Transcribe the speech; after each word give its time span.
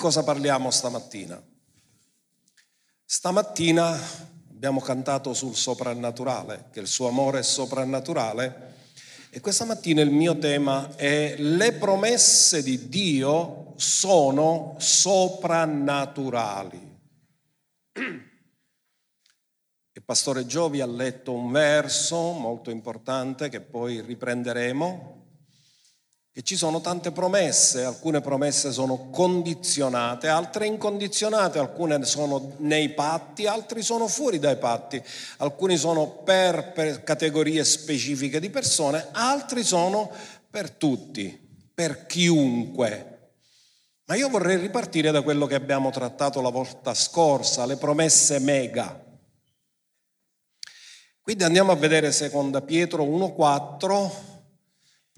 cosa 0.00 0.24
parliamo 0.24 0.70
stamattina? 0.70 1.38
Stamattina 3.04 4.00
abbiamo 4.48 4.80
cantato 4.80 5.34
sul 5.34 5.54
soprannaturale, 5.54 6.68
che 6.72 6.80
il 6.80 6.86
suo 6.86 7.08
amore 7.08 7.40
è 7.40 7.42
soprannaturale, 7.42 8.78
e 9.28 9.40
questa 9.40 9.66
mattina 9.66 10.00
il 10.00 10.10
mio 10.10 10.38
tema 10.38 10.96
è 10.96 11.34
le 11.36 11.74
promesse 11.74 12.62
di 12.62 12.88
Dio 12.88 13.74
sono 13.76 14.76
soprannaturali. 14.78 16.98
Il 19.92 20.04
pastore 20.04 20.46
Giovi 20.46 20.80
ha 20.80 20.86
letto 20.86 21.34
un 21.34 21.52
verso 21.52 22.32
molto 22.32 22.70
importante 22.70 23.50
che 23.50 23.60
poi 23.60 24.00
riprenderemo, 24.00 25.19
che 26.32 26.42
ci 26.42 26.54
sono 26.56 26.80
tante 26.80 27.10
promesse, 27.10 27.82
alcune 27.82 28.20
promesse 28.20 28.70
sono 28.70 29.10
condizionate, 29.10 30.28
altre 30.28 30.66
incondizionate, 30.66 31.58
alcune 31.58 32.04
sono 32.04 32.54
nei 32.58 32.90
patti, 32.90 33.46
altre 33.46 33.82
sono 33.82 34.06
fuori 34.06 34.38
dai 34.38 34.56
patti, 34.56 35.02
alcuni 35.38 35.76
sono 35.76 36.08
per, 36.08 36.70
per 36.72 37.02
categorie 37.02 37.64
specifiche 37.64 38.38
di 38.38 38.48
persone, 38.48 39.08
altri 39.10 39.64
sono 39.64 40.08
per 40.48 40.70
tutti, 40.70 41.36
per 41.74 42.06
chiunque. 42.06 43.06
Ma 44.04 44.14
io 44.14 44.28
vorrei 44.28 44.56
ripartire 44.56 45.10
da 45.10 45.22
quello 45.22 45.46
che 45.46 45.56
abbiamo 45.56 45.90
trattato 45.90 46.40
la 46.40 46.50
volta 46.50 46.94
scorsa, 46.94 47.66
le 47.66 47.76
promesse 47.76 48.38
mega. 48.38 49.04
Quindi 51.20 51.42
andiamo 51.42 51.72
a 51.72 51.76
vedere 51.76 52.12
seconda 52.12 52.60
Pietro 52.60 53.02
1,4 53.04 54.29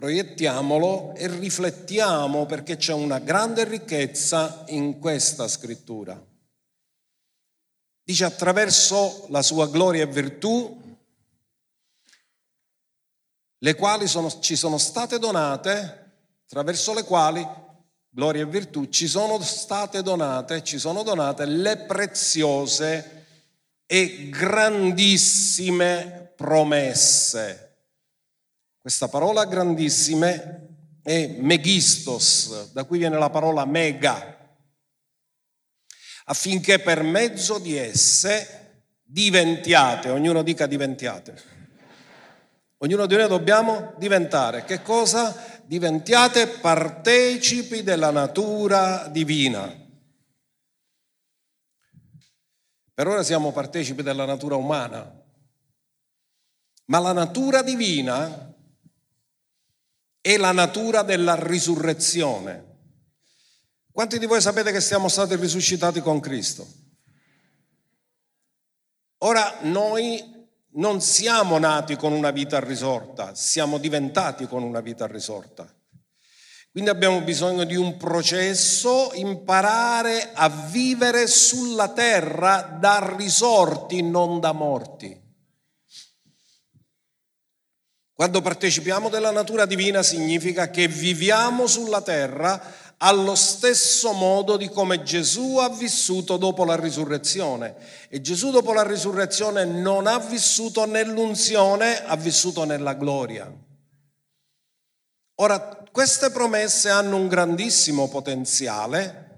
Proiettiamolo 0.02 1.14
e 1.14 1.28
riflettiamo 1.28 2.44
perché 2.44 2.74
c'è 2.74 2.92
una 2.92 3.20
grande 3.20 3.62
ricchezza 3.62 4.64
in 4.70 4.98
questa 4.98 5.46
scrittura. 5.46 6.20
Dice 8.02 8.24
attraverso 8.24 9.26
la 9.28 9.42
sua 9.42 9.68
gloria 9.68 10.02
e 10.02 10.08
virtù, 10.08 10.96
le 13.58 13.74
quali 13.76 14.08
sono, 14.08 14.40
ci 14.40 14.56
sono 14.56 14.76
state 14.76 15.20
donate, 15.20 16.14
attraverso 16.46 16.94
le 16.94 17.04
quali, 17.04 17.46
gloria 18.08 18.42
e 18.42 18.46
virtù, 18.46 18.88
ci 18.88 19.06
sono 19.06 19.40
state 19.40 20.02
donate, 20.02 20.64
ci 20.64 20.80
sono 20.80 21.04
donate 21.04 21.44
le 21.44 21.76
preziose 21.76 23.26
e 23.86 24.28
grandissime 24.30 26.32
promesse 26.34 27.71
questa 28.82 29.06
parola 29.06 29.44
grandissime 29.44 30.98
è 31.04 31.36
megistos, 31.38 32.72
da 32.72 32.82
cui 32.82 32.98
viene 32.98 33.16
la 33.16 33.30
parola 33.30 33.64
mega, 33.64 34.56
affinché 36.24 36.80
per 36.80 37.04
mezzo 37.04 37.60
di 37.60 37.76
esse 37.76 38.88
diventiate, 39.04 40.10
ognuno 40.10 40.42
dica 40.42 40.66
diventiate. 40.66 41.50
Ognuno 42.78 43.06
di 43.06 43.14
noi 43.14 43.28
dobbiamo 43.28 43.94
diventare. 43.98 44.64
Che 44.64 44.82
cosa? 44.82 45.62
Diventiate 45.64 46.48
partecipi 46.48 47.84
della 47.84 48.10
natura 48.10 49.06
divina. 49.06 49.72
Per 52.92 53.06
ora 53.06 53.22
siamo 53.22 53.52
partecipi 53.52 54.02
della 54.02 54.24
natura 54.24 54.56
umana, 54.56 55.22
ma 56.86 56.98
la 56.98 57.12
natura 57.12 57.62
divina 57.62 58.51
è 60.22 60.36
la 60.38 60.52
natura 60.52 61.02
della 61.02 61.34
risurrezione. 61.34 62.70
Quanti 63.90 64.18
di 64.18 64.24
voi 64.24 64.40
sapete 64.40 64.72
che 64.72 64.80
siamo 64.80 65.08
stati 65.08 65.36
risuscitati 65.36 66.00
con 66.00 66.20
Cristo? 66.20 66.66
Ora 69.18 69.58
noi 69.62 70.48
non 70.74 71.00
siamo 71.00 71.58
nati 71.58 71.96
con 71.96 72.12
una 72.12 72.30
vita 72.30 72.58
risorta, 72.60 73.34
siamo 73.34 73.78
diventati 73.78 74.46
con 74.46 74.62
una 74.62 74.80
vita 74.80 75.06
risorta. 75.06 75.70
Quindi 76.70 76.88
abbiamo 76.88 77.20
bisogno 77.20 77.64
di 77.64 77.76
un 77.76 77.98
processo, 77.98 79.10
imparare 79.12 80.30
a 80.32 80.48
vivere 80.48 81.26
sulla 81.26 81.88
terra 81.88 82.62
da 82.62 83.14
risorti, 83.14 84.02
non 84.02 84.40
da 84.40 84.52
morti. 84.52 85.21
Quando 88.14 88.42
partecipiamo 88.42 89.08
della 89.08 89.30
natura 89.30 89.64
divina 89.64 90.02
significa 90.02 90.70
che 90.70 90.86
viviamo 90.86 91.66
sulla 91.66 92.02
terra 92.02 92.60
allo 92.98 93.34
stesso 93.34 94.12
modo 94.12 94.56
di 94.56 94.68
come 94.68 95.02
Gesù 95.02 95.56
ha 95.56 95.68
vissuto 95.70 96.36
dopo 96.36 96.64
la 96.64 96.76
risurrezione. 96.76 97.74
E 98.08 98.20
Gesù 98.20 98.50
dopo 98.50 98.72
la 98.72 98.84
risurrezione 98.84 99.64
non 99.64 100.06
ha 100.06 100.18
vissuto 100.18 100.86
nell'unzione, 100.86 102.04
ha 102.04 102.14
vissuto 102.16 102.64
nella 102.64 102.94
gloria. 102.94 103.50
Ora, 105.36 105.84
queste 105.90 106.30
promesse 106.30 106.90
hanno 106.90 107.16
un 107.16 107.26
grandissimo 107.26 108.08
potenziale, 108.08 109.30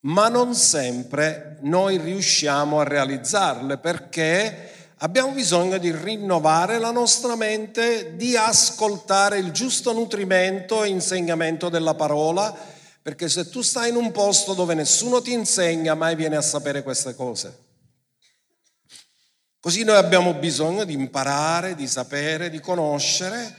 ma 0.00 0.28
non 0.28 0.54
sempre 0.54 1.58
noi 1.62 1.96
riusciamo 1.96 2.80
a 2.80 2.84
realizzarle 2.84 3.78
perché 3.78 4.73
abbiamo 5.04 5.32
bisogno 5.32 5.76
di 5.76 5.94
rinnovare 5.94 6.78
la 6.78 6.90
nostra 6.90 7.36
mente, 7.36 8.16
di 8.16 8.36
ascoltare 8.36 9.36
il 9.38 9.52
giusto 9.52 9.92
nutrimento 9.92 10.82
e 10.82 10.88
insegnamento 10.88 11.68
della 11.68 11.94
parola, 11.94 12.56
perché 13.02 13.28
se 13.28 13.50
tu 13.50 13.60
stai 13.60 13.90
in 13.90 13.96
un 13.96 14.10
posto 14.12 14.54
dove 14.54 14.72
nessuno 14.72 15.20
ti 15.20 15.32
insegna, 15.32 15.94
mai 15.94 16.16
vieni 16.16 16.36
a 16.36 16.40
sapere 16.40 16.82
queste 16.82 17.14
cose. 17.14 17.62
Così 19.60 19.84
noi 19.84 19.96
abbiamo 19.96 20.32
bisogno 20.34 20.84
di 20.84 20.94
imparare, 20.94 21.74
di 21.74 21.86
sapere, 21.86 22.48
di 22.48 22.60
conoscere, 22.60 23.58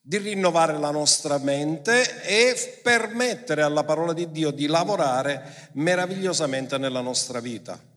di 0.00 0.18
rinnovare 0.18 0.76
la 0.78 0.90
nostra 0.90 1.38
mente 1.38 2.22
e 2.24 2.80
permettere 2.82 3.62
alla 3.62 3.84
parola 3.84 4.12
di 4.12 4.32
Dio 4.32 4.50
di 4.50 4.66
lavorare 4.66 5.70
meravigliosamente 5.74 6.76
nella 6.76 7.00
nostra 7.00 7.38
vita. 7.38 7.91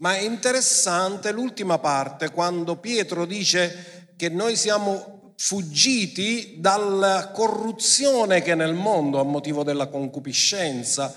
Ma 0.00 0.16
è 0.16 0.20
interessante 0.20 1.30
l'ultima 1.30 1.78
parte 1.78 2.30
quando 2.30 2.76
Pietro 2.76 3.26
dice 3.26 4.12
che 4.16 4.28
noi 4.28 4.56
siamo 4.56 5.34
fuggiti 5.36 6.56
dalla 6.58 7.30
corruzione 7.32 8.42
che 8.42 8.52
è 8.52 8.54
nel 8.54 8.74
mondo 8.74 9.20
a 9.20 9.24
motivo 9.24 9.62
della 9.62 9.88
concupiscenza. 9.88 11.14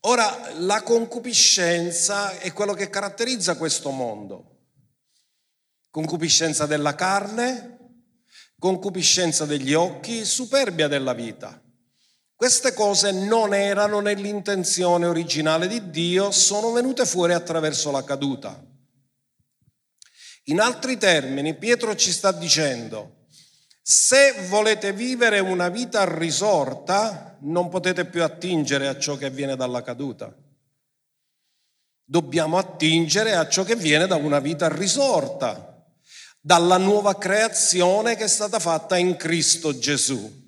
Ora, 0.00 0.52
la 0.58 0.82
concupiscenza 0.82 2.38
è 2.38 2.52
quello 2.52 2.74
che 2.74 2.90
caratterizza 2.90 3.56
questo 3.56 3.90
mondo. 3.90 4.58
Concupiscenza 5.90 6.66
della 6.66 6.96
carne, 6.96 7.78
concupiscenza 8.58 9.46
degli 9.46 9.74
occhi, 9.74 10.24
superbia 10.24 10.88
della 10.88 11.12
vita. 11.12 11.61
Queste 12.42 12.74
cose 12.74 13.12
non 13.12 13.54
erano 13.54 14.00
nell'intenzione 14.00 15.06
originale 15.06 15.68
di 15.68 15.90
Dio, 15.90 16.32
sono 16.32 16.72
venute 16.72 17.06
fuori 17.06 17.34
attraverso 17.34 17.92
la 17.92 18.02
caduta. 18.02 18.60
In 20.46 20.58
altri 20.58 20.98
termini, 20.98 21.54
Pietro 21.54 21.94
ci 21.94 22.10
sta 22.10 22.32
dicendo, 22.32 23.26
se 23.80 24.34
volete 24.48 24.92
vivere 24.92 25.38
una 25.38 25.68
vita 25.68 26.02
risorta, 26.18 27.38
non 27.42 27.68
potete 27.68 28.06
più 28.06 28.24
attingere 28.24 28.88
a 28.88 28.98
ciò 28.98 29.14
che 29.14 29.30
viene 29.30 29.54
dalla 29.54 29.82
caduta. 29.82 30.34
Dobbiamo 32.02 32.58
attingere 32.58 33.36
a 33.36 33.48
ciò 33.48 33.62
che 33.62 33.76
viene 33.76 34.08
da 34.08 34.16
una 34.16 34.40
vita 34.40 34.66
risorta, 34.66 35.86
dalla 36.40 36.76
nuova 36.76 37.16
creazione 37.16 38.16
che 38.16 38.24
è 38.24 38.28
stata 38.28 38.58
fatta 38.58 38.96
in 38.96 39.14
Cristo 39.14 39.78
Gesù. 39.78 40.41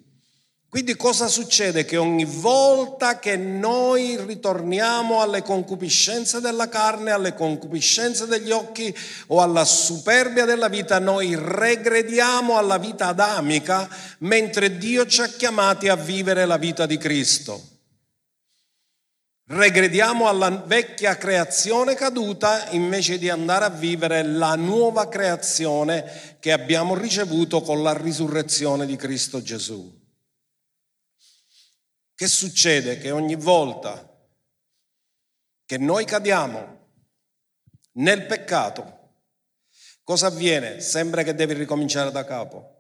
Quindi 0.75 0.97
cosa 0.97 1.29
succede? 1.29 1.85
Che 1.85 1.97
ogni 1.97 2.25
volta 2.25 3.21
che 3.21 3.37
noi 3.37 4.17
ritorniamo 4.21 5.21
alle 5.21 5.41
concupiscenze 5.41 6.41
della 6.41 6.69
carne, 6.69 7.13
alle 7.13 7.33
concupiscenze 7.33 8.27
degli 8.27 8.51
occhi 8.51 8.93
o 9.29 9.41
alla 9.41 9.65
superbia 9.65 10.45
della 10.45 10.67
vita, 10.67 10.99
noi 10.99 11.37
regrediamo 11.39 12.59
alla 12.59 12.79
vita 12.79 13.07
adamica 13.07 13.89
mentre 14.19 14.77
Dio 14.77 15.07
ci 15.07 15.21
ha 15.21 15.29
chiamati 15.29 15.87
a 15.87 15.95
vivere 15.95 16.45
la 16.45 16.57
vita 16.57 16.87
di 16.87 16.99
Cristo. 16.99 17.63
Regrediamo 19.47 20.27
alla 20.27 20.51
vecchia 20.67 21.17
creazione 21.17 21.95
caduta 21.95 22.71
invece 22.71 23.19
di 23.19 23.31
andare 23.31 23.67
a 23.67 23.71
vivere 23.71 24.25
la 24.25 24.57
nuova 24.57 25.09
creazione 25.09 26.37
che 26.41 26.51
abbiamo 26.51 26.97
ricevuto 26.97 27.63
con 27.63 27.81
la 27.81 27.97
risurrezione 27.97 28.87
di 28.87 28.97
Cristo 28.97 29.41
Gesù. 29.41 30.03
Che 32.17 32.29
succede? 32.29 32.99
Che 32.99 33.11
ogni 33.11 33.35
volta 33.35 34.09
che 35.67 35.79
noi 35.79 36.05
cadiamo 36.05 36.79
nel 37.95 38.27
peccato, 38.27 38.99
cosa 40.05 40.29
avviene? 40.29 40.81
Sembra 40.81 41.25
che 41.25 41.35
devi 41.35 41.55
ricominciare 41.55 42.13
da 42.13 42.25
capo, 42.25 42.75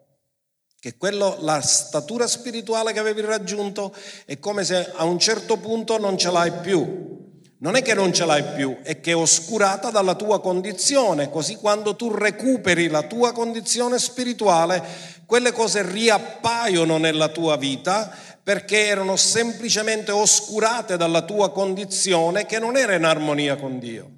che 0.78 0.96
quello, 0.96 1.38
la 1.40 1.60
statura 1.62 2.28
spirituale 2.28 2.92
che 2.92 3.00
avevi 3.00 3.22
raggiunto 3.22 3.92
è 4.24 4.38
come 4.38 4.64
se 4.64 4.92
a 4.94 5.02
un 5.04 5.18
certo 5.18 5.56
punto 5.56 5.98
non 5.98 6.16
ce 6.16 6.30
l'hai 6.30 6.52
più. 6.52 7.12
Non 7.58 7.76
è 7.76 7.82
che 7.82 7.94
non 7.94 8.12
ce 8.12 8.26
l'hai 8.26 8.44
più, 8.54 8.78
è 8.82 9.00
che 9.00 9.12
è 9.12 9.16
oscurata 9.16 9.90
dalla 9.90 10.14
tua 10.14 10.40
condizione, 10.40 11.30
così 11.30 11.56
quando 11.56 11.96
tu 11.96 12.12
recuperi 12.12 12.88
la 12.88 13.04
tua 13.04 13.32
condizione 13.32 13.98
spirituale, 13.98 14.82
quelle 15.24 15.50
cose 15.50 15.80
riappaiono 15.82 16.98
nella 16.98 17.28
tua 17.28 17.56
vita 17.56 18.33
perché 18.44 18.86
erano 18.86 19.16
semplicemente 19.16 20.12
oscurate 20.12 20.98
dalla 20.98 21.22
tua 21.22 21.50
condizione 21.50 22.44
che 22.44 22.58
non 22.58 22.76
era 22.76 22.94
in 22.94 23.04
armonia 23.04 23.56
con 23.56 23.78
Dio. 23.78 24.10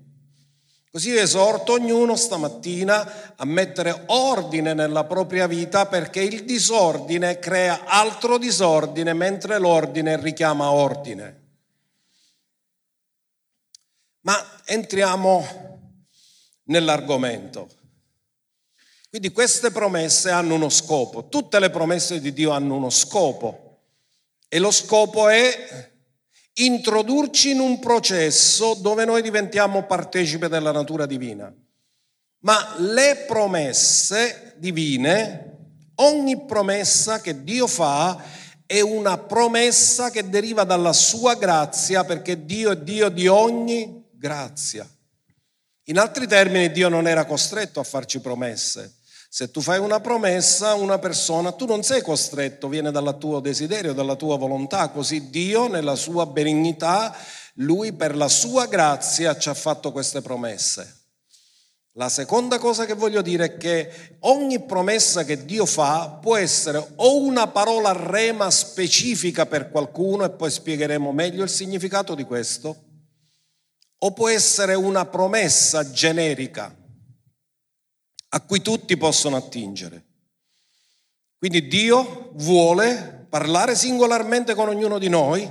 Così 0.90 1.11
io 1.11 1.20
esorto 1.20 1.75
ognuno 1.75 2.17
stamattina 2.17 3.34
a 3.37 3.44
mettere 3.44 4.05
ordine 4.06 4.75
nella 4.75 5.05
propria 5.05 5.46
vita 5.46 5.87
perché 5.87 6.23
il 6.23 6.44
disordine 6.44 7.38
crea 7.38 7.84
altro 7.84 8.37
disordine 8.37 9.12
mentre 9.12 9.58
l'ordine 9.58 10.20
richiama 10.20 10.70
ordine. 10.70 11.44
Ma 14.22 14.43
entriamo 14.64 15.46
nell'argomento. 16.64 17.69
Quindi 19.08 19.31
queste 19.31 19.70
promesse 19.70 20.31
hanno 20.31 20.55
uno 20.55 20.69
scopo, 20.69 21.29
tutte 21.29 21.61
le 21.61 21.70
promesse 21.70 22.20
di 22.20 22.32
Dio 22.32 22.50
hanno 22.50 22.75
uno 22.75 22.90
scopo. 22.90 23.66
E 24.48 24.58
lo 24.58 24.70
scopo 24.70 25.28
è 25.28 25.94
introdurci 26.54 27.50
in 27.50 27.60
un 27.60 27.78
processo 27.78 28.75
dove 28.75 29.04
noi 29.04 29.22
diventiamo 29.22 29.84
partecipe 29.84 30.48
della 30.48 30.72
natura 30.72 31.06
divina. 31.06 31.52
Ma 32.40 32.75
le 32.78 33.25
promesse 33.26 34.54
divine, 34.56 35.56
ogni 35.96 36.44
promessa 36.44 37.20
che 37.20 37.43
Dio 37.43 37.66
fa 37.66 38.22
è 38.66 38.81
una 38.81 39.19
promessa 39.19 40.10
che 40.10 40.28
deriva 40.28 40.64
dalla 40.64 40.93
sua 40.93 41.34
grazia 41.34 42.04
perché 42.04 42.44
Dio 42.44 42.72
è 42.72 42.76
Dio 42.76 43.08
di 43.08 43.26
ogni 43.26 44.04
grazia. 44.12 44.88
In 45.88 45.98
altri 45.98 46.26
termini, 46.26 46.72
Dio 46.72 46.88
non 46.88 47.06
era 47.06 47.25
costretto 47.25 47.78
a 47.78 47.84
farci 47.84 48.20
promesse. 48.20 48.95
Se 49.37 49.50
tu 49.50 49.61
fai 49.61 49.79
una 49.79 50.00
promessa 50.00 50.71
a 50.71 50.75
una 50.77 50.99
persona, 50.99 51.53
tu 51.53 51.67
non 51.67 51.83
sei 51.83 52.00
costretto, 52.00 52.69
viene 52.69 52.91
dal 52.91 53.19
tuo 53.19 53.38
desiderio, 53.41 53.93
dalla 53.93 54.17
tua 54.17 54.38
volontà, 54.38 54.88
così 54.88 55.29
Dio 55.29 55.69
nella 55.69 55.94
sua 55.94 56.25
benignità, 56.25 57.15
lui 57.56 57.93
per 57.93 58.17
la 58.17 58.29
sua 58.29 58.65
grazia 58.65 59.37
ci 59.37 59.50
ha 59.50 59.53
fatto 59.53 59.93
queste 59.93 60.23
promesse. 60.23 61.00
La 61.97 62.09
seconda 62.09 62.59
cosa 62.59 62.87
che 62.87 62.94
voglio 62.94 63.21
dire 63.21 63.44
è 63.44 63.56
che 63.59 64.17
ogni 64.21 64.65
promessa 64.65 65.23
che 65.25 65.44
Dio 65.44 65.67
fa 65.67 66.19
può 66.19 66.37
essere 66.37 66.93
o 66.94 67.19
una 67.19 67.47
parola 67.47 67.93
rema 67.93 68.50
specifica 68.50 69.44
per 69.44 69.69
qualcuno, 69.69 70.25
e 70.25 70.31
poi 70.31 70.50
spiegheremo 70.50 71.12
meglio 71.12 71.43
il 71.43 71.50
significato 71.50 72.15
di 72.15 72.25
questo, 72.25 72.75
o 73.99 74.12
può 74.12 74.31
essere 74.31 74.73
una 74.73 75.05
promessa 75.05 75.91
generica 75.91 76.75
a 78.37 78.41
cui 78.41 78.61
tutti 78.61 78.99
possono 78.99 79.37
attingere. 79.37 80.05
Quindi 81.38 81.67
Dio 81.69 82.33
vuole 82.35 83.27
parlare 83.31 83.75
singolarmente 83.75 84.55
con 84.55 84.69
ognuno 84.69 84.99
di 84.99 85.09
noi, 85.09 85.50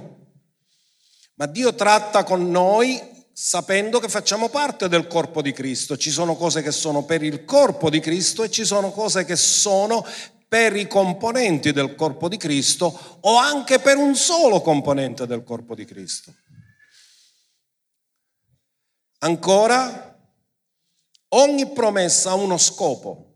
ma 1.36 1.48
Dio 1.48 1.74
tratta 1.74 2.24
con 2.24 2.50
noi 2.52 3.02
sapendo 3.34 4.00
che 4.00 4.08
facciamo 4.08 4.50
parte 4.50 4.88
del 4.88 5.08
corpo 5.08 5.42
di 5.42 5.52
Cristo. 5.52 5.98
Ci 5.98 6.12
sono 6.12 6.36
cose 6.36 6.62
che 6.62 6.72
sono 6.72 7.04
per 7.06 7.24
il 7.24 7.44
corpo 7.44 7.90
di 7.90 8.00
Cristo 8.00 8.44
e 8.44 8.52
ci 8.52 8.64
sono 8.64 8.92
cose 8.92 9.26
che 9.26 9.36
sono 9.36 10.06
per 10.48 10.76
i 10.76 10.88
componenti 10.88 11.72
del 11.72 11.96
corpo 11.96 12.30
di 12.30 12.38
Cristo 12.38 13.18
o 13.22 13.36
anche 13.36 13.80
per 13.80 13.98
un 13.98 14.16
solo 14.16 14.62
componente 14.62 15.26
del 15.26 15.44
corpo 15.44 15.74
di 15.74 15.86
Cristo. 15.86 16.34
Ancora, 19.20 20.15
Ogni 21.30 21.72
promessa 21.72 22.32
ha 22.32 22.36
uno 22.36 22.58
scopo 22.58 23.34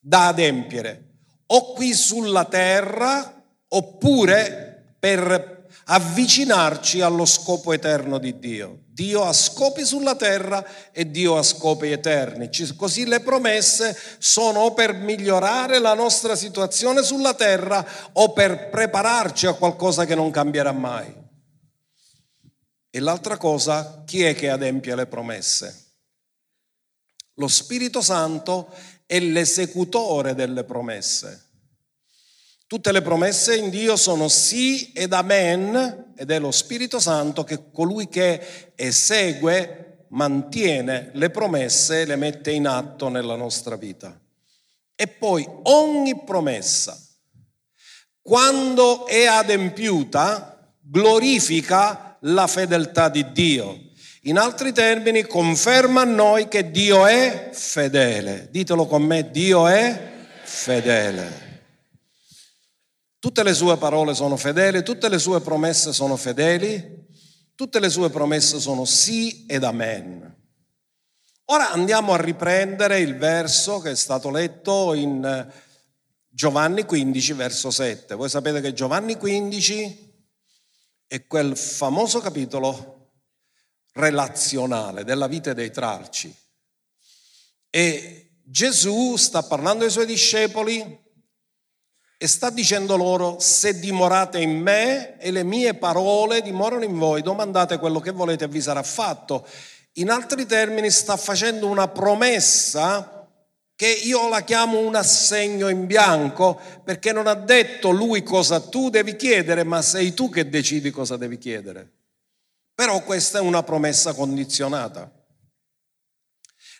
da 0.00 0.28
adempiere, 0.28 1.12
o 1.46 1.72
qui 1.72 1.92
sulla 1.94 2.44
terra 2.44 3.42
oppure 3.68 4.96
per 4.98 5.66
avvicinarci 5.86 7.00
allo 7.00 7.24
scopo 7.24 7.72
eterno 7.72 8.18
di 8.18 8.38
Dio. 8.38 8.84
Dio 8.86 9.24
ha 9.24 9.32
scopi 9.32 9.84
sulla 9.84 10.14
terra 10.14 10.64
e 10.92 11.10
Dio 11.10 11.36
ha 11.36 11.42
scopi 11.42 11.90
eterni. 11.90 12.48
Così 12.76 13.06
le 13.06 13.20
promesse 13.20 13.96
sono 14.18 14.60
o 14.60 14.72
per 14.72 14.94
migliorare 14.94 15.80
la 15.80 15.94
nostra 15.94 16.36
situazione 16.36 17.02
sulla 17.02 17.34
terra 17.34 17.84
o 18.12 18.32
per 18.32 18.70
prepararci 18.70 19.46
a 19.46 19.54
qualcosa 19.54 20.04
che 20.04 20.14
non 20.14 20.30
cambierà 20.30 20.72
mai. 20.72 21.12
E 22.88 23.00
l'altra 23.00 23.36
cosa, 23.36 24.04
chi 24.06 24.22
è 24.22 24.34
che 24.34 24.48
adempie 24.48 24.94
le 24.94 25.06
promesse? 25.06 25.83
Lo 27.34 27.48
Spirito 27.48 28.00
Santo 28.00 28.72
è 29.06 29.18
l'esecutore 29.18 30.34
delle 30.34 30.64
promesse. 30.64 31.42
Tutte 32.66 32.92
le 32.92 33.02
promesse 33.02 33.56
in 33.56 33.70
Dio 33.70 33.96
sono 33.96 34.28
sì 34.28 34.92
ed 34.92 35.12
amen 35.12 36.12
ed 36.16 36.30
è 36.30 36.38
lo 36.38 36.50
Spirito 36.50 36.98
Santo 36.98 37.44
che 37.44 37.70
colui 37.70 38.08
che 38.08 38.72
esegue, 38.74 40.06
mantiene 40.08 41.10
le 41.14 41.30
promesse 41.30 42.02
e 42.02 42.04
le 42.04 42.16
mette 42.16 42.52
in 42.52 42.66
atto 42.66 43.08
nella 43.08 43.36
nostra 43.36 43.76
vita. 43.76 44.18
E 44.94 45.08
poi 45.08 45.46
ogni 45.64 46.22
promessa, 46.24 46.96
quando 48.22 49.06
è 49.06 49.26
adempiuta, 49.26 50.72
glorifica 50.80 52.16
la 52.20 52.46
fedeltà 52.46 53.08
di 53.08 53.32
Dio. 53.32 53.92
In 54.26 54.38
altri 54.38 54.72
termini, 54.72 55.26
conferma 55.26 56.00
a 56.00 56.04
noi 56.04 56.48
che 56.48 56.70
Dio 56.70 57.06
è 57.06 57.50
fedele. 57.52 58.48
Ditelo 58.50 58.86
con 58.86 59.02
me, 59.02 59.30
Dio 59.30 59.68
è 59.68 60.12
fedele. 60.42 61.42
Tutte 63.18 63.42
le 63.42 63.52
sue 63.52 63.76
parole 63.76 64.14
sono 64.14 64.36
fedeli, 64.36 64.82
tutte 64.82 65.10
le 65.10 65.18
sue 65.18 65.40
promesse 65.40 65.92
sono 65.92 66.16
fedeli, 66.16 67.06
tutte 67.54 67.78
le 67.78 67.90
sue 67.90 68.08
promesse 68.08 68.60
sono 68.60 68.86
sì 68.86 69.44
ed 69.46 69.62
amen. 69.62 70.34
Ora 71.46 71.70
andiamo 71.70 72.14
a 72.14 72.20
riprendere 72.20 73.00
il 73.00 73.18
verso 73.18 73.80
che 73.80 73.90
è 73.90 73.96
stato 73.96 74.30
letto 74.30 74.94
in 74.94 75.22
eh, 75.22 75.52
Giovanni 76.30 76.86
15, 76.86 77.32
verso 77.34 77.70
7. 77.70 78.14
Voi 78.14 78.30
sapete 78.30 78.62
che 78.62 78.72
Giovanni 78.72 79.18
15 79.18 80.12
è 81.06 81.26
quel 81.26 81.58
famoso 81.58 82.20
capitolo 82.20 82.93
relazionale 83.94 85.04
della 85.04 85.26
vita 85.26 85.52
dei 85.52 85.70
tralci. 85.70 86.34
E 87.70 88.38
Gesù 88.44 89.16
sta 89.16 89.42
parlando 89.42 89.84
ai 89.84 89.90
suoi 89.90 90.06
discepoli 90.06 91.02
e 92.16 92.28
sta 92.28 92.50
dicendo 92.50 92.96
loro, 92.96 93.38
se 93.40 93.78
dimorate 93.78 94.38
in 94.40 94.58
me 94.60 95.18
e 95.18 95.30
le 95.30 95.42
mie 95.42 95.74
parole 95.74 96.42
dimorano 96.42 96.84
in 96.84 96.96
voi, 96.96 97.22
domandate 97.22 97.78
quello 97.78 98.00
che 98.00 98.12
volete 98.12 98.44
e 98.44 98.48
vi 98.48 98.60
sarà 98.60 98.82
fatto. 98.82 99.46
In 99.94 100.10
altri 100.10 100.46
termini 100.46 100.90
sta 100.90 101.16
facendo 101.16 101.66
una 101.68 101.88
promessa 101.88 103.28
che 103.76 103.88
io 103.88 104.28
la 104.28 104.42
chiamo 104.42 104.78
un 104.78 104.94
assegno 104.94 105.68
in 105.68 105.86
bianco 105.86 106.60
perché 106.84 107.12
non 107.12 107.26
ha 107.26 107.34
detto 107.34 107.90
lui 107.90 108.22
cosa 108.22 108.60
tu 108.60 108.88
devi 108.88 109.16
chiedere, 109.16 109.64
ma 109.64 109.82
sei 109.82 110.14
tu 110.14 110.30
che 110.30 110.48
decidi 110.48 110.90
cosa 110.90 111.16
devi 111.16 111.38
chiedere. 111.38 111.93
Però 112.74 113.02
questa 113.04 113.38
è 113.38 113.40
una 113.40 113.62
promessa 113.62 114.14
condizionata. 114.14 115.10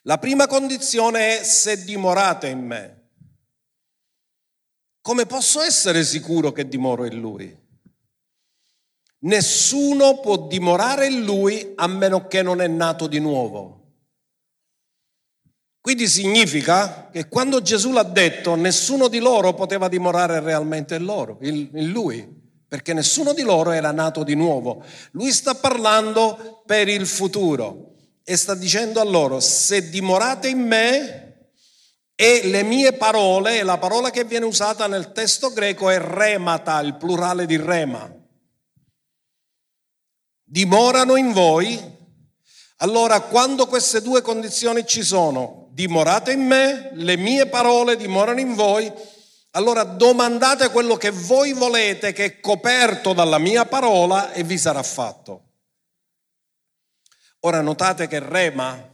La 0.02 0.18
prima 0.18 0.46
condizione 0.46 1.38
è 1.38 1.44
se 1.44 1.84
dimorate 1.84 2.48
in 2.48 2.66
me. 2.66 3.10
Come 5.00 5.26
posso 5.26 5.60
essere 5.60 6.02
sicuro 6.02 6.50
che 6.50 6.66
dimoro 6.66 7.04
in 7.04 7.20
lui? 7.20 7.62
Nessuno 9.20 10.20
può 10.20 10.46
dimorare 10.46 11.06
in 11.06 11.24
lui 11.24 11.72
a 11.76 11.86
meno 11.86 12.26
che 12.26 12.42
non 12.42 12.60
è 12.60 12.66
nato 12.66 13.06
di 13.06 13.20
nuovo. 13.20 13.82
Quindi 15.80 16.08
significa 16.08 17.08
che 17.10 17.28
quando 17.28 17.62
Gesù 17.62 17.92
l'ha 17.92 18.02
detto, 18.02 18.54
nessuno 18.54 19.08
di 19.08 19.18
loro 19.18 19.54
poteva 19.54 19.88
dimorare 19.88 20.40
realmente 20.40 20.96
in, 20.96 21.04
loro, 21.04 21.38
in 21.42 21.90
lui 21.90 22.43
perché 22.75 22.93
nessuno 22.93 23.35
di 23.35 23.43
loro 23.43 23.71
era 23.71 23.93
nato 23.93 24.25
di 24.25 24.35
nuovo. 24.35 24.83
Lui 25.12 25.31
sta 25.31 25.54
parlando 25.54 26.64
per 26.66 26.88
il 26.88 27.07
futuro 27.07 27.93
e 28.25 28.37
sta 28.37 28.57
dicendo 28.57 29.00
a 29.00 29.04
loro, 29.04 29.38
se 29.38 29.90
dimorate 29.90 30.49
in 30.49 30.59
me 30.59 31.50
e 32.16 32.40
le 32.49 32.64
mie 32.64 32.95
parole, 32.95 33.62
la 33.62 33.78
parola 33.78 34.11
che 34.11 34.25
viene 34.25 34.45
usata 34.45 34.88
nel 34.88 35.12
testo 35.12 35.52
greco 35.52 35.88
è 35.88 36.00
remata, 36.00 36.81
il 36.81 36.97
plurale 36.97 37.47
di 37.47 37.57
rema, 37.57 38.12
dimorano 40.43 41.14
in 41.14 41.31
voi, 41.31 41.81
allora 42.78 43.21
quando 43.21 43.69
queste 43.69 44.02
due 44.02 44.21
condizioni 44.21 44.85
ci 44.85 45.04
sono, 45.04 45.69
dimorate 45.71 46.33
in 46.33 46.45
me, 46.45 46.90
le 46.95 47.16
mie 47.16 47.47
parole 47.47 47.97
dimorano 47.97 48.40
in 48.40 48.57
voi, 48.57 48.93
Allora 49.56 49.84
domandate 49.84 50.70
quello 50.70 50.96
che 50.96 51.11
voi 51.11 51.52
volete 51.52 52.12
che 52.12 52.25
è 52.25 52.40
coperto 52.40 53.12
dalla 53.12 53.38
mia 53.38 53.64
parola 53.66 54.32
e 54.32 54.42
vi 54.42 54.58
sarà 54.58 54.82
fatto. 54.82 55.42
Ora 57.40 57.61
notate 57.61 58.08
che 58.08 58.18
rema 58.18 58.92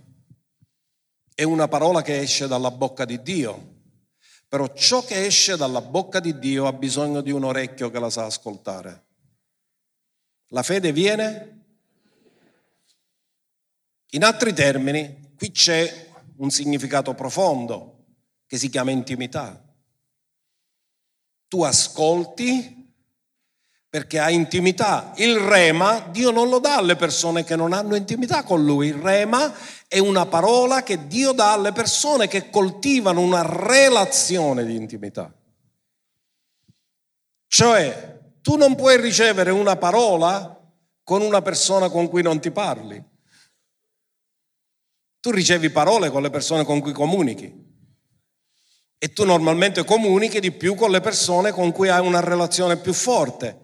è 1.34 1.42
una 1.44 1.66
parola 1.66 2.02
che 2.02 2.18
esce 2.18 2.46
dalla 2.46 2.70
bocca 2.70 3.06
di 3.06 3.22
Dio, 3.22 3.78
però 4.48 4.70
ciò 4.74 5.02
che 5.02 5.24
esce 5.24 5.56
dalla 5.56 5.80
bocca 5.80 6.20
di 6.20 6.38
Dio 6.38 6.66
ha 6.66 6.72
bisogno 6.74 7.22
di 7.22 7.30
un 7.30 7.44
orecchio 7.44 7.90
che 7.90 7.98
la 7.98 8.10
sa 8.10 8.26
ascoltare. 8.26 9.06
La 10.48 10.62
fede 10.62 10.92
viene? 10.92 11.58
In 14.10 14.24
altri 14.24 14.52
termini, 14.52 15.32
qui 15.38 15.52
c'è 15.52 16.10
un 16.36 16.50
significato 16.50 17.14
profondo 17.14 18.04
che 18.46 18.58
si 18.58 18.68
chiama 18.68 18.90
intimità. 18.90 19.68
Tu 21.50 21.62
ascolti 21.64 22.78
perché 23.88 24.20
hai 24.20 24.36
intimità. 24.36 25.12
Il 25.16 25.36
rema 25.36 25.98
Dio 25.98 26.30
non 26.30 26.48
lo 26.48 26.60
dà 26.60 26.76
alle 26.76 26.94
persone 26.94 27.42
che 27.42 27.56
non 27.56 27.72
hanno 27.72 27.96
intimità 27.96 28.44
con 28.44 28.64
Lui. 28.64 28.86
Il 28.86 28.94
rema 28.94 29.52
è 29.88 29.98
una 29.98 30.26
parola 30.26 30.84
che 30.84 31.08
Dio 31.08 31.32
dà 31.32 31.54
alle 31.54 31.72
persone 31.72 32.28
che 32.28 32.50
coltivano 32.50 33.20
una 33.20 33.42
relazione 33.42 34.64
di 34.64 34.76
intimità. 34.76 35.34
Cioè, 37.48 38.20
tu 38.40 38.54
non 38.56 38.76
puoi 38.76 39.00
ricevere 39.00 39.50
una 39.50 39.74
parola 39.74 40.56
con 41.02 41.20
una 41.20 41.42
persona 41.42 41.88
con 41.88 42.08
cui 42.08 42.22
non 42.22 42.38
ti 42.38 42.52
parli. 42.52 43.04
Tu 45.18 45.32
ricevi 45.32 45.68
parole 45.70 46.10
con 46.10 46.22
le 46.22 46.30
persone 46.30 46.64
con 46.64 46.78
cui 46.78 46.92
comunichi. 46.92 47.69
E 49.02 49.14
tu 49.14 49.24
normalmente 49.24 49.82
comunichi 49.82 50.40
di 50.40 50.52
più 50.52 50.74
con 50.74 50.90
le 50.90 51.00
persone 51.00 51.52
con 51.52 51.72
cui 51.72 51.88
hai 51.88 52.06
una 52.06 52.20
relazione 52.20 52.76
più 52.76 52.92
forte. 52.92 53.60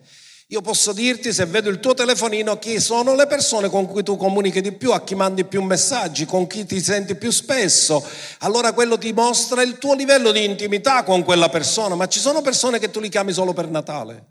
Io 0.49 0.62
posso 0.62 0.95
dirti, 0.95 1.31
se 1.31 1.45
vedo 1.45 1.69
il 1.69 1.78
tuo 1.78 1.93
telefonino, 1.93 2.59
chi 2.59 2.81
sono 2.81 3.14
le 3.14 3.26
persone 3.26 3.69
con 3.69 3.87
cui 3.87 4.02
tu 4.02 4.16
comunichi 4.16 4.62
di 4.62 4.73
più, 4.73 4.93
a 4.93 5.02
chi 5.02 5.14
mandi 5.14 5.45
più 5.45 5.61
messaggi, 5.61 6.25
con 6.25 6.47
chi 6.47 6.64
ti 6.64 6.81
senti 6.81 7.16
più 7.16 7.31
spesso. 7.31 8.02
Allora 8.38 8.73
quello 8.73 8.97
ti 8.97 9.12
mostra 9.12 9.61
il 9.61 9.76
tuo 9.76 9.95
livello 9.95 10.33
di 10.33 10.43
intimità 10.43 11.02
con 11.02 11.23
quella 11.23 11.50
persona. 11.50 11.97
Ma 11.97 12.07
ci 12.09 12.19
sono 12.19 12.40
persone 12.40 12.78
che 12.78 12.90
tu 12.90 12.99
li 12.99 13.11
chiami 13.11 13.33
solo 13.33 13.52
per 13.52 13.69
Natale, 13.69 14.26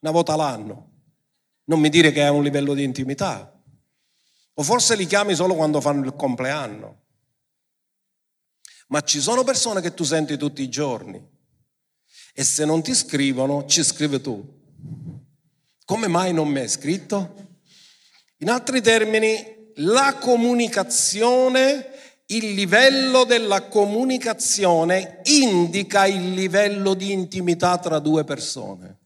una 0.00 0.12
volta 0.12 0.36
l'anno. 0.36 0.90
Non 1.64 1.80
mi 1.80 1.88
dire 1.88 2.12
che 2.12 2.24
hai 2.24 2.30
un 2.30 2.42
livello 2.42 2.74
di 2.74 2.82
intimità. 2.82 3.58
O 4.52 4.62
forse 4.62 4.96
li 4.96 5.06
chiami 5.06 5.34
solo 5.34 5.54
quando 5.54 5.80
fanno 5.80 6.04
il 6.04 6.14
compleanno. 6.14 7.04
Ma 8.86 9.00
ci 9.02 9.20
sono 9.20 9.42
persone 9.44 9.80
che 9.80 9.94
tu 9.94 10.04
senti 10.04 10.36
tutti 10.36 10.62
i 10.62 10.68
giorni 10.68 11.34
e 12.32 12.44
se 12.44 12.64
non 12.64 12.82
ti 12.82 12.94
scrivono, 12.94 13.64
ci 13.66 13.82
scrivi 13.82 14.20
tu. 14.20 14.46
Come 15.84 16.06
mai 16.06 16.32
non 16.32 16.48
mi 16.48 16.60
hai 16.60 16.68
scritto? 16.68 17.34
In 18.38 18.50
altri 18.50 18.82
termini, 18.82 19.72
la 19.76 20.16
comunicazione, 20.20 21.90
il 22.26 22.52
livello 22.52 23.24
della 23.24 23.68
comunicazione 23.68 25.20
indica 25.24 26.06
il 26.06 26.34
livello 26.34 26.92
di 26.94 27.10
intimità 27.10 27.78
tra 27.78 27.98
due 27.98 28.24
persone. 28.24 28.98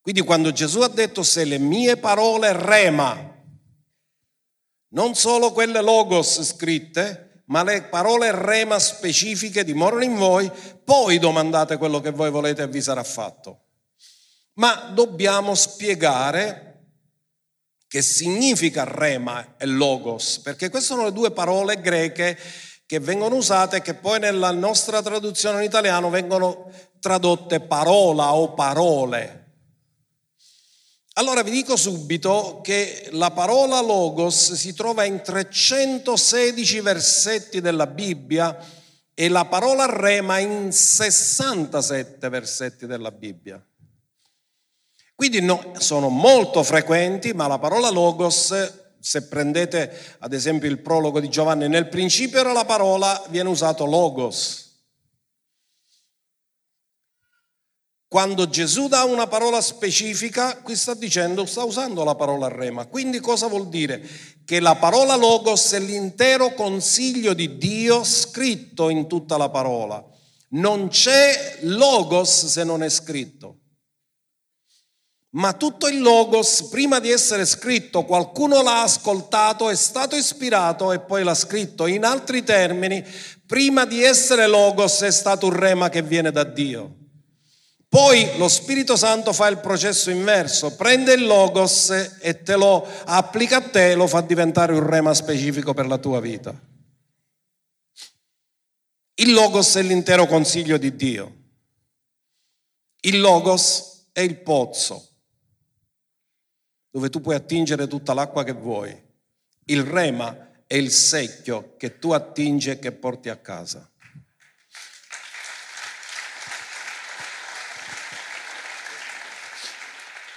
Quindi 0.00 0.20
quando 0.20 0.52
Gesù 0.52 0.82
ha 0.82 0.88
detto 0.88 1.24
se 1.24 1.44
le 1.44 1.58
mie 1.58 1.96
parole 1.96 2.52
rema, 2.52 3.34
non 4.90 5.16
solo 5.16 5.50
quelle 5.50 5.82
logos 5.82 6.42
scritte, 6.44 7.25
ma 7.46 7.62
le 7.62 7.82
parole 7.82 8.30
rema 8.32 8.78
specifiche 8.78 9.64
dimorano 9.64 10.02
in 10.02 10.16
voi, 10.16 10.50
poi 10.84 11.18
domandate 11.18 11.76
quello 11.76 12.00
che 12.00 12.10
voi 12.10 12.30
volete 12.30 12.62
e 12.62 12.68
vi 12.68 12.80
sarà 12.80 13.02
fatto. 13.04 13.60
Ma 14.54 14.90
dobbiamo 14.94 15.54
spiegare 15.54 16.66
che 17.88 18.02
significa 18.02 18.84
rema 18.84 19.54
e 19.56 19.66
logos, 19.66 20.40
perché 20.40 20.70
queste 20.70 20.88
sono 20.92 21.04
le 21.04 21.12
due 21.12 21.30
parole 21.30 21.80
greche 21.80 22.36
che 22.84 23.00
vengono 23.00 23.36
usate 23.36 23.76
e 23.76 23.82
che 23.82 23.94
poi 23.94 24.18
nella 24.18 24.50
nostra 24.50 25.02
traduzione 25.02 25.58
in 25.58 25.64
italiano 25.64 26.08
vengono 26.10 26.70
tradotte 27.00 27.60
parola 27.60 28.34
o 28.34 28.54
parole. 28.54 29.45
Allora 31.18 31.42
vi 31.42 31.50
dico 31.50 31.76
subito 31.76 32.60
che 32.62 33.08
la 33.12 33.30
parola 33.30 33.80
logos 33.80 34.52
si 34.52 34.74
trova 34.74 35.04
in 35.04 35.22
316 35.22 36.80
versetti 36.80 37.62
della 37.62 37.86
Bibbia 37.86 38.54
e 39.14 39.28
la 39.30 39.46
parola 39.46 39.86
rema 39.86 40.40
in 40.40 40.70
67 40.70 42.28
versetti 42.28 42.84
della 42.84 43.10
Bibbia. 43.12 43.64
Quindi 45.14 45.40
no, 45.40 45.72
sono 45.78 46.10
molto 46.10 46.62
frequenti, 46.62 47.32
ma 47.32 47.46
la 47.46 47.58
parola 47.58 47.88
logos, 47.88 48.98
se 49.00 49.22
prendete 49.22 50.16
ad 50.18 50.34
esempio 50.34 50.68
il 50.68 50.80
prologo 50.80 51.18
di 51.18 51.30
Giovanni, 51.30 51.66
nel 51.66 51.88
principio 51.88 52.40
era 52.40 52.52
la 52.52 52.66
parola, 52.66 53.24
viene 53.30 53.48
usato 53.48 53.86
logos. 53.86 54.65
Quando 58.08 58.48
Gesù 58.48 58.86
dà 58.86 59.02
una 59.02 59.26
parola 59.26 59.60
specifica, 59.60 60.58
qui 60.58 60.76
sta 60.76 60.94
dicendo, 60.94 61.44
sta 61.44 61.64
usando 61.64 62.04
la 62.04 62.14
parola 62.14 62.46
rema. 62.46 62.86
Quindi 62.86 63.18
cosa 63.18 63.48
vuol 63.48 63.68
dire? 63.68 64.00
Che 64.44 64.60
la 64.60 64.76
parola 64.76 65.16
logos 65.16 65.72
è 65.72 65.80
l'intero 65.80 66.54
consiglio 66.54 67.34
di 67.34 67.56
Dio 67.56 68.04
scritto 68.04 68.90
in 68.90 69.08
tutta 69.08 69.36
la 69.36 69.48
parola. 69.48 70.04
Non 70.50 70.88
c'è 70.88 71.58
logos 71.62 72.46
se 72.46 72.62
non 72.62 72.84
è 72.84 72.88
scritto. 72.88 73.58
Ma 75.30 75.52
tutto 75.52 75.88
il 75.88 76.00
logos, 76.00 76.68
prima 76.70 77.00
di 77.00 77.10
essere 77.10 77.44
scritto, 77.44 78.04
qualcuno 78.04 78.62
l'ha 78.62 78.82
ascoltato, 78.82 79.68
è 79.68 79.74
stato 79.74 80.14
ispirato 80.14 80.92
e 80.92 81.00
poi 81.00 81.24
l'ha 81.24 81.34
scritto. 81.34 81.86
In 81.86 82.04
altri 82.04 82.44
termini, 82.44 83.04
prima 83.44 83.84
di 83.84 84.02
essere 84.02 84.46
logos 84.46 85.02
è 85.02 85.10
stato 85.10 85.46
un 85.46 85.52
rema 85.52 85.88
che 85.88 86.02
viene 86.02 86.30
da 86.30 86.44
Dio. 86.44 87.05
Poi 87.88 88.36
lo 88.36 88.48
Spirito 88.48 88.96
Santo 88.96 89.32
fa 89.32 89.46
il 89.48 89.58
processo 89.58 90.10
inverso, 90.10 90.74
prende 90.74 91.14
il 91.14 91.24
logos 91.24 91.90
e 92.20 92.42
te 92.42 92.56
lo 92.56 92.86
applica 93.04 93.58
a 93.58 93.68
te 93.68 93.92
e 93.92 93.94
lo 93.94 94.06
fa 94.06 94.20
diventare 94.20 94.72
un 94.72 94.84
rema 94.84 95.14
specifico 95.14 95.72
per 95.72 95.86
la 95.86 95.98
tua 95.98 96.20
vita. 96.20 96.54
Il 99.18 99.32
logos 99.32 99.76
è 99.76 99.82
l'intero 99.82 100.26
consiglio 100.26 100.76
di 100.76 100.94
Dio. 100.94 101.36
Il 103.00 103.20
logos 103.20 104.08
è 104.12 104.20
il 104.20 104.36
pozzo 104.40 105.08
dove 106.90 107.10
tu 107.10 107.20
puoi 107.20 107.34
attingere 107.34 107.86
tutta 107.86 108.14
l'acqua 108.14 108.42
che 108.42 108.52
vuoi. 108.52 109.04
Il 109.66 109.82
rema 109.84 110.64
è 110.66 110.74
il 110.76 110.90
secchio 110.90 111.76
che 111.76 111.98
tu 111.98 112.12
attingi 112.12 112.70
e 112.70 112.78
che 112.78 112.92
porti 112.92 113.28
a 113.28 113.36
casa. 113.36 113.90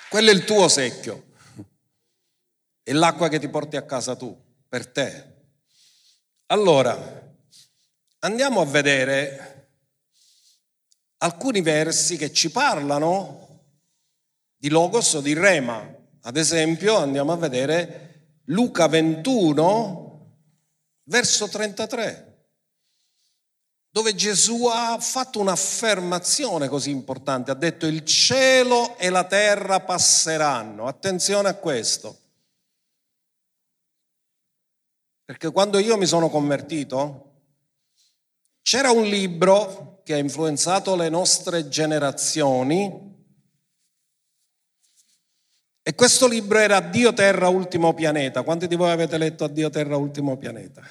Quello 0.10 0.32
è 0.32 0.34
il 0.34 0.44
tuo 0.44 0.68
secchio. 0.68 1.28
È 2.82 2.92
l'acqua 2.92 3.28
che 3.28 3.39
ti 3.39 3.48
porti 3.48 3.78
a 3.78 3.86
casa 3.86 4.16
tu, 4.16 4.36
per 4.68 4.88
te. 4.88 5.38
Allora, 6.48 6.98
andiamo 8.20 8.62
a 8.62 8.66
vedere 8.66 9.70
alcuni 11.18 11.62
versi 11.62 12.18
che 12.18 12.34
ci 12.34 12.50
parlano 12.50 13.66
di 14.56 14.70
logos 14.70 15.13
o 15.13 15.22
di 15.22 15.34
rema. 15.34 15.96
Ad 16.22 16.38
esempio, 16.38 16.98
andiamo 16.98 17.32
a 17.32 17.38
vedere 17.38 18.39
Luca 18.46 18.88
21, 18.88 20.38
verso 21.04 21.48
33 21.48 22.29
dove 23.91 24.13
Gesù 24.13 24.65
ha 24.65 24.98
fatto 25.00 25.39
un'affermazione 25.39 26.67
così 26.67 26.91
importante, 26.91 27.51
ha 27.51 27.55
detto 27.55 27.88
il 27.88 28.05
cielo 28.05 28.98
e 28.98 29.10
la 29.10 29.24
terra 29.24 29.79
passeranno, 29.79 30.86
attenzione 30.86 31.50
a 31.50 31.55
questo, 31.55 32.17
perché 35.25 35.51
quando 35.51 35.79
io 35.79 35.98
mi 35.98 36.05
sono 36.05 36.29
convertito 36.29 37.25
c'era 38.62 38.91
un 38.91 39.03
libro 39.03 40.01
che 40.03 40.13
ha 40.13 40.17
influenzato 40.17 40.96
le 40.96 41.10
nostre 41.10 41.67
generazioni 41.67 43.08
e 45.81 45.96
questo 45.96 46.27
libro 46.27 46.60
era 46.60 46.79
Dio 46.81 47.13
Terra 47.13 47.48
Ultimo 47.48 47.96
Pianeta. 47.96 48.43
Quanti 48.43 48.67
di 48.67 48.75
voi 48.75 48.91
avete 48.91 49.17
letto 49.17 49.43
Addio 49.43 49.72
Terra 49.72 49.98
Ultimo 49.98 50.38
Pianeta? 50.38 50.84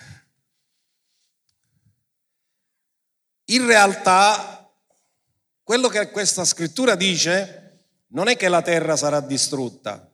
In 3.50 3.66
realtà, 3.66 4.70
quello 5.62 5.88
che 5.88 6.10
questa 6.10 6.44
scrittura 6.44 6.94
dice 6.94 7.82
non 8.08 8.28
è 8.28 8.36
che 8.36 8.48
la 8.48 8.62
terra 8.62 8.96
sarà 8.96 9.20
distrutta, 9.20 10.08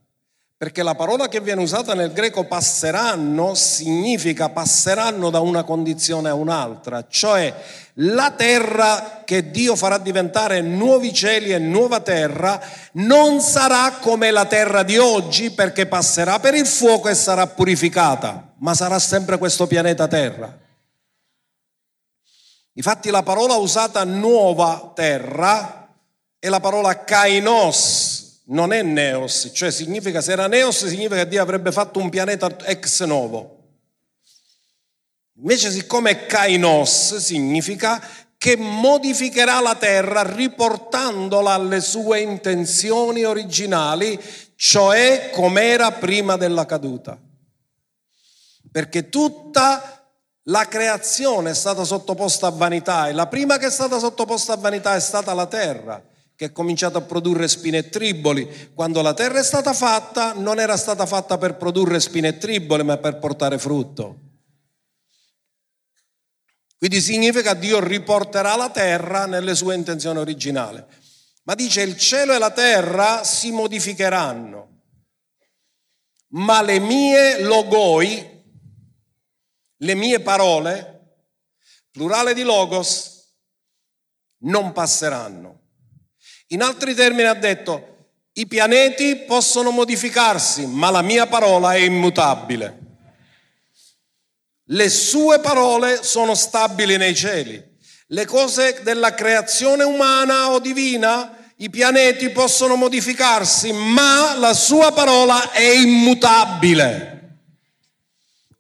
Perché 0.57 0.85
la 0.85 0.95
parola 0.95 1.29
che 1.29 1.41
viene 1.41 1.61
usata 1.61 1.95
nel 1.95 2.13
greco 2.13 2.45
passeranno 2.45 3.55
significa 3.55 4.49
passeranno 4.49 5.29
da 5.29 5.41
una 5.41 5.65
condizione 5.65 6.29
a 6.29 6.35
un'altra, 6.35 7.07
cioè 7.09 7.53
la 7.95 8.31
terra 8.31 9.25
che 9.27 9.51
Dio 9.51 9.75
farà 9.77 9.99
diventare 9.99 10.63
nuovi 10.63 11.13
cieli 11.13 11.51
e 11.51 11.59
nuova 11.59 12.01
terra 12.01 12.59
non 12.93 13.41
sarà 13.41 13.99
come 14.01 14.31
la 14.31 14.47
terra 14.47 14.85
di 14.85 14.97
oggi 14.97 15.51
perché 15.51 15.87
passerà 15.87 16.39
per 16.39 16.55
il 16.55 16.67
fuoco 16.67 17.09
e 17.09 17.15
sarà 17.15 17.49
purificata, 17.49 18.55
ma 18.59 18.75
sarà 18.75 18.99
sempre 19.01 19.39
questo 19.39 19.67
pianeta 19.67 20.07
terra. 20.07 20.64
Infatti 22.77 23.11
la 23.11 23.23
parola 23.23 23.55
usata 23.55 24.03
nuova 24.05 24.93
terra 24.95 25.89
è 26.39 26.49
la 26.49 26.61
parola 26.61 27.05
kainos, 27.05 28.43
non 28.47 28.73
è 28.73 28.83
neos, 28.83 29.51
cioè 29.55 29.71
significa, 29.71 30.21
se 30.21 30.33
era 30.33 30.49
neos 30.49 30.87
significa 30.87 31.23
che 31.23 31.29
Dio 31.29 31.41
avrebbe 31.41 31.71
fatto 31.71 32.01
un 32.01 32.11
pianeta 32.11 32.55
ex 32.67 33.05
novo. 33.05 33.63
Invece 35.37 35.71
siccome 35.71 36.27
kainos 36.27 37.17
significa 37.17 38.03
che 38.37 38.57
modificherà 38.57 39.61
la 39.61 39.75
terra 39.77 40.23
riportandola 40.23 41.53
alle 41.53 41.81
sue 41.81 42.21
intenzioni 42.21 43.23
originali, 43.23 44.21
cioè 44.57 45.31
com'era 45.33 45.93
prima 45.93 46.37
della 46.37 46.67
caduta. 46.67 47.19
Perché 48.71 49.09
tutta 49.09 49.94
la 50.45 50.67
creazione 50.67 51.51
è 51.51 51.55
stata 51.55 51.85
sottoposta 51.85 52.49
a 52.49 52.51
vanità 52.51 53.09
e 53.09 53.13
la 53.13 53.27
prima 53.29 53.57
che 53.57 53.67
è 53.67 53.71
stata 53.71 53.99
sottoposta 53.99 54.53
a 54.53 54.57
vanità 54.57 54.95
è 54.95 55.01
stata 55.01 55.33
la 55.33 55.47
terra 55.47 56.03
che 56.37 56.47
ha 56.47 56.53
cominciato 56.53 56.99
a 56.99 57.03
produrre 57.03 57.47
spine 57.49 57.79
e 57.79 57.89
triboli. 57.89 58.73
Quando 58.75 59.03
la 59.03 59.15
terra 59.15 59.39
è 59.39 59.45
stata 59.45 59.73
fatta, 59.73 60.33
non 60.33 60.59
era 60.59 60.77
stata 60.77 61.07
fatta 61.07 61.39
per 61.39 61.57
produrre 61.57 62.01
spine 62.01 62.29
e 62.29 62.39
triboli, 62.39 62.83
ma 62.83 62.99
per 62.99 63.19
portare 63.19 63.59
frutto. 63.59 64.19
Quindi 66.77 67.01
significa 67.01 67.55
che 67.55 67.61
Dio 67.61 67.81
riporterà 67.81 68.57
la 68.57 68.69
terra 68.69 69.27
nelle 69.27 69.55
sue 69.55 69.75
intenzioni 69.75 70.19
originali. 70.19 70.85
Ma 71.45 71.55
dice 71.55 71.83
il 71.83 71.97
cielo 71.97 72.35
e 72.35 72.39
la 72.39 72.51
terra 72.51 73.23
si 73.23 73.51
modificheranno, 73.53 74.81
ma 76.31 76.63
le 76.63 76.79
mie 76.81 77.43
logoi, 77.43 78.34
le 79.77 79.95
mie 79.95 80.21
parole, 80.21 81.01
plurale 81.91 82.35
di 82.35 82.43
logos, 82.43 83.15
non 84.45 84.73
passeranno. 84.73 85.61
In 86.49 86.63
altri 86.63 86.95
termini 86.95 87.29
ha 87.29 87.35
detto, 87.35 87.93
i 88.35 88.47
pianeti 88.47 89.17
possono 89.17 89.71
modificarsi, 89.71 90.67
ma 90.67 90.91
la 90.91 91.03
mia 91.03 91.27
parola 91.27 91.73
è 91.73 91.79
immutabile. 91.79 92.81
Le 94.69 94.89
sue 94.89 95.41
parole 95.41 96.03
sono 96.03 96.35
stabili 96.35 96.97
nei 96.97 97.15
cieli. 97.15 97.63
Le 98.09 98.27
cose 98.27 98.81
della 98.83 99.15
creazione 99.15 99.85
umana 99.85 100.51
o 100.51 100.59
divina, 100.59 101.53
i 101.59 101.71
pianeti 101.71 102.31
possono 102.31 102.75
modificarsi, 102.75 103.73
ma 103.73 104.37
la 104.37 104.53
sua 104.53 104.93
parola 104.93 105.53
è 105.53 105.63
immutabile. 105.63 107.14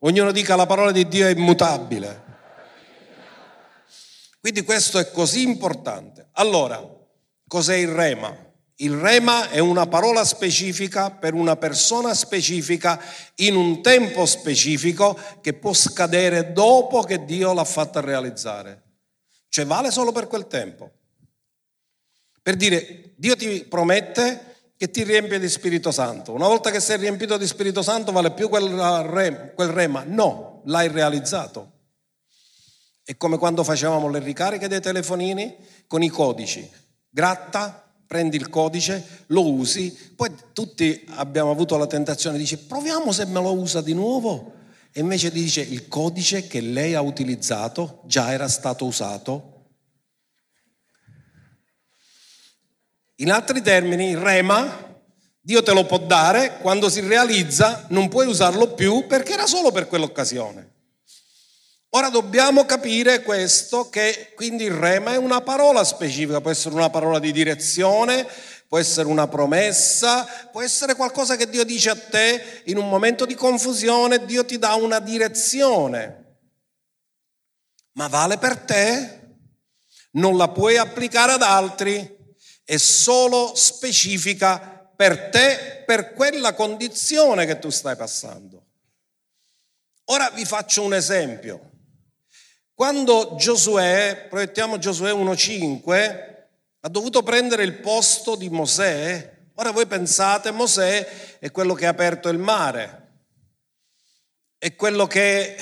Ognuno 0.06 0.32
dica 0.32 0.56
la 0.56 0.66
parola 0.66 0.92
di 0.92 1.06
Dio 1.08 1.26
è 1.26 1.30
immutabile. 1.30 2.22
Quindi 4.40 4.62
questo 4.62 4.98
è 4.98 5.10
così 5.10 5.42
importante. 5.42 6.28
Allora, 6.32 6.94
Cos'è 7.46 7.76
il 7.76 7.88
rema? 7.88 8.36
Il 8.76 8.94
rema 8.94 9.50
è 9.50 9.60
una 9.60 9.86
parola 9.86 10.24
specifica 10.24 11.12
per 11.12 11.34
una 11.34 11.56
persona 11.56 12.14
specifica 12.14 13.00
in 13.36 13.54
un 13.54 13.80
tempo 13.80 14.26
specifico 14.26 15.16
che 15.40 15.52
può 15.52 15.72
scadere 15.72 16.52
dopo 16.52 17.02
che 17.02 17.24
Dio 17.24 17.52
l'ha 17.52 17.64
fatta 17.64 18.00
realizzare. 18.00 18.82
Cioè 19.48 19.66
vale 19.66 19.92
solo 19.92 20.10
per 20.10 20.26
quel 20.26 20.48
tempo. 20.48 20.90
Per 22.42 22.56
dire, 22.56 23.12
Dio 23.14 23.36
ti 23.36 23.64
promette 23.64 24.53
che 24.76 24.90
ti 24.90 25.02
riempie 25.04 25.38
di 25.38 25.48
Spirito 25.48 25.90
Santo. 25.90 26.32
Una 26.32 26.48
volta 26.48 26.70
che 26.70 26.80
sei 26.80 26.98
riempito 26.98 27.36
di 27.36 27.46
Spirito 27.46 27.82
Santo 27.82 28.12
vale 28.12 28.32
più 28.32 28.48
quel 28.48 28.68
rema? 28.68 29.38
Quel 29.54 29.68
rema? 29.68 30.04
No, 30.06 30.62
l'hai 30.66 30.88
realizzato. 30.88 31.72
È 33.04 33.16
come 33.16 33.38
quando 33.38 33.62
facevamo 33.64 34.08
le 34.08 34.18
ricariche 34.18 34.68
dei 34.68 34.80
telefonini 34.80 35.54
con 35.86 36.02
i 36.02 36.08
codici 36.08 36.82
gratta, 37.14 37.88
prendi 38.08 38.36
il 38.36 38.48
codice, 38.48 39.22
lo 39.26 39.48
usi, 39.48 39.96
poi 40.16 40.34
tutti 40.52 41.04
abbiamo 41.10 41.52
avuto 41.52 41.76
la 41.76 41.86
tentazione, 41.86 42.36
dice 42.36 42.58
proviamo 42.58 43.12
se 43.12 43.24
me 43.26 43.40
lo 43.40 43.52
usa 43.52 43.80
di 43.80 43.94
nuovo. 43.94 44.52
E 44.92 45.00
invece 45.00 45.30
dice 45.30 45.60
il 45.60 45.88
codice 45.88 46.46
che 46.46 46.60
lei 46.60 46.94
ha 46.94 47.00
utilizzato 47.00 48.02
già 48.06 48.32
era 48.32 48.48
stato 48.48 48.84
usato. 48.84 49.53
In 53.16 53.30
altri 53.30 53.62
termini, 53.62 54.10
il 54.10 54.16
rema, 54.16 54.92
Dio 55.40 55.62
te 55.62 55.72
lo 55.72 55.84
può 55.84 55.98
dare, 55.98 56.58
quando 56.60 56.88
si 56.88 57.00
realizza 57.00 57.86
non 57.90 58.08
puoi 58.08 58.26
usarlo 58.26 58.74
più 58.74 59.06
perché 59.06 59.34
era 59.34 59.46
solo 59.46 59.70
per 59.70 59.86
quell'occasione. 59.86 60.72
Ora 61.90 62.08
dobbiamo 62.08 62.64
capire 62.64 63.22
questo, 63.22 63.88
che 63.88 64.32
quindi 64.34 64.64
il 64.64 64.72
rema 64.72 65.12
è 65.12 65.16
una 65.16 65.42
parola 65.42 65.84
specifica, 65.84 66.40
può 66.40 66.50
essere 66.50 66.74
una 66.74 66.90
parola 66.90 67.20
di 67.20 67.30
direzione, 67.30 68.26
può 68.66 68.78
essere 68.78 69.06
una 69.06 69.28
promessa, 69.28 70.24
può 70.50 70.60
essere 70.60 70.96
qualcosa 70.96 71.36
che 71.36 71.48
Dio 71.48 71.62
dice 71.62 71.90
a 71.90 71.96
te 71.96 72.62
in 72.64 72.78
un 72.78 72.88
momento 72.88 73.24
di 73.24 73.36
confusione, 73.36 74.24
Dio 74.24 74.44
ti 74.44 74.58
dà 74.58 74.74
una 74.74 74.98
direzione. 74.98 76.38
Ma 77.92 78.08
vale 78.08 78.38
per 78.38 78.56
te? 78.56 79.20
Non 80.12 80.36
la 80.36 80.48
puoi 80.48 80.76
applicare 80.76 81.30
ad 81.30 81.42
altri, 81.42 82.13
è 82.64 82.76
solo 82.76 83.54
specifica 83.54 84.90
per 84.96 85.28
te, 85.28 85.82
per 85.84 86.12
quella 86.12 86.54
condizione 86.54 87.46
che 87.46 87.58
tu 87.58 87.70
stai 87.70 87.96
passando. 87.96 88.62
Ora 90.06 90.30
vi 90.30 90.44
faccio 90.44 90.82
un 90.82 90.94
esempio. 90.94 91.70
Quando 92.74 93.36
Giosuè, 93.36 94.26
proiettiamo 94.28 94.78
Giosuè 94.78 95.12
1.5, 95.12 96.32
ha 96.80 96.88
dovuto 96.88 97.22
prendere 97.22 97.62
il 97.62 97.80
posto 97.80 98.34
di 98.34 98.50
Mosè, 98.50 99.32
ora 99.54 99.70
voi 99.70 99.86
pensate, 99.86 100.50
Mosè 100.50 101.38
è 101.38 101.50
quello 101.50 101.74
che 101.74 101.86
ha 101.86 101.90
aperto 101.90 102.28
il 102.28 102.38
mare, 102.38 103.12
è 104.58 104.74
quello 104.74 105.06
che 105.06 105.56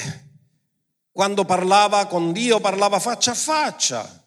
quando 1.12 1.44
parlava 1.44 2.06
con 2.06 2.32
Dio 2.32 2.58
parlava 2.60 2.98
faccia 2.98 3.32
a 3.32 3.34
faccia. 3.34 4.21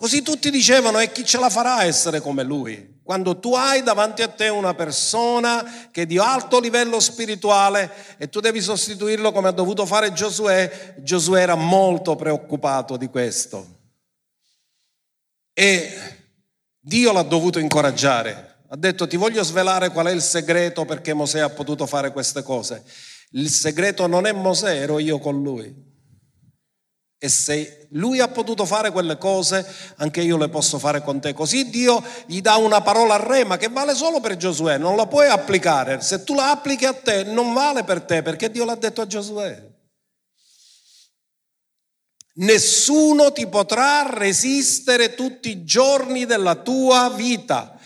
Così 0.00 0.22
tutti 0.22 0.50
dicevano 0.50 0.98
e 0.98 1.12
chi 1.12 1.26
ce 1.26 1.38
la 1.38 1.50
farà 1.50 1.74
a 1.74 1.84
essere 1.84 2.20
come 2.20 2.42
lui? 2.42 3.00
Quando 3.02 3.38
tu 3.38 3.54
hai 3.54 3.82
davanti 3.82 4.22
a 4.22 4.28
te 4.28 4.48
una 4.48 4.72
persona 4.72 5.90
che 5.90 6.02
è 6.02 6.06
di 6.06 6.16
alto 6.16 6.58
livello 6.58 6.98
spirituale 7.00 8.16
e 8.16 8.30
tu 8.30 8.40
devi 8.40 8.62
sostituirlo 8.62 9.30
come 9.30 9.48
ha 9.48 9.50
dovuto 9.50 9.84
fare 9.84 10.14
Giosuè, 10.14 10.94
Giosuè 11.00 11.42
era 11.42 11.54
molto 11.54 12.16
preoccupato 12.16 12.96
di 12.96 13.08
questo. 13.08 13.66
E 15.52 15.92
Dio 16.80 17.12
l'ha 17.12 17.20
dovuto 17.20 17.58
incoraggiare. 17.58 18.62
Ha 18.70 18.76
detto 18.76 19.06
ti 19.06 19.18
voglio 19.18 19.42
svelare 19.42 19.90
qual 19.90 20.06
è 20.06 20.12
il 20.12 20.22
segreto 20.22 20.86
perché 20.86 21.12
Mosè 21.12 21.40
ha 21.40 21.50
potuto 21.50 21.84
fare 21.84 22.10
queste 22.10 22.42
cose. 22.42 22.84
Il 23.32 23.50
segreto 23.50 24.06
non 24.06 24.24
è 24.24 24.32
Mosè, 24.32 24.80
ero 24.80 24.98
io 24.98 25.18
con 25.18 25.42
lui. 25.42 25.89
E 27.22 27.28
se 27.28 27.86
lui 27.90 28.18
ha 28.18 28.28
potuto 28.28 28.64
fare 28.64 28.90
quelle 28.90 29.18
cose, 29.18 29.66
anche 29.96 30.22
io 30.22 30.38
le 30.38 30.48
posso 30.48 30.78
fare 30.78 31.02
con 31.02 31.20
te. 31.20 31.34
Così 31.34 31.68
Dio 31.68 32.02
gli 32.24 32.40
dà 32.40 32.56
una 32.56 32.80
parola 32.80 33.16
a 33.16 33.22
rema 33.22 33.58
che 33.58 33.68
vale 33.68 33.94
solo 33.94 34.20
per 34.20 34.38
Giosuè, 34.38 34.78
non 34.78 34.96
la 34.96 35.06
puoi 35.06 35.28
applicare. 35.28 36.00
Se 36.00 36.24
tu 36.24 36.34
la 36.34 36.50
applichi 36.50 36.86
a 36.86 36.94
te, 36.94 37.24
non 37.24 37.52
vale 37.52 37.84
per 37.84 38.00
te, 38.00 38.22
perché 38.22 38.50
Dio 38.50 38.64
l'ha 38.64 38.74
detto 38.74 39.02
a 39.02 39.06
Giosuè. 39.06 39.68
Nessuno 42.36 43.32
ti 43.32 43.46
potrà 43.48 44.08
resistere 44.08 45.14
tutti 45.14 45.50
i 45.50 45.64
giorni 45.64 46.24
della 46.24 46.54
tua 46.54 47.10
vita. 47.10 47.78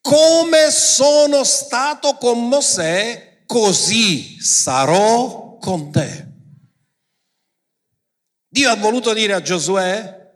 Come 0.00 0.70
sono 0.70 1.42
stato 1.42 2.14
con 2.14 2.46
Mosè, 2.46 3.42
così 3.46 4.40
sarò 4.40 5.56
con 5.58 5.90
te. 5.90 6.25
Dio 8.56 8.70
ha 8.70 8.76
voluto 8.76 9.12
dire 9.12 9.34
a 9.34 9.42
Giosuè, 9.42 10.32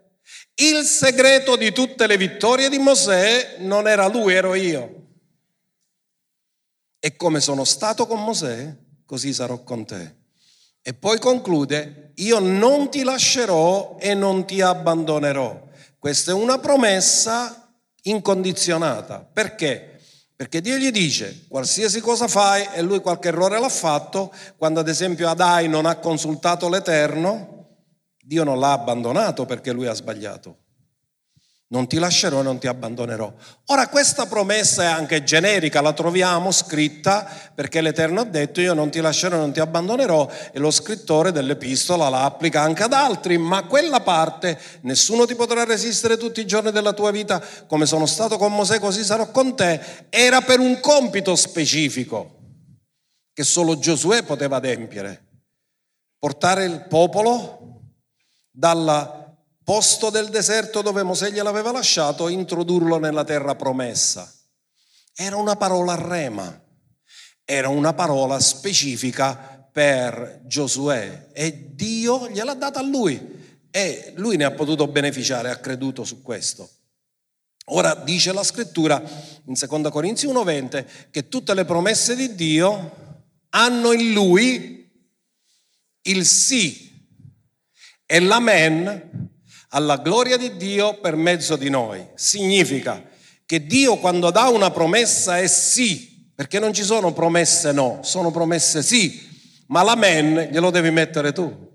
il 0.56 0.84
segreto 0.84 1.56
di 1.56 1.72
tutte 1.72 2.06
le 2.06 2.18
vittorie 2.18 2.68
di 2.68 2.76
Mosè 2.76 3.56
non 3.60 3.88
era 3.88 4.08
lui, 4.08 4.34
ero 4.34 4.52
io. 4.52 5.06
E 6.98 7.16
come 7.16 7.40
sono 7.40 7.64
stato 7.64 8.06
con 8.06 8.22
Mosè, 8.22 8.76
così 9.06 9.32
sarò 9.32 9.62
con 9.62 9.86
te. 9.86 10.16
E 10.82 10.92
poi 10.92 11.18
conclude, 11.18 12.12
io 12.16 12.40
non 12.40 12.90
ti 12.90 13.04
lascerò 13.04 13.96
e 13.98 14.12
non 14.12 14.44
ti 14.44 14.60
abbandonerò. 14.60 15.68
Questa 15.98 16.32
è 16.32 16.34
una 16.34 16.58
promessa 16.58 17.74
incondizionata. 18.02 19.26
Perché? 19.32 19.98
Perché 20.36 20.60
Dio 20.60 20.76
gli 20.76 20.90
dice, 20.90 21.46
qualsiasi 21.48 22.00
cosa 22.00 22.28
fai, 22.28 22.68
e 22.74 22.82
lui 22.82 23.00
qualche 23.00 23.28
errore 23.28 23.58
l'ha 23.58 23.70
fatto, 23.70 24.30
quando 24.58 24.80
ad 24.80 24.88
esempio 24.88 25.26
Adai 25.26 25.68
non 25.68 25.86
ha 25.86 25.96
consultato 25.96 26.68
l'Eterno, 26.68 27.59
Dio 28.22 28.44
non 28.44 28.58
l'ha 28.58 28.72
abbandonato 28.72 29.46
perché 29.46 29.72
lui 29.72 29.86
ha 29.86 29.94
sbagliato. 29.94 30.58
Non 31.72 31.86
ti 31.86 31.98
lascerò 31.98 32.40
e 32.40 32.42
non 32.42 32.58
ti 32.58 32.66
abbandonerò. 32.66 33.32
Ora 33.66 33.86
questa 33.86 34.26
promessa 34.26 34.82
è 34.82 34.86
anche 34.86 35.22
generica, 35.22 35.80
la 35.80 35.92
troviamo 35.92 36.50
scritta 36.50 37.24
perché 37.54 37.80
l'Eterno 37.80 38.22
ha 38.22 38.24
detto 38.24 38.60
io 38.60 38.74
non 38.74 38.90
ti 38.90 39.00
lascerò 39.00 39.36
e 39.36 39.38
non 39.38 39.52
ti 39.52 39.60
abbandonerò 39.60 40.28
e 40.52 40.58
lo 40.58 40.72
scrittore 40.72 41.30
dell'epistola 41.30 42.08
la 42.08 42.24
applica 42.24 42.60
anche 42.60 42.82
ad 42.82 42.92
altri, 42.92 43.38
ma 43.38 43.62
quella 43.66 44.00
parte 44.00 44.58
nessuno 44.80 45.26
ti 45.26 45.36
potrà 45.36 45.62
resistere 45.62 46.16
tutti 46.16 46.40
i 46.40 46.46
giorni 46.46 46.72
della 46.72 46.92
tua 46.92 47.12
vita, 47.12 47.40
come 47.68 47.86
sono 47.86 48.06
stato 48.06 48.36
con 48.36 48.52
Mosè 48.52 48.80
così 48.80 49.04
sarò 49.04 49.30
con 49.30 49.54
te, 49.54 49.80
era 50.08 50.40
per 50.40 50.58
un 50.58 50.80
compito 50.80 51.36
specifico 51.36 52.38
che 53.32 53.44
solo 53.44 53.78
Giosuè 53.78 54.24
poteva 54.24 54.56
adempiere, 54.56 55.24
portare 56.18 56.64
il 56.64 56.86
popolo 56.88 57.79
dalla 58.60 59.34
posto 59.64 60.10
del 60.10 60.28
deserto 60.28 60.82
dove 60.82 61.02
Mosè 61.02 61.30
gliel'aveva 61.30 61.72
lasciato, 61.72 62.28
introdurlo 62.28 62.98
nella 62.98 63.24
terra 63.24 63.54
promessa. 63.54 64.30
Era 65.14 65.36
una 65.36 65.56
parola 65.56 65.94
rema, 65.94 66.62
era 67.42 67.68
una 67.70 67.94
parola 67.94 68.38
specifica 68.38 69.66
per 69.72 70.42
Giosuè 70.44 71.30
e 71.32 71.70
Dio 71.74 72.28
gliel'ha 72.28 72.54
data 72.54 72.80
a 72.80 72.82
lui 72.82 73.38
e 73.70 74.12
lui 74.16 74.36
ne 74.36 74.44
ha 74.44 74.50
potuto 74.50 74.86
beneficiare, 74.88 75.50
ha 75.50 75.56
creduto 75.56 76.04
su 76.04 76.20
questo. 76.20 76.68
Ora 77.66 77.94
dice 77.94 78.32
la 78.32 78.42
scrittura 78.44 79.02
in 79.46 79.54
2 79.54 79.90
Corinzi 79.90 80.26
1:20 80.26 80.86
che 81.10 81.28
tutte 81.28 81.54
le 81.54 81.64
promesse 81.64 82.14
di 82.14 82.34
Dio 82.34 83.24
hanno 83.50 83.92
in 83.92 84.12
lui 84.12 84.90
il 86.02 86.26
sì 86.26 86.89
e 88.12 88.18
l'amen 88.18 89.28
alla 89.68 89.98
gloria 89.98 90.36
di 90.36 90.56
Dio 90.56 90.98
per 90.98 91.14
mezzo 91.14 91.54
di 91.54 91.70
noi. 91.70 92.04
Significa 92.16 93.00
che 93.46 93.64
Dio 93.64 93.98
quando 93.98 94.32
dà 94.32 94.48
una 94.48 94.72
promessa 94.72 95.38
è 95.38 95.46
sì, 95.46 96.28
perché 96.34 96.58
non 96.58 96.74
ci 96.74 96.82
sono 96.82 97.12
promesse 97.12 97.70
no, 97.70 98.00
sono 98.02 98.32
promesse 98.32 98.82
sì, 98.82 99.28
ma 99.68 99.84
l'amen 99.84 100.48
glielo 100.50 100.70
devi 100.70 100.90
mettere 100.90 101.30
tu. 101.30 101.68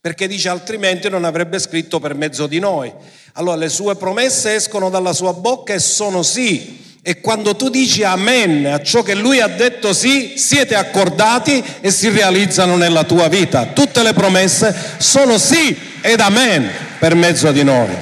Perché 0.00 0.26
dice 0.26 0.48
altrimenti 0.48 1.08
non 1.08 1.22
avrebbe 1.22 1.60
scritto 1.60 2.00
per 2.00 2.16
mezzo 2.16 2.48
di 2.48 2.58
noi. 2.58 2.92
Allora 3.34 3.54
le 3.54 3.68
sue 3.68 3.94
promesse 3.94 4.56
escono 4.56 4.90
dalla 4.90 5.12
sua 5.12 5.32
bocca 5.32 5.74
e 5.74 5.78
sono 5.78 6.24
sì. 6.24 6.95
E 7.08 7.20
quando 7.20 7.54
tu 7.54 7.68
dici 7.68 8.02
amen 8.02 8.66
a 8.66 8.82
ciò 8.82 9.04
che 9.04 9.14
lui 9.14 9.38
ha 9.38 9.46
detto 9.46 9.92
sì, 9.92 10.36
siete 10.36 10.74
accordati 10.74 11.62
e 11.80 11.92
si 11.92 12.08
realizzano 12.08 12.76
nella 12.76 13.04
tua 13.04 13.28
vita. 13.28 13.66
Tutte 13.66 14.02
le 14.02 14.12
promesse 14.12 14.74
sono 14.98 15.38
sì 15.38 16.00
ed 16.00 16.18
amen 16.18 16.68
per 16.98 17.14
mezzo 17.14 17.52
di 17.52 17.62
noi. 17.62 17.94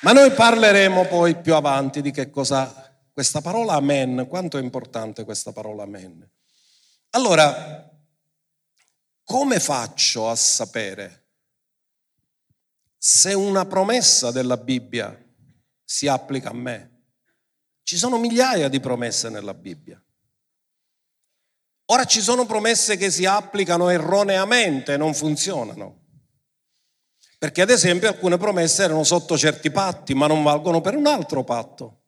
Ma 0.00 0.12
noi 0.12 0.30
parleremo 0.30 1.04
poi 1.04 1.36
più 1.36 1.54
avanti 1.54 2.00
di 2.00 2.10
che 2.12 2.30
cosa 2.30 2.96
questa 3.12 3.42
parola 3.42 3.74
amen, 3.74 4.24
quanto 4.26 4.56
è 4.56 4.62
importante 4.62 5.24
questa 5.24 5.52
parola 5.52 5.82
amen. 5.82 6.26
Allora, 7.10 7.90
come 9.22 9.60
faccio 9.60 10.30
a 10.30 10.34
sapere 10.34 11.26
se 12.96 13.34
una 13.34 13.66
promessa 13.66 14.30
della 14.30 14.56
Bibbia 14.56 15.14
si 15.84 16.08
applica 16.08 16.48
a 16.48 16.54
me? 16.54 16.91
Ci 17.82 17.96
sono 17.96 18.18
migliaia 18.18 18.68
di 18.68 18.80
promesse 18.80 19.28
nella 19.28 19.54
Bibbia. 19.54 20.02
Ora 21.86 22.04
ci 22.04 22.20
sono 22.20 22.46
promesse 22.46 22.96
che 22.96 23.10
si 23.10 23.26
applicano 23.26 23.88
erroneamente, 23.88 24.96
non 24.96 25.14
funzionano. 25.14 26.00
Perché 27.38 27.62
ad 27.62 27.70
esempio 27.70 28.08
alcune 28.08 28.38
promesse 28.38 28.84
erano 28.84 29.02
sotto 29.02 29.36
certi 29.36 29.70
patti, 29.70 30.14
ma 30.14 30.26
non 30.26 30.42
valgono 30.42 30.80
per 30.80 30.96
un 30.96 31.06
altro 31.06 31.42
patto. 31.42 32.02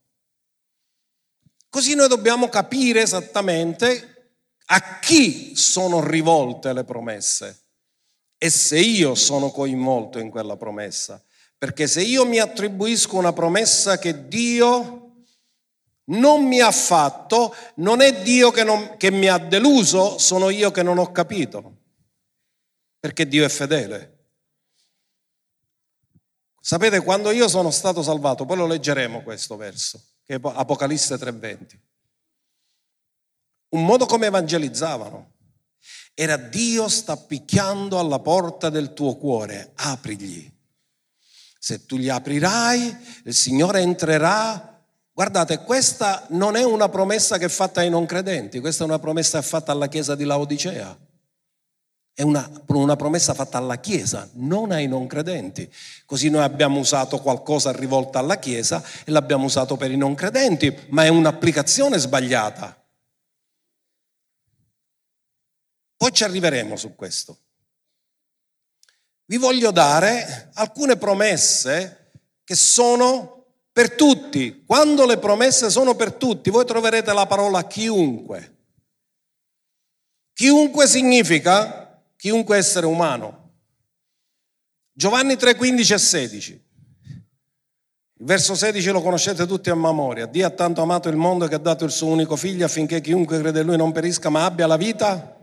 Così 1.69 1.95
noi 1.95 2.09
dobbiamo 2.09 2.49
capire 2.49 3.03
esattamente 3.03 4.37
a 4.67 5.01
chi 5.01 5.57
sono 5.57 6.03
rivolte 6.07 6.73
le 6.73 6.85
promesse 6.85 7.63
e 8.39 8.49
se 8.49 8.79
io 8.79 9.15
sono 9.15 9.51
coinvolto 9.51 10.19
in 10.19 10.31
quella 10.31 10.57
promessa. 10.57 11.23
Perché 11.59 11.87
se 11.87 12.01
io 12.03 12.25
mi 12.25 12.39
attribuisco 12.39 13.17
una 13.17 13.33
promessa 13.33 13.99
che 13.99 14.29
Dio 14.29 15.04
non 16.07 16.47
mi 16.47 16.61
ha 16.61 16.71
fatto, 16.71 17.55
non 17.77 18.01
è 18.01 18.23
Dio 18.23 18.51
che, 18.51 18.65
non, 18.65 18.97
che 18.97 19.11
mi 19.11 19.29
ha 19.29 19.39
deluso, 19.39 20.19
sono 20.19 20.51
io 20.51 20.71
che 20.71 20.83
non 20.83 20.99
ho 20.99 21.11
capito. 21.13 21.79
Perché 23.01 23.27
Dio 23.27 23.45
è 23.45 23.49
fedele. 23.49 24.13
Sapete, 26.61 27.03
quando 27.03 27.31
io 27.31 27.49
sono 27.49 27.71
stato 27.71 28.03
salvato, 28.03 28.47
poi 28.47 28.57
lo 28.57 28.67
leggeremo 28.67 29.23
questo 29.23 29.57
verso, 29.57 30.03
che 30.25 30.37
è 30.37 30.41
Apocalisse 30.43 31.17
3:20. 31.17 31.79
Un 33.71 33.85
modo 33.85 34.07
come 34.07 34.27
evangelizzavano 34.27 35.33
era 36.15 36.37
Dio 36.37 36.89
sta 36.89 37.17
picchiando 37.17 37.99
alla 37.99 38.21
porta 38.21 38.71
del 38.71 38.95
tuo 38.95 39.17
cuore, 39.17 39.73
aprigli. 39.75 40.51
Se 41.59 41.85
tu 41.87 41.97
gli 41.97 42.09
aprirai, 42.09 42.97
il 43.25 43.35
Signore 43.35 43.81
entrerà. 43.81 44.74
Guardate, 45.15 45.59
questa 45.59 46.27
non 46.31 46.57
è 46.57 46.65
una 46.65 46.89
promessa 46.89 47.39
che 47.39 47.45
è 47.45 47.49
fatta 47.49 47.81
ai 47.81 47.89
non 47.89 48.05
credenti, 48.05 48.59
questa 48.59 48.83
è 48.83 48.87
una 48.87 48.99
promessa 48.99 49.41
fatta 49.43 49.71
alla 49.71 49.87
Chiesa 49.87 50.17
di 50.17 50.25
Laodicea. 50.25 50.99
È 52.13 52.23
una, 52.23 52.49
una, 52.67 52.97
promessa 52.97 53.33
fatta 53.33 53.59
alla 53.59 53.79
Chiesa, 53.79 54.29
non 54.35 54.73
ai 54.73 54.89
non 54.89 55.07
credenti. 55.07 55.73
Così 56.05 56.31
noi 56.31 56.43
abbiamo 56.43 56.81
usato 56.81 57.21
qualcosa 57.21 57.71
rivolta 57.71 58.19
alla 58.19 58.39
Chiesa 58.39 58.83
e 59.05 59.13
l'abbiamo 59.13 59.45
usato 59.45 59.77
per 59.77 59.93
i 59.93 59.97
non 59.97 60.17
credenti, 60.17 60.77
ma 60.89 61.05
è 61.05 61.09
un'applicazione 61.09 61.97
sbagliata. 61.97 62.77
Poi 65.97 66.13
ci 66.13 66.25
arriveremo 66.25 66.75
su 66.75 66.97
questo. 66.97 67.39
Vi 69.27 69.37
voglio 69.37 69.71
dare 69.71 70.51
alcune 70.55 70.97
promesse 70.97 72.11
che 72.43 72.57
sono 72.57 73.44
per 73.75 73.97
tutti. 73.97 74.63
Quando 74.65 75.05
le 75.05 75.19
promesse 75.19 75.69
sono 75.69 75.97
per 75.97 76.13
tutti, 76.13 76.49
voi 76.49 76.65
troverete 76.65 77.13
la 77.13 77.27
parola 77.27 77.67
chiunque. 77.67 78.53
Chiunque 80.33 80.87
significa 80.87 82.01
chiunque 82.17 82.57
essere 82.57 82.87
umano. 82.87 83.51
Giovanni 84.93 85.37
3, 85.37 85.57
15 85.57 85.93
e 85.93 85.99
16. 85.99 86.53
Il 88.17 88.27
verso 88.27 88.55
16 88.55 88.91
lo 88.91 89.03
conoscete 89.03 89.45
tutti 89.45 89.71
a 89.71 89.75
memoria. 89.75 90.27
Dio 90.27 90.47
ha 90.47 90.51
tanto 90.51 90.81
amato 90.81 91.09
il 91.09 91.17
mondo 91.17 91.49
che 91.49 91.57
ha 91.57 91.59
dato 91.59 91.85
il 91.85 91.91
suo 91.91 92.07
unico 92.07 92.37
figlio 92.37 92.65
affinché 92.65 93.01
chiunque 93.01 93.41
crede 93.41 93.61
in 93.61 93.67
lui 93.67 93.77
non 93.77 93.91
perisca 93.91 94.31
ma 94.31 94.45
abbia 94.45 94.69
la 94.69 94.77
vita. 94.77 95.37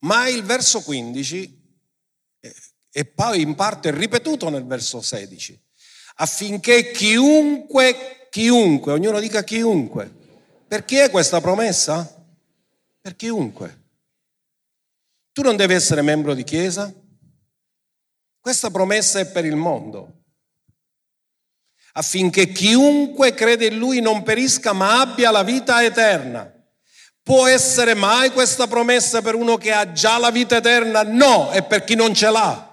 Ma 0.00 0.28
il 0.28 0.42
verso 0.42 0.82
15 0.82 1.56
e 2.90 3.04
poi 3.06 3.40
in 3.40 3.54
parte 3.54 3.90
ripetuto 3.90 4.50
nel 4.50 4.66
verso 4.66 5.00
16 5.00 5.67
affinché 6.20 6.90
chiunque, 6.90 8.28
chiunque, 8.30 8.92
ognuno 8.92 9.20
dica 9.20 9.44
chiunque. 9.44 10.10
Per 10.66 10.84
chi 10.84 10.96
è 10.96 11.10
questa 11.10 11.40
promessa? 11.40 12.06
Per 13.00 13.16
chiunque. 13.16 13.76
Tu 15.32 15.42
non 15.42 15.56
devi 15.56 15.74
essere 15.74 16.02
membro 16.02 16.34
di 16.34 16.44
chiesa. 16.44 16.92
Questa 18.40 18.70
promessa 18.70 19.18
è 19.18 19.26
per 19.26 19.44
il 19.44 19.56
mondo, 19.56 20.22
affinché 21.92 22.48
chiunque 22.48 23.34
crede 23.34 23.66
in 23.66 23.76
lui 23.76 24.00
non 24.00 24.22
perisca 24.22 24.72
ma 24.72 25.00
abbia 25.00 25.30
la 25.30 25.42
vita 25.42 25.84
eterna. 25.84 26.50
Può 27.22 27.46
essere 27.46 27.92
mai 27.92 28.30
questa 28.30 28.66
promessa 28.66 29.20
per 29.20 29.34
uno 29.34 29.58
che 29.58 29.70
ha 29.70 29.92
già 29.92 30.18
la 30.18 30.30
vita 30.30 30.56
eterna? 30.56 31.02
No, 31.02 31.50
è 31.50 31.62
per 31.62 31.84
chi 31.84 31.94
non 31.94 32.14
ce 32.14 32.30
l'ha. 32.30 32.67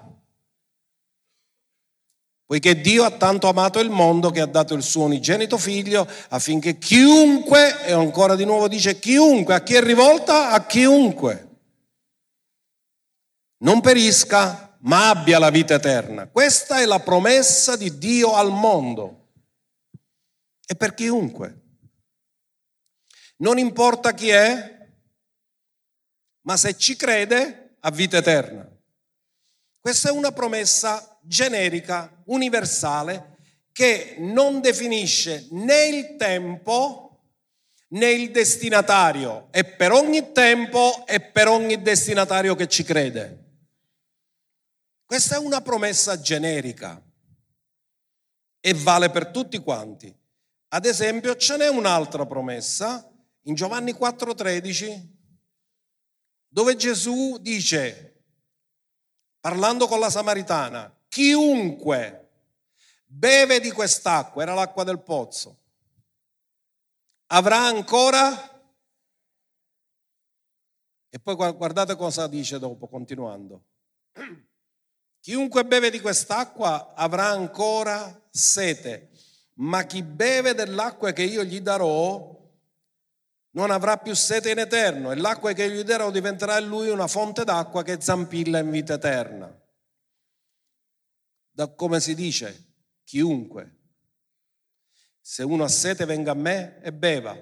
Poiché 2.47 2.79
Dio 2.79 3.03
ha 3.03 3.11
tanto 3.11 3.47
amato 3.47 3.79
il 3.79 3.89
mondo 3.89 4.29
che 4.29 4.39
ha 4.39 4.45
dato 4.45 4.75
il 4.75 4.83
suo 4.83 5.05
unigenito 5.05 5.57
figlio 5.57 6.07
affinché 6.29 6.77
chiunque, 6.77 7.83
e 7.85 7.91
ancora 7.91 8.35
di 8.35 8.45
nuovo 8.45 8.67
dice 8.67 8.99
chiunque, 8.99 9.55
a 9.55 9.63
chi 9.63 9.73
è 9.73 9.81
rivolta? 9.81 10.51
A 10.51 10.65
chiunque 10.65 11.49
non 13.57 13.81
perisca, 13.81 14.77
ma 14.81 15.09
abbia 15.09 15.39
la 15.39 15.49
vita 15.49 15.73
eterna. 15.73 16.27
Questa 16.27 16.79
è 16.79 16.85
la 16.85 16.99
promessa 16.99 17.75
di 17.75 17.97
Dio 17.97 18.35
al 18.35 18.51
mondo 18.51 19.31
e 20.67 20.75
per 20.75 20.93
chiunque. 20.93 21.61
Non 23.37 23.57
importa 23.57 24.13
chi 24.13 24.29
è, 24.29 24.87
ma 26.41 26.57
se 26.57 26.77
ci 26.77 26.95
crede 26.95 27.77
ha 27.79 27.89
vita 27.89 28.17
eterna. 28.17 28.69
Questa 29.79 30.09
è 30.09 30.11
una 30.11 30.31
promessa 30.31 31.14
generica, 31.25 32.21
universale, 32.25 33.37
che 33.71 34.15
non 34.19 34.61
definisce 34.61 35.47
né 35.51 35.87
il 35.87 36.15
tempo 36.15 37.05
né 37.89 38.11
il 38.11 38.31
destinatario, 38.31 39.47
è 39.51 39.63
per 39.63 39.91
ogni 39.91 40.31
tempo 40.31 41.05
e 41.05 41.19
per 41.19 41.47
ogni 41.47 41.81
destinatario 41.81 42.55
che 42.55 42.67
ci 42.67 42.83
crede. 42.83 43.43
Questa 45.05 45.35
è 45.35 45.37
una 45.37 45.61
promessa 45.61 46.19
generica 46.19 47.01
e 48.59 48.73
vale 48.73 49.09
per 49.11 49.27
tutti 49.27 49.59
quanti. 49.59 50.13
Ad 50.69 50.85
esempio, 50.85 51.35
ce 51.35 51.57
n'è 51.57 51.67
un'altra 51.67 52.25
promessa 52.25 53.07
in 53.43 53.53
Giovanni 53.53 53.93
4:13 53.93 55.13
dove 56.47 56.75
Gesù 56.75 57.37
dice, 57.39 58.23
parlando 59.39 59.87
con 59.87 59.99
la 59.99 60.09
Samaritana, 60.09 60.94
chiunque 61.15 62.29
beve 63.05 63.61
di 63.61 63.71
quest'acqua, 63.71 64.41
era 64.41 64.53
l'acqua 64.53 64.83
del 64.83 65.01
pozzo, 65.01 65.61
avrà 67.27 67.59
ancora... 67.59 68.51
E 71.09 71.17
poi 71.17 71.35
guardate 71.35 71.95
cosa 71.95 72.27
dice 72.27 72.59
dopo, 72.59 72.89
continuando. 72.89 73.63
Chiunque 75.21 75.63
beve 75.63 75.89
di 75.89 76.01
quest'acqua 76.01 76.93
avrà 76.93 77.27
ancora 77.27 78.21
sete, 78.29 79.11
ma 79.53 79.83
chi 79.85 80.03
beve 80.03 80.53
dell'acqua 80.53 81.13
che 81.13 81.23
io 81.23 81.45
gli 81.45 81.61
darò 81.61 82.37
non 83.51 83.71
avrà 83.71 83.97
più 83.97 84.13
sete 84.13 84.51
in 84.51 84.59
eterno 84.59 85.11
e 85.11 85.15
l'acqua 85.15 85.53
che 85.53 85.71
gli 85.71 85.83
darò 85.83 86.11
diventerà 86.11 86.59
in 86.59 86.67
lui 86.67 86.89
una 86.89 87.07
fonte 87.07 87.45
d'acqua 87.45 87.81
che 87.81 88.01
zampilla 88.01 88.59
in 88.59 88.69
vita 88.69 88.95
eterna. 88.95 89.64
Da 91.55 91.69
come 91.69 92.01
si 92.01 92.15
dice, 92.15 92.73
chiunque. 93.05 93.77
Se 95.21 95.41
uno 95.41 95.63
ha 95.63 95.69
sete 95.69 96.03
venga 96.03 96.31
a 96.31 96.35
me 96.35 96.81
e 96.81 96.91
beva. 96.91 97.33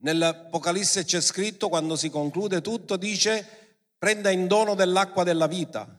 Nell'Apocalisse 0.00 1.04
c'è 1.04 1.22
scritto, 1.22 1.70
quando 1.70 1.96
si 1.96 2.10
conclude 2.10 2.60
tutto, 2.60 2.98
dice 2.98 3.86
prenda 3.96 4.28
in 4.28 4.48
dono 4.48 4.74
dell'acqua 4.74 5.24
della 5.24 5.46
vita. 5.46 5.98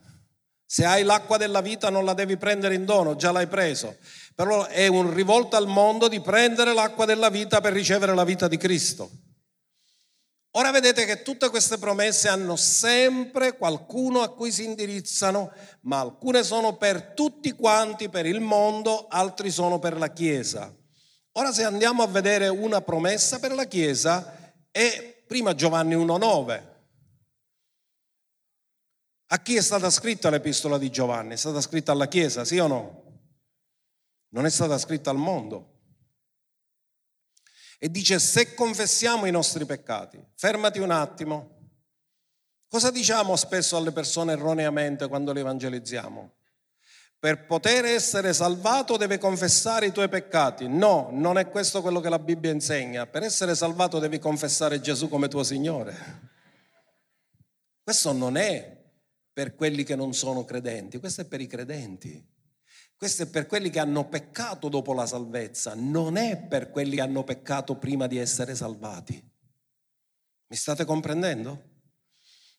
Se 0.63 0.86
hai 0.86 1.01
l'acqua 1.01 1.38
della 1.38 1.62
vita 1.62 1.89
non 1.89 2.05
la 2.05 2.13
devi 2.13 2.38
prendere 2.38 2.75
in 2.75 2.86
dono, 2.86 3.15
già 3.15 3.31
l'hai 3.31 3.47
preso. 3.47 3.97
Però 4.36 4.67
è 4.67 4.86
un 4.86 5.12
rivolto 5.12 5.55
al 5.55 5.65
mondo 5.65 6.07
di 6.07 6.21
prendere 6.21 6.71
l'acqua 6.75 7.05
della 7.05 7.29
vita 7.29 7.62
per 7.62 7.73
ricevere 7.73 8.13
la 8.13 8.23
vita 8.23 8.47
di 8.47 8.57
Cristo. 8.57 9.09
Ora 10.55 10.69
vedete 10.69 11.05
che 11.05 11.23
tutte 11.23 11.49
queste 11.49 11.79
promesse 11.79 12.27
hanno 12.27 12.55
sempre 12.55 13.57
qualcuno 13.57 14.21
a 14.21 14.31
cui 14.31 14.51
si 14.51 14.63
indirizzano, 14.63 15.51
ma 15.81 15.99
alcune 15.99 16.43
sono 16.43 16.77
per 16.77 17.13
tutti 17.13 17.53
quanti, 17.53 18.07
per 18.07 18.27
il 18.27 18.39
mondo, 18.39 19.07
altri 19.07 19.49
sono 19.49 19.79
per 19.79 19.97
la 19.97 20.11
Chiesa. 20.11 20.71
Ora 21.33 21.51
se 21.51 21.63
andiamo 21.63 22.03
a 22.03 22.07
vedere 22.07 22.49
una 22.49 22.81
promessa 22.81 23.39
per 23.39 23.53
la 23.53 23.65
Chiesa 23.65 24.53
è 24.69 25.23
prima 25.25 25.55
Giovanni 25.55 25.95
1.9. 25.95 26.71
A 29.25 29.41
chi 29.41 29.55
è 29.55 29.61
stata 29.61 29.89
scritta 29.89 30.29
l'epistola 30.29 30.77
di 30.77 30.91
Giovanni? 30.91 31.33
È 31.33 31.37
stata 31.37 31.61
scritta 31.61 31.91
alla 31.91 32.07
Chiesa, 32.07 32.45
sì 32.45 32.59
o 32.59 32.67
no? 32.67 33.03
Non 34.29 34.45
è 34.45 34.51
stata 34.51 34.77
scritta 34.77 35.09
al 35.09 35.17
mondo. 35.17 35.72
E 37.83 37.91
dice, 37.91 38.17
se 38.17 38.53
confessiamo 38.53 39.25
i 39.25 39.31
nostri 39.31 39.65
peccati, 39.65 40.17
fermati 40.35 40.79
un 40.79 40.89
attimo. 40.89 41.49
Cosa 42.69 42.89
diciamo 42.89 43.35
spesso 43.35 43.75
alle 43.75 43.91
persone 43.91 44.31
erroneamente 44.31 45.09
quando 45.09 45.33
le 45.33 45.41
evangelizziamo? 45.41 46.31
Per 47.19 47.45
poter 47.45 47.83
essere 47.83 48.31
salvato 48.31 48.95
deve 48.95 49.17
confessare 49.17 49.87
i 49.87 49.91
tuoi 49.91 50.07
peccati. 50.07 50.65
No, 50.69 51.09
non 51.11 51.37
è 51.37 51.49
questo 51.49 51.81
quello 51.81 51.99
che 51.99 52.07
la 52.07 52.19
Bibbia 52.19 52.51
insegna. 52.51 53.05
Per 53.05 53.21
essere 53.21 53.53
salvato 53.53 53.99
devi 53.99 54.17
confessare 54.17 54.79
Gesù 54.79 55.09
come 55.09 55.27
tuo 55.27 55.43
Signore. 55.43 56.29
Questo 57.83 58.13
non 58.13 58.37
è 58.37 58.81
per 59.33 59.55
quelli 59.55 59.83
che 59.83 59.97
non 59.97 60.13
sono 60.13 60.45
credenti, 60.45 60.99
questo 60.99 61.19
è 61.19 61.25
per 61.25 61.41
i 61.41 61.47
credenti. 61.47 62.32
Questo 62.97 63.23
è 63.23 63.27
per 63.27 63.47
quelli 63.47 63.69
che 63.69 63.79
hanno 63.79 64.08
peccato 64.08 64.69
dopo 64.69 64.93
la 64.93 65.06
salvezza, 65.06 65.73
non 65.75 66.15
è 66.15 66.38
per 66.38 66.69
quelli 66.69 66.95
che 66.95 67.01
hanno 67.01 67.23
peccato 67.23 67.75
prima 67.75 68.08
di 68.08 68.17
essere 68.17 68.56
salvati. 68.56 69.21
Mi 70.47 70.56
state 70.56 70.86
comprendendo? 70.86 71.71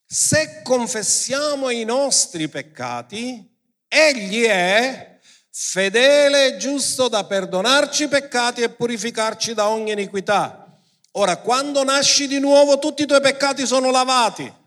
Se 0.05 0.61
confessiamo 0.62 1.70
i 1.70 1.85
nostri 1.85 2.49
peccati, 2.49 3.53
Egli 3.88 4.42
è 4.42 5.18
fedele 5.51 6.49
e 6.49 6.57
giusto 6.57 7.09
da 7.09 7.25
perdonarci 7.25 8.05
i 8.05 8.09
peccati 8.09 8.62
e 8.62 8.70
purificarci 8.70 9.55
da 9.55 9.68
ogni 9.68 9.92
iniquità. 9.92 10.79
Ora, 11.12 11.37
quando 11.37 11.85
nasci 11.85 12.27
di 12.27 12.40
nuovo, 12.40 12.79
tutti 12.79 13.03
i 13.03 13.07
tuoi 13.07 13.20
peccati 13.20 13.64
sono 13.64 13.90
lavati 13.90 14.62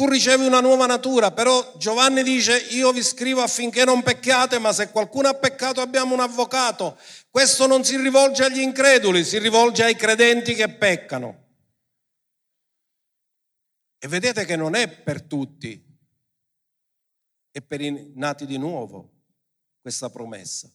tu 0.00 0.08
ricevi 0.08 0.46
una 0.46 0.60
nuova 0.60 0.86
natura, 0.86 1.30
però 1.30 1.74
Giovanni 1.76 2.22
dice 2.22 2.56
io 2.56 2.90
vi 2.90 3.02
scrivo 3.02 3.42
affinché 3.42 3.84
non 3.84 4.02
pecchiate, 4.02 4.58
ma 4.58 4.72
se 4.72 4.88
qualcuno 4.88 5.28
ha 5.28 5.34
peccato 5.34 5.82
abbiamo 5.82 6.14
un 6.14 6.20
avvocato. 6.20 6.98
Questo 7.28 7.66
non 7.66 7.84
si 7.84 7.98
rivolge 7.98 8.44
agli 8.44 8.60
increduli, 8.60 9.22
si 9.22 9.38
rivolge 9.38 9.84
ai 9.84 9.96
credenti 9.96 10.54
che 10.54 10.70
peccano. 10.70 11.48
E 13.98 14.08
vedete 14.08 14.46
che 14.46 14.56
non 14.56 14.74
è 14.74 14.88
per 14.88 15.20
tutti, 15.20 15.84
è 17.50 17.60
per 17.60 17.82
i 17.82 18.12
nati 18.14 18.46
di 18.46 18.56
nuovo 18.56 19.10
questa 19.82 20.08
promessa. 20.08 20.72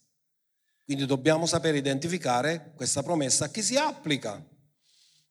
Quindi 0.83 1.07
dobbiamo 1.07 1.47
sapere 1.47 1.79
identificare 1.79 2.73
questa 2.75 3.01
promessa 3.01 3.45
a 3.45 3.49
chi 3.49 3.63
si 3.63 3.75
applica. 3.75 4.39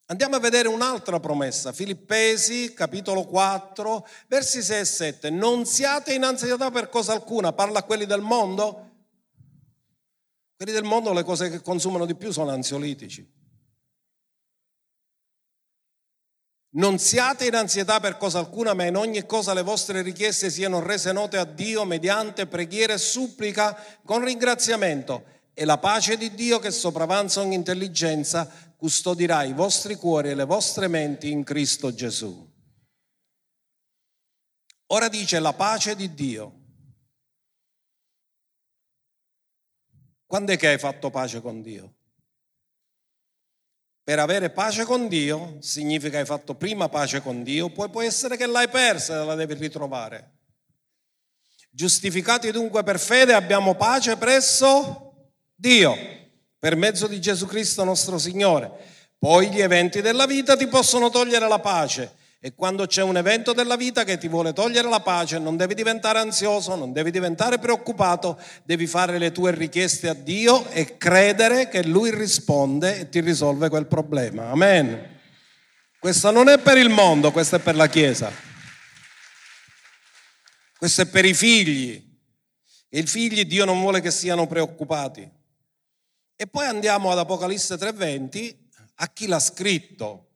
Andiamo 0.06 0.36
a 0.36 0.38
vedere 0.38 0.68
un'altra 0.68 1.18
promessa, 1.18 1.72
Filippesi 1.72 2.74
capitolo 2.74 3.24
4, 3.24 4.06
versi 4.28 4.62
6 4.62 4.80
e 4.80 4.84
7. 4.84 5.30
Non 5.30 5.64
siate 5.64 6.12
in 6.12 6.24
ansietà 6.24 6.70
per 6.70 6.90
cosa 6.90 7.14
alcuna, 7.14 7.54
parla 7.54 7.78
a 7.78 7.84
quelli 7.84 8.04
del 8.04 8.20
mondo. 8.20 8.90
Quelli 10.56 10.72
del 10.72 10.84
mondo 10.84 11.14
le 11.14 11.24
cose 11.24 11.48
che 11.48 11.62
consumano 11.62 12.04
di 12.04 12.14
più 12.14 12.32
sono 12.32 12.50
ansiolitici. 12.50 13.26
Non 16.76 16.98
siate 16.98 17.46
in 17.46 17.54
ansietà 17.54 17.98
per 17.98 18.18
cosa 18.18 18.40
alcuna, 18.40 18.74
ma 18.74 18.84
in 18.84 18.96
ogni 18.96 19.24
cosa 19.24 19.54
le 19.54 19.62
vostre 19.62 20.02
richieste 20.02 20.50
siano 20.50 20.80
rese 20.80 21.12
note 21.12 21.38
a 21.38 21.44
Dio 21.44 21.84
mediante 21.86 22.46
preghiera 22.46 22.92
e 22.92 22.98
supplica 22.98 23.74
con 24.04 24.22
ringraziamento. 24.22 25.32
E 25.54 25.64
la 25.64 25.78
pace 25.78 26.16
di 26.18 26.34
Dio 26.34 26.58
che 26.58 26.72
sopravanza 26.72 27.40
ogni 27.40 27.54
intelligenza 27.54 28.73
custodirà 28.84 29.44
i 29.44 29.54
vostri 29.54 29.94
cuori 29.94 30.28
e 30.28 30.34
le 30.34 30.44
vostre 30.44 30.88
menti 30.88 31.30
in 31.30 31.42
Cristo 31.42 31.94
Gesù. 31.94 32.52
Ora 34.88 35.08
dice 35.08 35.38
la 35.38 35.54
pace 35.54 35.96
di 35.96 36.12
Dio. 36.12 36.60
Quando 40.26 40.52
è 40.52 40.58
che 40.58 40.68
hai 40.68 40.76
fatto 40.78 41.08
pace 41.08 41.40
con 41.40 41.62
Dio? 41.62 41.94
Per 44.02 44.18
avere 44.18 44.50
pace 44.50 44.84
con 44.84 45.08
Dio 45.08 45.56
significa 45.62 46.10
che 46.10 46.18
hai 46.18 46.26
fatto 46.26 46.54
prima 46.54 46.90
pace 46.90 47.22
con 47.22 47.42
Dio, 47.42 47.70
poi 47.70 47.88
può 47.88 48.02
essere 48.02 48.36
che 48.36 48.44
l'hai 48.44 48.68
persa 48.68 49.22
e 49.22 49.24
la 49.24 49.34
devi 49.34 49.54
ritrovare. 49.54 50.40
Giustificati 51.70 52.50
dunque 52.50 52.82
per 52.82 53.00
fede 53.00 53.32
abbiamo 53.32 53.76
pace 53.76 54.18
presso 54.18 55.32
Dio 55.54 56.22
per 56.64 56.76
mezzo 56.76 57.06
di 57.06 57.20
Gesù 57.20 57.44
Cristo 57.44 57.84
nostro 57.84 58.16
Signore. 58.16 58.70
Poi 59.18 59.50
gli 59.50 59.60
eventi 59.60 60.00
della 60.00 60.24
vita 60.24 60.56
ti 60.56 60.66
possono 60.66 61.10
togliere 61.10 61.46
la 61.46 61.58
pace 61.58 62.14
e 62.40 62.54
quando 62.54 62.86
c'è 62.86 63.02
un 63.02 63.18
evento 63.18 63.52
della 63.52 63.76
vita 63.76 64.02
che 64.02 64.16
ti 64.16 64.28
vuole 64.28 64.54
togliere 64.54 64.88
la 64.88 65.00
pace, 65.00 65.38
non 65.38 65.58
devi 65.58 65.74
diventare 65.74 66.20
ansioso, 66.20 66.74
non 66.74 66.94
devi 66.94 67.10
diventare 67.10 67.58
preoccupato, 67.58 68.40
devi 68.62 68.86
fare 68.86 69.18
le 69.18 69.30
tue 69.30 69.50
richieste 69.50 70.08
a 70.08 70.14
Dio 70.14 70.66
e 70.70 70.96
credere 70.96 71.68
che 71.68 71.84
Lui 71.84 72.10
risponde 72.10 73.00
e 73.00 73.08
ti 73.10 73.20
risolve 73.20 73.68
quel 73.68 73.86
problema. 73.86 74.48
Amen. 74.48 75.20
Questo 75.98 76.30
non 76.30 76.48
è 76.48 76.58
per 76.60 76.78
il 76.78 76.88
mondo, 76.88 77.30
questo 77.30 77.56
è 77.56 77.58
per 77.58 77.76
la 77.76 77.88
Chiesa. 77.88 78.32
Questo 80.78 81.02
è 81.02 81.06
per 81.08 81.26
i 81.26 81.34
figli. 81.34 82.02
E 82.88 83.00
i 83.00 83.06
figli 83.06 83.44
Dio 83.44 83.66
non 83.66 83.80
vuole 83.80 84.00
che 84.00 84.10
siano 84.10 84.46
preoccupati. 84.46 85.42
E 86.36 86.46
poi 86.46 86.66
andiamo 86.66 87.10
ad 87.10 87.18
Apocalisse 87.18 87.76
3:20, 87.76 88.56
a 88.96 89.08
chi 89.08 89.26
l'ha 89.26 89.38
scritto. 89.38 90.30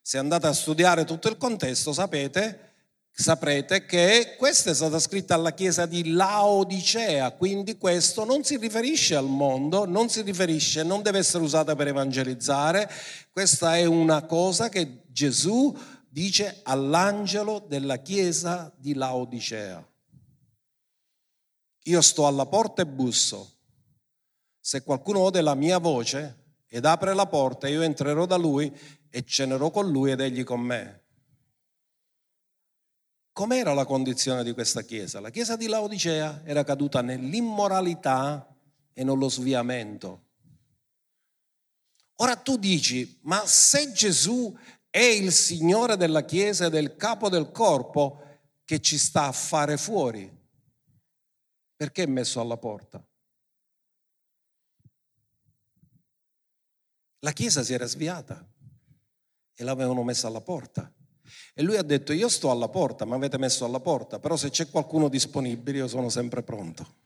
Se 0.00 0.18
andate 0.18 0.46
a 0.46 0.52
studiare 0.52 1.04
tutto 1.04 1.28
il 1.28 1.38
contesto 1.38 1.92
sapete, 1.92 2.72
saprete 3.10 3.86
che 3.86 4.34
questa 4.36 4.70
è 4.70 4.74
stata 4.74 4.98
scritta 4.98 5.34
alla 5.34 5.54
chiesa 5.54 5.86
di 5.86 6.12
Laodicea, 6.12 7.30
quindi 7.32 7.78
questo 7.78 8.24
non 8.24 8.44
si 8.44 8.56
riferisce 8.56 9.14
al 9.14 9.28
mondo, 9.28 9.86
non 9.86 10.10
si 10.10 10.20
riferisce, 10.20 10.82
non 10.82 11.02
deve 11.02 11.18
essere 11.18 11.42
usata 11.42 11.74
per 11.74 11.88
evangelizzare, 11.88 12.90
questa 13.30 13.76
è 13.76 13.84
una 13.84 14.24
cosa 14.26 14.68
che 14.68 15.04
Gesù 15.06 15.74
dice 16.08 16.60
all'angelo 16.64 17.64
della 17.66 17.96
chiesa 17.98 18.70
di 18.76 18.94
Laodicea 18.94 19.86
io 21.84 22.00
sto 22.00 22.26
alla 22.26 22.46
porta 22.46 22.82
e 22.82 22.86
busso. 22.86 23.53
Se 24.66 24.82
qualcuno 24.82 25.18
ode 25.18 25.42
la 25.42 25.54
mia 25.54 25.76
voce 25.76 26.62
ed 26.66 26.86
apre 26.86 27.12
la 27.12 27.26
porta, 27.26 27.68
io 27.68 27.82
entrerò 27.82 28.24
da 28.24 28.36
lui 28.36 28.74
e 29.10 29.22
cenerò 29.22 29.70
con 29.70 29.90
lui 29.90 30.10
ed 30.10 30.20
egli 30.20 30.42
con 30.42 30.62
me. 30.62 31.02
Com'era 33.30 33.74
la 33.74 33.84
condizione 33.84 34.42
di 34.42 34.54
questa 34.54 34.80
chiesa? 34.80 35.20
La 35.20 35.28
chiesa 35.28 35.56
di 35.56 35.66
Laodicea 35.66 36.40
era 36.46 36.64
caduta 36.64 37.02
nell'immoralità 37.02 38.56
e 38.94 39.04
nello 39.04 39.28
sviamento. 39.28 40.28
Ora 42.16 42.34
tu 42.36 42.56
dici, 42.56 43.18
ma 43.24 43.44
se 43.44 43.92
Gesù 43.92 44.56
è 44.88 44.98
il 44.98 45.30
Signore 45.30 45.98
della 45.98 46.24
Chiesa 46.24 46.66
e 46.66 46.70
del 46.70 46.96
capo 46.96 47.28
del 47.28 47.50
corpo 47.50 48.40
che 48.64 48.80
ci 48.80 48.96
sta 48.96 49.26
a 49.26 49.32
fare 49.32 49.76
fuori, 49.76 50.34
perché 51.76 52.04
è 52.04 52.06
messo 52.06 52.40
alla 52.40 52.56
porta? 52.56 53.06
La 57.24 57.32
Chiesa 57.32 57.62
si 57.62 57.72
era 57.72 57.86
sviata 57.86 58.46
e 59.54 59.64
l'avevano 59.64 60.04
messa 60.04 60.26
alla 60.26 60.42
porta. 60.42 60.92
E 61.54 61.62
lui 61.62 61.76
ha 61.78 61.82
detto, 61.82 62.12
io 62.12 62.28
sto 62.28 62.50
alla 62.50 62.68
porta, 62.68 63.06
mi 63.06 63.14
avete 63.14 63.38
messo 63.38 63.64
alla 63.64 63.80
porta, 63.80 64.18
però 64.18 64.36
se 64.36 64.50
c'è 64.50 64.68
qualcuno 64.68 65.08
disponibile 65.08 65.78
io 65.78 65.88
sono 65.88 66.10
sempre 66.10 66.42
pronto. 66.42 67.02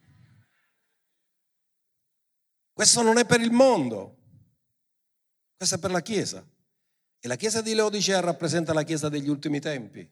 Questo 2.73 3.01
non 3.01 3.17
è 3.17 3.25
per 3.25 3.39
il 3.39 3.51
mondo, 3.51 4.17
questo 5.55 5.75
è 5.75 5.79
per 5.79 5.91
la 5.91 6.01
Chiesa. 6.01 6.45
E 7.21 7.27
la 7.27 7.35
Chiesa 7.37 7.61
di 7.61 7.73
Leodicea 7.73 8.19
rappresenta 8.19 8.73
la 8.73 8.83
Chiesa 8.83 9.07
degli 9.07 9.29
ultimi 9.29 9.61
tempi. 9.61 10.09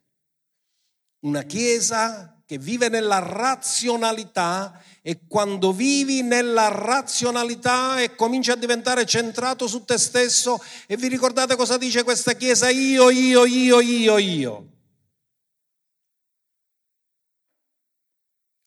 Una 1.19 1.43
Chiesa 1.43 2.36
che 2.47 2.57
vive 2.57 2.87
nella 2.87 3.19
razionalità 3.19 4.81
e 5.01 5.27
quando 5.27 5.73
vivi 5.73 6.21
nella 6.21 6.69
razionalità 6.69 8.01
e 8.01 8.15
cominci 8.15 8.51
a 8.51 8.55
diventare 8.55 9.05
centrato 9.05 9.67
su 9.67 9.83
te 9.83 9.97
stesso 9.97 10.57
e 10.87 10.95
vi 10.95 11.09
ricordate 11.09 11.57
cosa 11.57 11.77
dice 11.77 12.03
questa 12.03 12.33
Chiesa? 12.33 12.69
Io, 12.69 13.09
io, 13.09 13.43
io, 13.43 13.81
io, 13.81 14.17
io. 14.17 14.71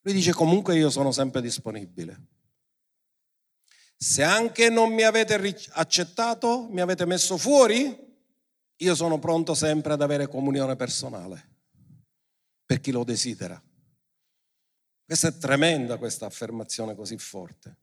Lui 0.02 0.14
dice 0.14 0.34
comunque 0.34 0.76
io 0.76 0.90
sono 0.90 1.10
sempre 1.10 1.40
disponibile. 1.40 2.26
Se 3.96 4.22
anche 4.22 4.68
non 4.68 4.92
mi 4.92 5.04
avete 5.04 5.56
accettato, 5.70 6.68
mi 6.70 6.82
avete 6.82 7.06
messo 7.06 7.38
fuori, 7.38 7.96
io 8.76 8.94
sono 8.94 9.18
pronto 9.18 9.54
sempre 9.54 9.94
ad 9.94 10.02
avere 10.02 10.28
comunione 10.28 10.76
personale 10.76 11.48
per 12.66 12.80
chi 12.80 12.90
lo 12.90 13.04
desidera. 13.04 13.60
Questa 15.10 15.26
è 15.26 15.38
tremenda 15.38 15.96
questa 15.96 16.26
affermazione 16.26 16.94
così 16.94 17.18
forte. 17.18 17.74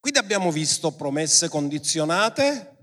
Quindi 0.00 0.18
abbiamo 0.18 0.50
visto 0.50 0.92
promesse 0.92 1.50
condizionate, 1.50 2.76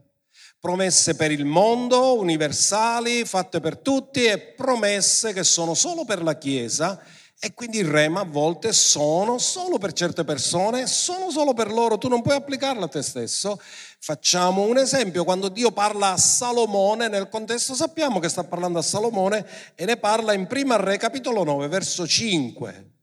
promesse 0.60 1.16
per 1.16 1.32
il 1.32 1.46
mondo, 1.46 2.20
universali, 2.20 3.26
fatte 3.26 3.60
per 3.60 3.80
tutti 3.80 4.26
e 4.26 4.38
promesse 4.38 5.34
che 5.34 5.44
sono 5.44 5.74
solo 5.74 6.06
per 6.06 6.22
la 6.22 6.38
Chiesa 6.38 7.02
e 7.40 7.56
quindi 7.56 7.80
il 7.80 7.88
rema 7.88 8.20
a 8.20 8.26
volte 8.26 8.74
sono 8.74 9.40
solo 9.40 9.80
per 9.80 9.94
certe 9.94 10.24
persone, 10.24 10.86
sono 10.86 11.32
solo 11.32 11.56
per 11.56 11.72
loro, 11.72 11.98
tu 11.98 12.10
non 12.10 12.22
puoi 12.22 12.36
applicarla 12.36 12.86
a 12.86 12.90
te 12.90 13.02
stesso. 13.02 13.60
Facciamo 13.98 14.62
un 14.62 14.78
esempio, 14.78 15.24
quando 15.24 15.50
Dio 15.50 15.72
parla 15.72 16.12
a 16.12 16.18
Salomone, 16.18 17.08
nel 17.08 17.28
contesto 17.28 17.74
sappiamo 17.74 18.20
che 18.20 18.30
sta 18.30 18.44
parlando 18.44 18.78
a 18.78 18.84
Salomone 18.84 19.74
e 19.74 19.86
ne 19.86 19.98
parla 19.98 20.34
in 20.34 20.46
Prima 20.46 20.76
Re 20.76 20.98
capitolo 20.98 21.44
9, 21.44 21.68
verso 21.68 22.06
5. 22.06 23.00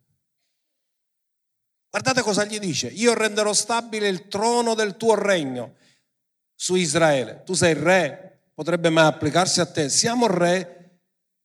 Guardate 1.90 2.22
cosa 2.22 2.44
gli 2.44 2.58
dice, 2.58 2.88
io 2.88 3.14
renderò 3.14 3.52
stabile 3.52 4.08
il 4.08 4.28
trono 4.28 4.74
del 4.74 4.96
tuo 4.96 5.14
regno 5.14 5.76
su 6.54 6.74
Israele. 6.74 7.42
Tu 7.44 7.54
sei 7.54 7.72
re, 7.74 8.40
potrebbe 8.52 8.90
mai 8.90 9.06
applicarsi 9.06 9.60
a 9.60 9.66
te. 9.66 9.88
Siamo 9.88 10.26
re 10.26 11.00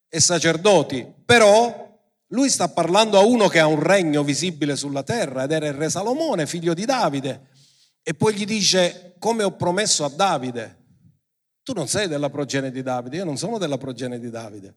e 0.09 0.19
sacerdoti, 0.19 1.11
però 1.25 1.83
lui 2.27 2.49
sta 2.49 2.67
parlando 2.67 3.17
a 3.17 3.23
uno 3.23 3.47
che 3.47 3.59
ha 3.59 3.67
un 3.67 3.81
regno 3.81 4.23
visibile 4.23 4.75
sulla 4.75 5.03
terra 5.03 5.43
ed 5.43 5.51
era 5.51 5.67
il 5.67 5.73
re 5.73 5.89
Salomone, 5.89 6.47
figlio 6.47 6.73
di 6.73 6.85
Davide. 6.85 7.47
E 8.01 8.13
poi 8.13 8.33
gli 8.33 8.45
dice, 8.45 9.15
come 9.19 9.43
ho 9.43 9.55
promesso 9.55 10.03
a 10.03 10.09
Davide, 10.09 10.77
tu 11.63 11.73
non 11.73 11.87
sei 11.87 12.07
della 12.07 12.29
progenie 12.29 12.71
di 12.71 12.81
Davide, 12.81 13.17
io 13.17 13.23
non 13.23 13.37
sono 13.37 13.57
della 13.57 13.77
progenie 13.77 14.19
di 14.19 14.29
Davide. 14.29 14.75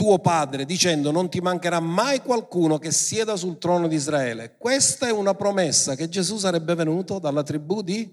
Tuo 0.00 0.18
padre, 0.18 0.64
dicendo, 0.64 1.10
non 1.10 1.28
ti 1.28 1.40
mancherà 1.40 1.78
mai 1.78 2.22
qualcuno 2.22 2.78
che 2.78 2.90
sieda 2.90 3.36
sul 3.36 3.58
trono 3.58 3.86
di 3.86 3.96
Israele. 3.96 4.56
Questa 4.56 5.06
è 5.06 5.12
una 5.12 5.34
promessa 5.34 5.94
che 5.94 6.08
Gesù 6.08 6.38
sarebbe 6.38 6.74
venuto 6.74 7.18
dalla 7.18 7.42
tribù 7.42 7.82
di, 7.82 8.10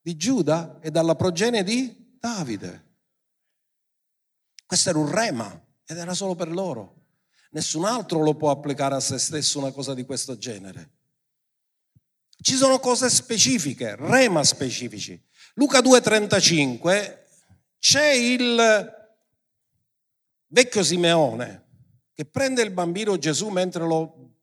di 0.00 0.16
Giuda 0.16 0.78
e 0.80 0.90
dalla 0.90 1.14
progenie 1.16 1.62
di 1.64 2.16
Davide. 2.18 2.84
Questo 4.64 4.88
era 4.88 4.98
un 4.98 5.10
rema 5.10 5.66
ed 5.84 5.98
era 5.98 6.14
solo 6.14 6.34
per 6.34 6.50
loro. 6.50 7.08
Nessun 7.50 7.84
altro 7.84 8.22
lo 8.22 8.34
può 8.34 8.50
applicare 8.50 8.94
a 8.94 9.00
se 9.00 9.18
stesso 9.18 9.58
una 9.58 9.72
cosa 9.72 9.92
di 9.92 10.06
questo 10.06 10.38
genere. 10.38 10.92
Ci 12.40 12.54
sono 12.54 12.78
cose 12.78 13.10
specifiche, 13.10 13.96
rema 13.96 14.42
specifici. 14.44 15.22
Luca 15.56 15.80
2,35 15.80 17.18
c'è 17.78 18.12
il 18.12 18.98
vecchio 20.50 20.82
Simeone 20.82 21.68
che 22.14 22.24
prende 22.24 22.62
il 22.62 22.70
bambino 22.70 23.18
Gesù 23.18 23.48
mentre 23.48 23.84
lo 23.84 24.34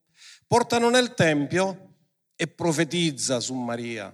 portano 0.48 0.90
nel 0.90 1.14
Tempio 1.14 1.96
e 2.36 2.48
profetizza 2.48 3.40
su 3.40 3.54
Maria. 3.54 4.14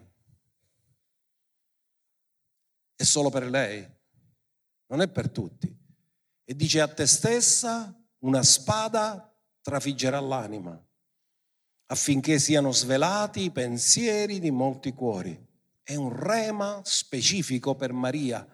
È 2.95 3.03
solo 3.03 3.29
per 3.29 3.49
lei, 3.49 3.87
non 4.87 5.01
è 5.01 5.07
per 5.07 5.29
tutti 5.29 5.73
e 6.45 6.55
dice 6.55 6.81
a 6.81 6.87
te 6.87 7.05
stessa 7.05 7.97
una 8.19 8.43
spada 8.43 9.33
trafiggerà 9.61 10.19
l'anima 10.19 10.81
affinché 11.87 12.39
siano 12.39 12.71
svelati 12.71 13.43
i 13.43 13.51
pensieri 13.51 14.39
di 14.39 14.51
molti 14.51 14.93
cuori. 14.93 15.39
È 15.83 15.95
un 15.95 16.15
rema 16.15 16.81
specifico 16.83 17.75
per 17.75 17.91
Maria, 17.93 18.47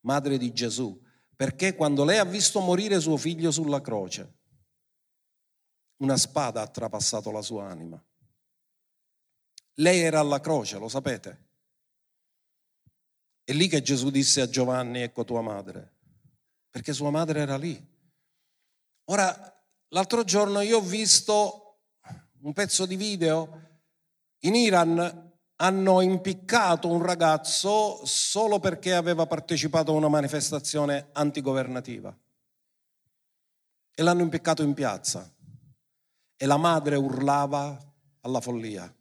madre 0.00 0.38
di 0.38 0.52
Gesù, 0.52 0.98
perché 1.36 1.74
quando 1.74 2.04
lei 2.04 2.18
ha 2.18 2.24
visto 2.24 2.60
morire 2.60 2.98
suo 3.00 3.16
figlio 3.16 3.50
sulla 3.50 3.80
croce, 3.80 4.38
una 5.98 6.16
spada 6.16 6.62
ha 6.62 6.66
trapassato 6.66 7.30
la 7.30 7.42
sua 7.42 7.68
anima. 7.68 8.02
Lei 9.74 10.00
era 10.00 10.20
alla 10.20 10.40
croce, 10.40 10.78
lo 10.78 10.88
sapete? 10.88 11.44
È 13.44 13.52
lì 13.52 13.68
che 13.68 13.82
Gesù 13.82 14.10
disse 14.10 14.40
a 14.40 14.48
Giovanni, 14.48 15.02
ecco 15.02 15.24
tua 15.24 15.42
madre 15.42 15.94
perché 16.76 16.92
sua 16.92 17.08
madre 17.08 17.40
era 17.40 17.56
lì. 17.56 17.74
Ora, 19.04 19.66
l'altro 19.88 20.24
giorno 20.24 20.60
io 20.60 20.76
ho 20.76 20.82
visto 20.82 21.78
un 22.42 22.52
pezzo 22.52 22.84
di 22.84 22.96
video, 22.96 23.80
in 24.40 24.54
Iran 24.54 25.25
hanno 25.56 26.00
impiccato 26.00 26.88
un 26.88 27.02
ragazzo 27.02 28.04
solo 28.04 28.58
perché 28.58 28.94
aveva 28.94 29.26
partecipato 29.26 29.92
a 29.92 29.96
una 29.96 30.08
manifestazione 30.08 31.08
antigovernativa. 31.12 32.14
E 33.94 34.02
l'hanno 34.02 34.22
impiccato 34.22 34.62
in 34.62 34.74
piazza. 34.74 35.30
E 36.36 36.46
la 36.46 36.58
madre 36.58 36.96
urlava 36.96 37.78
alla 38.20 38.40
follia 38.40 38.92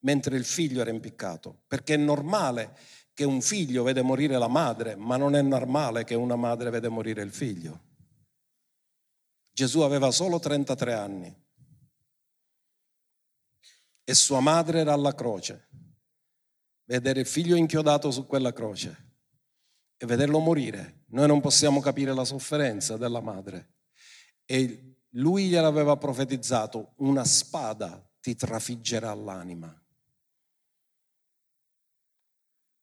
mentre 0.00 0.36
il 0.36 0.44
figlio 0.44 0.80
era 0.80 0.90
impiccato, 0.90 1.62
perché 1.66 1.94
è 1.94 1.96
normale 1.96 2.76
che 3.12 3.24
un 3.24 3.40
figlio 3.40 3.82
vede 3.82 4.02
morire 4.02 4.38
la 4.38 4.48
madre, 4.48 4.94
ma 4.94 5.16
non 5.16 5.34
è 5.34 5.42
normale 5.42 6.04
che 6.04 6.14
una 6.14 6.36
madre 6.36 6.70
vede 6.70 6.88
morire 6.88 7.22
il 7.22 7.32
figlio. 7.32 7.86
Gesù 9.52 9.80
aveva 9.80 10.12
solo 10.12 10.38
33 10.38 10.92
anni 10.92 11.46
e 14.08 14.14
sua 14.14 14.40
madre 14.40 14.80
era 14.80 14.94
alla 14.94 15.14
croce. 15.14 15.68
Vedere 16.84 17.20
il 17.20 17.26
figlio 17.26 17.56
inchiodato 17.56 18.10
su 18.10 18.26
quella 18.26 18.54
croce 18.54 19.16
e 19.98 20.06
vederlo 20.06 20.38
morire, 20.38 21.04
noi 21.08 21.26
non 21.26 21.42
possiamo 21.42 21.80
capire 21.80 22.14
la 22.14 22.24
sofferenza 22.24 22.96
della 22.96 23.20
madre. 23.20 23.74
E 24.46 25.02
lui 25.10 25.48
gliel'aveva 25.48 25.98
profetizzato, 25.98 26.94
una 27.00 27.26
spada 27.26 28.02
ti 28.18 28.34
trafiggerà 28.34 29.12
l'anima 29.12 29.78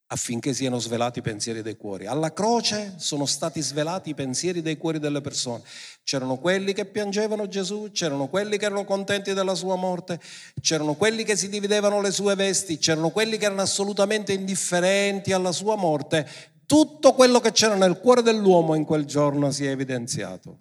affinché 0.08 0.53
siano 0.53 0.78
svelati 0.80 1.20
i 1.20 1.22
pensieri 1.22 1.62
dei 1.62 1.78
cuori. 1.78 2.06
Alla 2.06 2.32
croce 2.32 2.93
sono 2.97 3.26
stati 3.26 3.62
svelati 3.62 4.12
i 4.12 4.14
pensieri 4.14 4.62
dei 4.62 4.78
cuori 4.78 4.99
delle 4.99 5.22
persone. 5.22 5.64
C'erano 6.03 6.38
quelli 6.38 6.74
che 6.74 6.86
piangevano 6.86 7.47
Gesù, 7.47 7.89
c'erano 7.91 8.28
quelli 8.28 8.58
che 8.58 8.66
erano 8.66 8.86
contenti 8.86 9.34
della 9.34 9.56
sua 9.56 9.76
morte, 9.76 10.20
c'erano 10.62 10.93
quelli 10.93 11.24
che 11.24 11.36
si 11.36 11.49
dividevano 11.49 12.01
le 12.01 12.12
sue 12.12 12.36
vesti, 12.36 12.78
c'erano 12.78 13.10
quelli 13.10 13.38
che 13.38 13.45
erano 13.45 13.62
assolutamente 13.62 14.34
indifferenti 14.34 15.32
alla 15.32 15.51
sua 15.51 15.76
morte. 15.76 16.28
Tutto 16.66 17.14
quello 17.14 17.39
che 17.39 17.51
c'era 17.51 17.76
nel 17.76 17.99
cuore 17.99 18.22
dell'uomo 18.22 18.76
in 18.76 18.86
quel 18.86 19.06
giorno 19.06 19.51
si 19.51 19.66
è 19.66 19.70
evidenziato. 19.70 20.60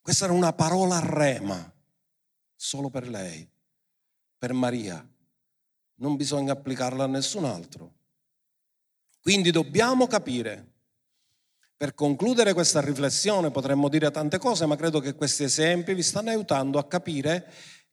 Questa 0.00 0.24
era 0.24 0.32
una 0.32 0.52
parola 0.52 1.00
rema 1.00 1.72
solo 2.54 2.88
per 2.90 3.08
lei, 3.08 3.48
per 4.38 4.52
Maria. 4.52 5.06
Non 6.00 6.16
bisogna 6.16 6.52
applicarla 6.52 7.04
a 7.04 7.08
nessun 7.08 7.44
altro. 7.44 7.92
Quindi 9.20 9.50
dobbiamo 9.50 10.06
capire. 10.06 10.66
Per 11.76 11.94
concludere 11.94 12.52
questa 12.52 12.80
riflessione 12.80 13.50
potremmo 13.50 13.88
dire 13.88 14.10
tante 14.10 14.38
cose, 14.38 14.66
ma 14.66 14.76
credo 14.76 15.00
che 15.00 15.14
questi 15.14 15.44
esempi 15.44 15.94
vi 15.94 16.02
stanno 16.02 16.30
aiutando 16.30 16.78
a 16.78 16.86
capire 16.86 17.50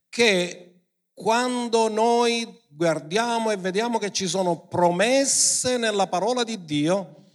che 0.09 0.67
quando 1.13 1.89
noi 1.89 2.61
guardiamo 2.69 3.51
e 3.51 3.57
vediamo 3.57 3.97
che 3.97 4.11
ci 4.11 4.27
sono 4.27 4.67
promesse 4.67 5.77
nella 5.77 6.07
parola 6.07 6.43
di 6.43 6.63
Dio, 6.63 7.25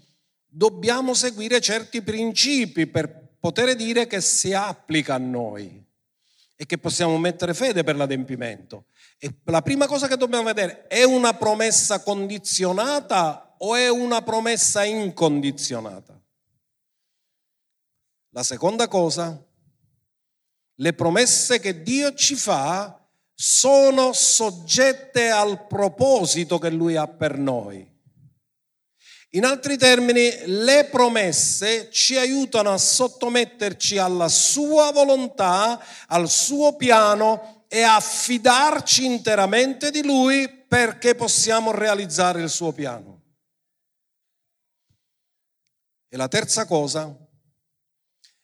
dobbiamo 0.46 1.14
seguire 1.14 1.60
certi 1.60 2.02
principi 2.02 2.86
per 2.86 3.30
poter 3.40 3.74
dire 3.74 4.06
che 4.06 4.20
si 4.20 4.52
applica 4.52 5.14
a 5.14 5.18
noi 5.18 5.84
e 6.54 6.64
che 6.64 6.78
possiamo 6.78 7.18
mettere 7.18 7.54
fede 7.54 7.82
per 7.82 7.96
l'adempimento. 7.96 8.84
E 9.24 9.32
la 9.44 9.62
prima 9.62 9.86
cosa 9.86 10.08
che 10.08 10.16
dobbiamo 10.16 10.42
vedere 10.42 10.88
è 10.88 11.04
una 11.04 11.32
promessa 11.34 12.02
condizionata 12.02 13.54
o 13.58 13.76
è 13.76 13.88
una 13.88 14.20
promessa 14.22 14.82
incondizionata? 14.82 16.20
La 18.30 18.42
seconda 18.42 18.88
cosa, 18.88 19.40
le 20.74 20.92
promesse 20.94 21.60
che 21.60 21.84
Dio 21.84 22.14
ci 22.14 22.34
fa 22.34 23.00
sono 23.32 24.12
soggette 24.12 25.30
al 25.30 25.68
proposito 25.68 26.58
che 26.58 26.70
Lui 26.70 26.96
ha 26.96 27.06
per 27.06 27.38
noi. 27.38 27.88
In 29.34 29.44
altri 29.44 29.78
termini, 29.78 30.32
le 30.46 30.88
promesse 30.90 31.92
ci 31.92 32.16
aiutano 32.16 32.72
a 32.72 32.76
sottometterci 32.76 33.98
alla 33.98 34.28
sua 34.28 34.90
volontà, 34.90 35.80
al 36.08 36.28
suo 36.28 36.74
piano 36.74 37.61
e 37.74 37.80
a 37.84 38.00
fidarci 38.00 39.06
interamente 39.06 39.90
di 39.90 40.04
lui 40.04 40.46
perché 40.46 41.14
possiamo 41.14 41.70
realizzare 41.70 42.42
il 42.42 42.50
suo 42.50 42.70
piano. 42.72 43.22
E 46.06 46.18
la 46.18 46.28
terza 46.28 46.66
cosa, 46.66 47.16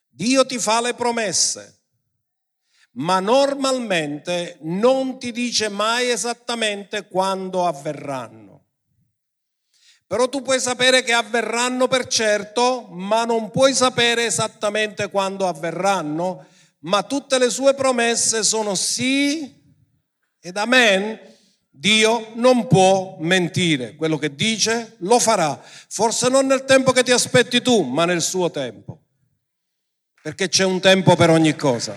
Dio 0.09 0.47
ti 0.47 0.59
fa 0.59 0.81
le 0.81 0.95
promesse, 0.95 1.83
ma 2.93 3.21
normalmente 3.21 4.57
non 4.63 5.19
ti 5.19 5.31
dice 5.31 5.69
mai 5.69 6.09
esattamente 6.09 7.07
quando 7.07 7.67
avverranno. 7.67 8.65
Però 10.07 10.27
tu 10.31 10.41
puoi 10.41 10.59
sapere 10.59 11.03
che 11.03 11.13
avverranno 11.13 11.87
per 11.87 12.07
certo, 12.07 12.87
ma 12.93 13.27
non 13.27 13.51
puoi 13.51 13.75
sapere 13.75 14.25
esattamente 14.25 15.11
quando 15.11 15.47
avverranno, 15.47 16.47
ma 16.81 17.03
tutte 17.03 17.39
le 17.39 17.51
sue 17.51 17.75
promesse 17.75 18.43
sono 18.43 18.75
sì 18.75 19.57
ed 20.41 20.57
amen. 20.57 21.37
Dio 21.71 22.33
non 22.35 22.67
può 22.67 23.19
mentire, 23.21 23.95
quello 23.95 24.19
che 24.19 24.35
dice 24.35 24.97
lo 24.99 25.21
farà, 25.21 25.63
forse 25.63 26.29
non 26.29 26.47
nel 26.47 26.65
tempo 26.65 26.91
che 26.91 27.05
ti 27.05 27.13
aspetti 27.13 27.63
tu, 27.63 27.83
ma 27.83 28.05
nel 28.05 28.21
suo 28.21 28.51
tempo, 28.51 29.05
perché 30.21 30.49
c'è 30.49 30.65
un 30.65 30.81
tempo 30.81 31.15
per 31.15 31.31
ogni 31.31 31.55
cosa. 31.55 31.97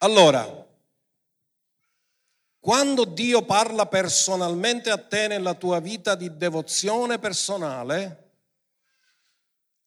Allora, 0.00 0.46
quando 2.60 3.04
Dio 3.04 3.46
parla 3.46 3.86
personalmente 3.86 4.90
a 4.90 4.98
te 4.98 5.26
nella 5.26 5.54
tua 5.54 5.80
vita 5.80 6.14
di 6.14 6.36
devozione 6.36 7.18
personale, 7.18 8.27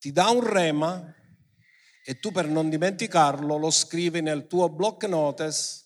ti 0.01 0.11
dà 0.11 0.31
un 0.31 0.43
rema 0.43 1.13
e 2.03 2.19
tu 2.19 2.31
per 2.31 2.47
non 2.47 2.71
dimenticarlo 2.71 3.55
lo 3.57 3.69
scrivi 3.69 4.19
nel 4.19 4.47
tuo 4.47 4.67
block 4.67 5.03
notice 5.03 5.85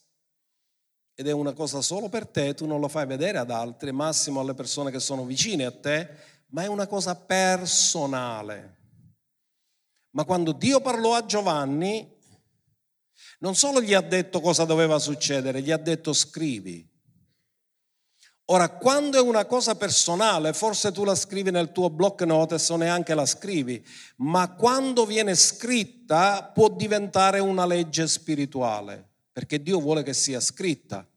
ed 1.13 1.27
è 1.27 1.33
una 1.33 1.51
cosa 1.51 1.81
solo 1.81 2.07
per 2.07 2.25
te, 2.25 2.53
tu 2.53 2.65
non 2.65 2.79
lo 2.79 2.87
fai 2.87 3.05
vedere 3.05 3.39
ad 3.39 3.51
altri, 3.51 3.91
massimo 3.91 4.39
alle 4.39 4.53
persone 4.53 4.89
che 4.89 5.01
sono 5.01 5.25
vicine 5.25 5.65
a 5.65 5.77
te, 5.77 6.09
ma 6.51 6.63
è 6.63 6.67
una 6.67 6.87
cosa 6.87 7.13
personale. 7.13 8.77
Ma 10.11 10.23
quando 10.23 10.53
Dio 10.53 10.79
parlò 10.79 11.13
a 11.13 11.25
Giovanni, 11.25 12.09
non 13.39 13.53
solo 13.53 13.81
gli 13.81 13.93
ha 13.93 14.01
detto 14.01 14.39
cosa 14.39 14.63
doveva 14.63 14.97
succedere, 14.97 15.61
gli 15.61 15.71
ha 15.71 15.77
detto 15.77 16.13
scrivi. 16.13 16.89
Ora, 18.49 18.69
quando 18.69 19.17
è 19.17 19.21
una 19.21 19.45
cosa 19.45 19.73
personale, 19.73 20.53
forse 20.53 20.91
tu 20.91 21.03
la 21.03 21.15
scrivi 21.15 21.49
nel 21.49 21.71
tuo 21.71 21.89
block 21.89 22.21
notice 22.21 22.73
o 22.73 22.75
neanche 22.75 23.15
la 23.15 23.25
scrivi, 23.25 23.83
ma 24.17 24.53
quando 24.53 25.07
viene 25.07 25.33
scritta 25.33 26.51
può 26.53 26.69
diventare 26.69 27.39
una 27.39 27.65
legge 27.65 28.07
spirituale, 28.07 29.03
perché 29.31 29.63
Dio 29.63 29.79
vuole 29.79 30.03
che 30.03 30.13
sia 30.13 30.39
scritta. 30.39 31.07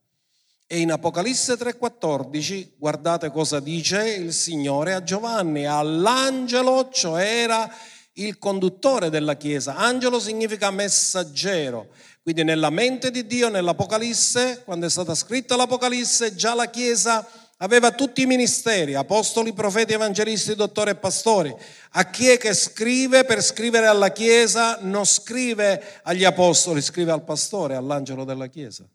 E 0.65 0.79
in 0.79 0.91
Apocalisse 0.91 1.55
3:14 1.55 2.73
guardate 2.77 3.29
cosa 3.29 3.59
dice 3.59 4.09
il 4.09 4.33
Signore 4.33 4.93
a 4.93 5.03
Giovanni, 5.03 5.67
all'angelo, 5.67 6.89
cioè 6.91 7.43
era 7.43 7.71
il 8.13 8.39
conduttore 8.39 9.11
della 9.11 9.35
Chiesa. 9.35 9.75
Angelo 9.75 10.19
significa 10.19 10.71
messaggero. 10.71 11.89
Quindi 12.21 12.43
nella 12.43 12.69
mente 12.69 13.11
di 13.11 13.25
Dio, 13.25 13.49
nell'Apocalisse, 13.49 14.61
quando 14.63 14.85
è 14.85 14.89
stata 14.89 15.15
scritta 15.15 15.55
l'Apocalisse, 15.55 16.35
già 16.35 16.53
la 16.53 16.69
Chiesa 16.69 17.27
aveva 17.61 17.91
tutti 17.91 18.21
i 18.21 18.25
ministeri, 18.25 18.93
apostoli, 18.93 19.53
profeti, 19.53 19.93
evangelisti, 19.93 20.55
dottori 20.55 20.91
e 20.91 20.95
pastori. 20.95 21.53
A 21.91 22.09
chi 22.09 22.27
è 22.27 22.37
che 22.37 22.53
scrive 22.53 23.25
per 23.25 23.41
scrivere 23.41 23.87
alla 23.87 24.11
Chiesa 24.11 24.77
non 24.81 25.05
scrive 25.05 25.99
agli 26.03 26.23
apostoli, 26.23 26.81
scrive 26.81 27.11
al 27.11 27.23
pastore, 27.23 27.75
all'angelo 27.75 28.23
della 28.23 28.47
Chiesa. 28.47 28.87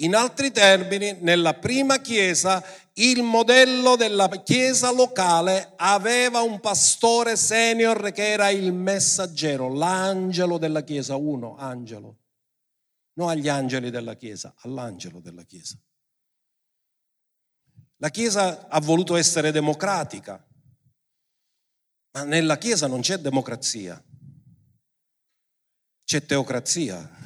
In 0.00 0.14
altri 0.14 0.50
termini, 0.50 1.16
nella 1.20 1.54
prima 1.54 2.00
chiesa 2.00 2.62
il 2.98 3.22
modello 3.22 3.96
della 3.96 4.28
chiesa 4.28 4.90
locale 4.90 5.74
aveva 5.76 6.40
un 6.40 6.60
pastore 6.60 7.36
senior 7.36 8.10
che 8.12 8.30
era 8.30 8.48
il 8.48 8.72
messaggero, 8.72 9.72
l'angelo 9.72 10.56
della 10.56 10.82
chiesa, 10.82 11.16
uno, 11.16 11.56
angelo. 11.56 12.20
Non 13.14 13.28
agli 13.28 13.48
angeli 13.48 13.90
della 13.90 14.14
chiesa, 14.14 14.54
all'angelo 14.60 15.20
della 15.20 15.42
chiesa. 15.42 15.78
La 17.96 18.10
chiesa 18.10 18.68
ha 18.68 18.80
voluto 18.80 19.16
essere 19.16 19.52
democratica, 19.52 20.42
ma 22.12 22.24
nella 22.24 22.56
chiesa 22.56 22.86
non 22.86 23.00
c'è 23.00 23.18
democrazia, 23.18 24.02
c'è 26.04 26.24
teocrazia. 26.24 27.24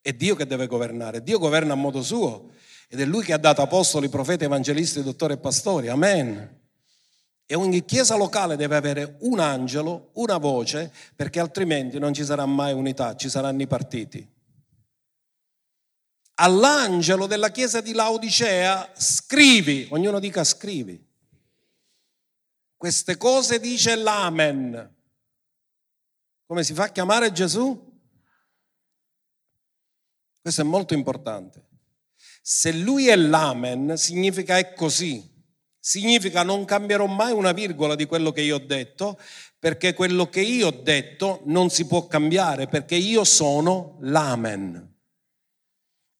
È 0.00 0.12
Dio 0.12 0.34
che 0.34 0.46
deve 0.46 0.66
governare, 0.66 1.22
Dio 1.22 1.38
governa 1.38 1.72
a 1.72 1.76
modo 1.76 2.02
suo 2.02 2.52
ed 2.88 3.00
è 3.00 3.04
Lui 3.04 3.24
che 3.24 3.32
ha 3.32 3.38
dato 3.38 3.62
apostoli, 3.62 4.08
profeti, 4.08 4.44
evangelisti, 4.44 5.02
dottori 5.02 5.34
e 5.34 5.38
pastori. 5.38 5.88
Amen. 5.88 6.62
E 7.46 7.54
ogni 7.54 7.84
chiesa 7.84 8.16
locale 8.16 8.56
deve 8.56 8.76
avere 8.76 9.16
un 9.20 9.38
angelo, 9.38 10.10
una 10.14 10.38
voce, 10.38 10.92
perché 11.14 11.40
altrimenti 11.40 11.98
non 11.98 12.14
ci 12.14 12.24
sarà 12.24 12.46
mai 12.46 12.72
unità, 12.72 13.16
ci 13.16 13.28
saranno 13.28 13.62
i 13.62 13.66
partiti. 13.66 14.26
All'angelo 16.36 17.26
della 17.26 17.50
chiesa 17.50 17.80
di 17.80 17.92
Laodicea 17.92 18.92
scrivi, 18.94 19.86
ognuno 19.90 20.18
dica 20.18 20.42
scrivi. 20.42 21.12
Queste 22.76 23.16
cose 23.16 23.60
dice 23.60 23.94
l'Amen. 23.94 24.94
Come 26.46 26.64
si 26.64 26.74
fa 26.74 26.84
a 26.84 26.88
chiamare 26.88 27.30
Gesù? 27.30 27.92
Questo 30.40 30.60
è 30.60 30.64
molto 30.64 30.94
importante. 30.94 31.72
Se 32.46 32.72
lui 32.72 33.08
è 33.08 33.16
l'amen, 33.16 33.96
significa 33.96 34.58
è 34.58 34.74
così. 34.74 35.32
Significa 35.80 36.42
non 36.42 36.66
cambierò 36.66 37.06
mai 37.06 37.32
una 37.32 37.52
virgola 37.52 37.94
di 37.94 38.04
quello 38.04 38.32
che 38.32 38.42
io 38.42 38.56
ho 38.56 38.58
detto, 38.58 39.18
perché 39.58 39.94
quello 39.94 40.28
che 40.28 40.42
io 40.42 40.66
ho 40.66 40.70
detto 40.82 41.40
non 41.46 41.70
si 41.70 41.86
può 41.86 42.06
cambiare, 42.06 42.66
perché 42.66 42.96
io 42.96 43.24
sono 43.24 43.96
l'amen. 44.02 44.93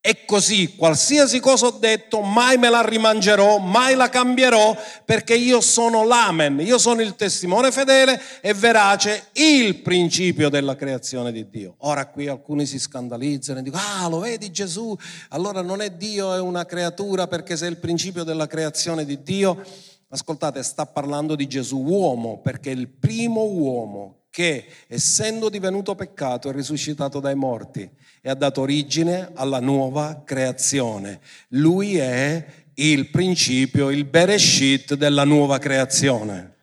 E 0.07 0.27
così, 0.27 0.77
qualsiasi 0.77 1.41
cosa 1.41 1.69
ho 1.69 1.71
detto, 1.71 2.21
mai 2.21 2.59
me 2.59 2.69
la 2.69 2.87
rimangerò, 2.87 3.57
mai 3.57 3.95
la 3.95 4.11
cambierò, 4.11 4.77
perché 5.03 5.35
io 5.35 5.63
sono 5.63 6.05
l'amen, 6.05 6.61
io 6.61 6.77
sono 6.77 7.01
il 7.01 7.17
testimone 7.17 7.73
fedele 7.73 8.21
e 8.43 8.53
verace, 8.53 9.29
il 9.33 9.77
principio 9.77 10.51
della 10.51 10.77
creazione 10.77 11.33
di 11.33 11.49
Dio. 11.49 11.77
Ora 11.79 12.07
qui 12.09 12.29
alcuni 12.29 12.67
si 12.67 12.79
scandalizzano 12.79 13.61
e 13.61 13.63
dicono, 13.63 13.83
ah, 13.83 14.07
lo 14.09 14.19
vedi 14.19 14.51
Gesù? 14.51 14.95
Allora 15.31 15.63
non 15.63 15.81
è 15.81 15.89
Dio, 15.89 16.35
è 16.35 16.39
una 16.39 16.67
creatura, 16.67 17.27
perché 17.27 17.57
se 17.57 17.67
è 17.67 17.71
il 17.71 17.79
principio 17.79 18.25
della 18.25 18.47
creazione 18.47 19.07
di 19.07 19.23
Dio, 19.23 19.65
ascoltate, 20.11 20.63
sta 20.63 20.85
parlando 20.85 21.35
di 21.35 21.47
Gesù 21.47 21.79
uomo, 21.79 22.43
perché 22.43 22.73
è 22.73 22.75
il 22.75 22.89
primo 22.89 23.45
uomo 23.45 24.24
che 24.35 24.67
essendo 24.89 25.49
divenuto 25.49 25.95
peccato 25.95 26.49
è 26.49 26.53
risuscitato 26.53 27.21
dai 27.21 27.37
morti 27.37 27.89
e 28.21 28.29
ha 28.29 28.35
dato 28.35 28.63
origine 28.63 29.31
alla 29.35 29.61
nuova 29.61 30.25
creazione. 30.25 31.21
Lui 31.51 31.99
è 31.99 32.45
il 32.75 33.11
principio, 33.11 33.91
il 33.91 34.05
bereshit 34.05 34.95
della 34.95 35.23
nuova 35.23 35.59
creazione. 35.59 36.57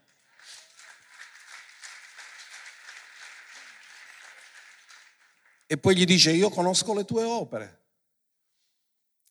E 5.66 5.78
poi 5.78 5.96
gli 5.96 6.04
dice, 6.04 6.32
io 6.32 6.50
conosco 6.50 6.94
le 6.94 7.06
tue 7.06 7.24
opere. 7.24 7.80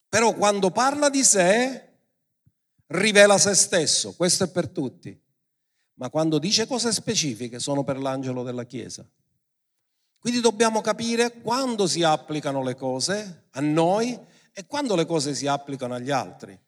Però 0.09 0.33
quando 0.33 0.71
parla 0.71 1.11
di 1.11 1.23
sé, 1.23 1.89
rivela 2.87 3.37
se 3.37 3.55
stesso, 3.55 4.15
questo 4.15 4.45
è 4.45 4.49
per 4.49 4.71
tutti. 4.71 5.29
Ma 6.01 6.09
quando 6.09 6.39
dice 6.39 6.67
cose 6.67 6.93
specifiche, 6.93 7.59
sono 7.59 7.85
per 7.85 7.99
l'angelo 7.99 8.43
della 8.43 8.65
Chiesa. 8.65 9.07
Quindi 10.19 10.41
dobbiamo 10.41 10.81
capire 10.81 11.41
quando 11.43 11.87
si 11.87 12.03
applicano 12.03 12.63
le 12.63 12.75
cose 12.75 13.49
a 13.51 13.61
noi 13.61 14.19
e 14.53 14.65
quando 14.65 14.97
le 14.97 15.05
cose 15.05 15.35
si 15.35 15.47
applicano 15.47 15.95
agli 15.95 16.11
altri. 16.11 16.59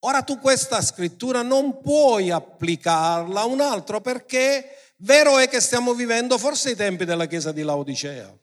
Ora 0.00 0.22
tu 0.22 0.38
questa 0.38 0.80
scrittura 0.82 1.42
non 1.42 1.80
puoi 1.80 2.30
applicarla 2.30 3.40
a 3.40 3.46
un 3.46 3.60
altro 3.60 4.00
perché 4.00 4.94
vero 4.98 5.38
è 5.38 5.48
che 5.48 5.60
stiamo 5.60 5.92
vivendo 5.92 6.38
forse 6.38 6.70
i 6.70 6.76
tempi 6.76 7.04
della 7.04 7.26
chiesa 7.26 7.50
di 7.50 7.62
Laodicea, 7.62 8.38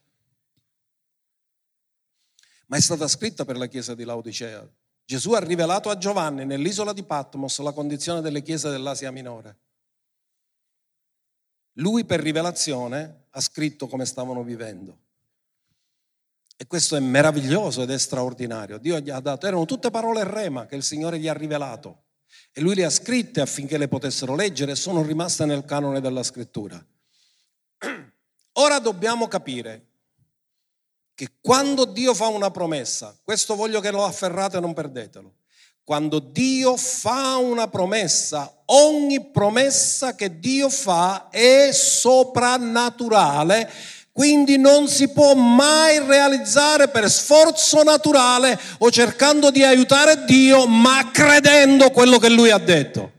ma 2.68 2.76
è 2.76 2.82
stata 2.82 3.08
scritta 3.08 3.46
per 3.46 3.58
la 3.58 3.68
chiesa 3.68 3.96
di 3.96 4.04
Laodicea. 4.04 4.68
Gesù 5.06 5.32
ha 5.32 5.40
rivelato 5.40 5.90
a 5.90 5.98
Giovanni 5.98 6.46
nell'isola 6.46 6.92
di 6.92 7.04
Patmos 7.04 7.60
la 7.60 7.72
condizione 7.72 8.20
delle 8.20 8.42
chiese 8.42 8.70
dell'Asia 8.70 9.10
minore. 9.10 9.58
Lui 11.78 12.06
per 12.06 12.20
rivelazione 12.20 13.26
ha 13.30 13.42
scritto 13.42 13.88
come 13.88 14.06
stavano 14.06 14.44
vivendo. 14.44 14.98
E 16.56 16.66
questo 16.66 16.96
è 16.96 17.00
meraviglioso 17.00 17.84
ed 17.84 17.92
è 17.92 17.98
straordinario. 18.00 18.80
Dio 18.80 19.00
gli 19.00 19.12
ha 19.12 19.20
dato, 19.20 19.46
erano 19.46 19.66
tutte 19.66 19.92
parole 19.92 20.24
rema 20.24 20.66
che 20.66 20.76
il 20.76 20.84
Signore 20.84 21.20
gli 21.20 21.28
ha 21.28 21.34
rivelato. 21.34 22.06
E 22.52 22.62
lui 22.62 22.74
le 22.74 22.86
ha 22.86 22.90
scritte 22.90 23.42
affinché 23.42 23.78
le 23.78 23.88
potessero 23.88 24.36
leggere 24.36 24.72
e 24.72 24.76
sono 24.76 25.04
rimaste 25.04 25.46
nel 25.46 25.66
canone 25.66 26.02
della 26.02 26.24
scrittura. 26.24 26.84
Ora 28.54 28.80
dobbiamo 28.80 29.28
capire 29.28 29.86
che 31.14 31.30
quando 31.40 31.86
Dio 31.86 32.16
fa 32.16 32.28
una 32.28 32.50
promessa, 32.50 33.16
questo 33.24 33.56
voglio 33.56 33.80
che 33.80 33.92
lo 33.92 34.04
afferrate 34.04 34.58
e 34.58 34.60
non 34.60 34.74
perdetelo, 34.74 35.36
quando 35.88 36.20
Dio 36.20 36.76
fa 36.76 37.38
una 37.38 37.70
promessa, 37.70 38.52
ogni 38.66 39.32
promessa 39.32 40.16
che 40.16 40.38
Dio 40.38 40.70
fa 40.70 41.30
è 41.30 41.70
soprannaturale 41.72 43.72
quindi 44.12 44.58
non 44.58 44.90
si 44.90 45.08
può 45.10 45.34
mai 45.34 46.04
realizzare 46.06 46.90
per 46.90 47.10
sforzo 47.10 47.84
naturale 47.84 48.60
o 48.80 48.92
cercando 48.92 49.50
di 49.50 49.64
aiutare 49.64 50.26
Dio, 50.26 50.68
ma 50.68 51.10
credendo 51.14 51.90
quello 51.92 52.18
che 52.18 52.30
Lui 52.30 52.50
ha 52.50 52.58
detto. 52.58 53.12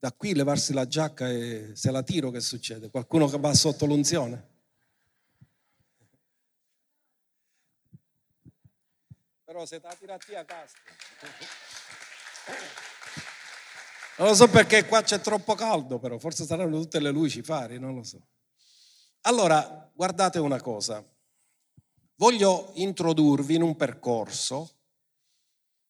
Da 0.00 0.12
qui 0.12 0.32
levarsi 0.32 0.72
la 0.72 0.86
giacca 0.86 1.28
e 1.28 1.72
se 1.74 1.90
la 1.90 2.04
tiro 2.04 2.30
che 2.30 2.40
succede? 2.40 2.88
Qualcuno 2.88 3.26
che 3.26 3.36
va 3.38 3.52
sotto 3.52 3.84
l'unzione? 3.84 4.56
Però 9.44 9.66
se 9.66 9.80
ti 9.80 9.88
tirati 9.98 10.34
a 10.36 10.44
casa. 10.44 10.76
Non 14.18 14.28
lo 14.28 14.34
so 14.34 14.48
perché 14.48 14.86
qua 14.86 15.02
c'è 15.02 15.20
troppo 15.20 15.56
caldo, 15.56 15.98
però 15.98 16.16
forse 16.18 16.44
saranno 16.44 16.78
tutte 16.78 17.00
le 17.00 17.10
luci, 17.10 17.42
fari, 17.42 17.80
non 17.80 17.94
lo 17.94 18.04
so. 18.04 18.20
Allora, 19.22 19.90
guardate 19.92 20.38
una 20.38 20.60
cosa. 20.60 21.04
Voglio 22.14 22.70
introdurvi 22.74 23.56
in 23.56 23.62
un 23.62 23.74
percorso 23.74 24.77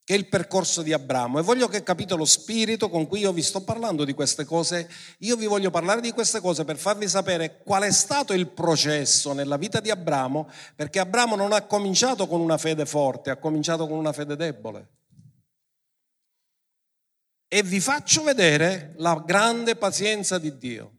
che 0.09 0.15
è 0.15 0.17
il 0.17 0.27
percorso 0.27 0.81
di 0.81 0.95
Abramo 0.95 1.39
e 1.39 1.43
voglio 1.43 1.69
che 1.69 1.83
capite 1.83 2.15
lo 2.15 2.25
spirito 2.25 2.89
con 2.89 3.07
cui 3.07 3.21
io 3.21 3.33
vi 3.35 3.43
sto 3.43 3.63
parlando 3.63 4.07
di 4.07 4.15
queste 4.15 4.47
cose. 4.47 4.89
Io 5.19 5.37
vi 5.37 5.45
voglio 5.45 5.69
parlare 5.69 6.01
di 6.01 6.13
queste 6.13 6.41
cose 6.41 6.65
per 6.65 6.79
farvi 6.79 7.07
sapere 7.07 7.59
qual 7.63 7.83
è 7.83 7.93
stato 7.93 8.33
il 8.33 8.49
processo 8.49 9.35
nella 9.35 9.59
vita 9.59 9.81
di 9.81 9.91
Abramo, 9.91 10.51
perché 10.75 10.99
Abramo 10.99 11.37
non 11.37 11.53
ha 11.53 11.61
cominciato 11.67 12.27
con 12.27 12.41
una 12.41 12.57
fede 12.57 12.87
forte, 12.87 13.29
ha 13.29 13.37
cominciato 13.37 13.87
con 13.87 13.99
una 13.99 14.15
fede 14.15 14.35
debole 14.35 14.93
e 17.47 17.63
vi 17.63 17.79
faccio 17.79 18.23
vedere 18.23 18.95
la 18.97 19.23
grande 19.27 19.77
pazienza 19.77 20.39
di 20.39 20.57
Dio, 20.57 20.97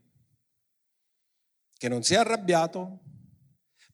che 1.76 1.88
non 1.88 2.04
si 2.04 2.14
è 2.14 2.18
arrabbiato, 2.18 3.00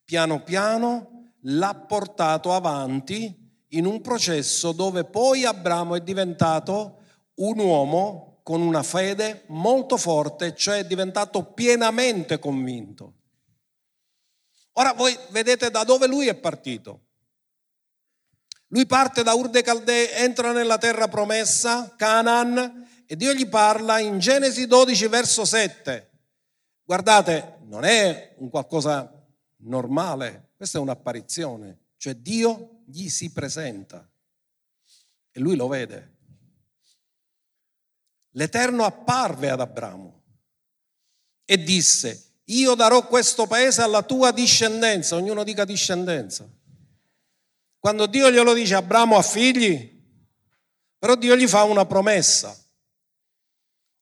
piano 0.04 0.42
piano 0.42 1.32
l'ha 1.40 1.74
portato 1.74 2.52
avanti 2.52 3.44
in 3.70 3.86
un 3.86 4.00
processo 4.00 4.72
dove 4.72 5.04
poi 5.04 5.44
Abramo 5.44 5.96
è 5.96 6.00
diventato 6.00 6.98
un 7.36 7.58
uomo 7.58 8.40
con 8.42 8.60
una 8.60 8.82
fede 8.82 9.44
molto 9.48 9.96
forte, 9.96 10.54
cioè 10.54 10.78
è 10.78 10.86
diventato 10.86 11.52
pienamente 11.52 12.38
convinto. 12.38 13.14
Ora 14.74 14.92
voi 14.92 15.16
vedete 15.30 15.70
da 15.70 15.82
dove 15.84 16.06
lui 16.06 16.28
è 16.28 16.34
partito. 16.34 17.00
Lui 18.68 18.86
parte 18.86 19.22
da 19.22 19.34
Ur 19.34 19.48
de 19.48 19.62
Caldee, 19.62 20.16
entra 20.16 20.52
nella 20.52 20.78
terra 20.78 21.08
promessa, 21.08 21.94
Canaan, 21.96 22.86
e 23.06 23.16
Dio 23.16 23.32
gli 23.32 23.48
parla 23.48 23.98
in 24.00 24.18
Genesi 24.18 24.66
12, 24.66 25.06
verso 25.08 25.44
7. 25.44 26.10
Guardate, 26.82 27.58
non 27.64 27.84
è 27.84 28.34
un 28.38 28.48
qualcosa 28.48 29.10
normale, 29.58 30.50
questa 30.56 30.78
è 30.78 30.80
un'apparizione, 30.80 31.78
cioè 31.96 32.14
Dio 32.14 32.75
gli 32.86 33.08
si 33.08 33.32
presenta 33.32 34.08
e 35.30 35.40
lui 35.40 35.56
lo 35.56 35.68
vede. 35.68 36.14
L'Eterno 38.30 38.84
apparve 38.84 39.50
ad 39.50 39.60
Abramo 39.60 40.22
e 41.44 41.62
disse, 41.62 42.34
io 42.44 42.74
darò 42.74 43.06
questo 43.06 43.46
paese 43.46 43.82
alla 43.82 44.02
tua 44.02 44.30
discendenza, 44.30 45.16
ognuno 45.16 45.42
dica 45.42 45.64
discendenza. 45.64 46.48
Quando 47.78 48.06
Dio 48.06 48.30
glielo 48.30 48.52
dice, 48.52 48.74
Abramo 48.74 49.16
ha 49.16 49.22
figli, 49.22 49.94
però 50.98 51.14
Dio 51.14 51.36
gli 51.36 51.46
fa 51.46 51.62
una 51.64 51.86
promessa. 51.86 52.56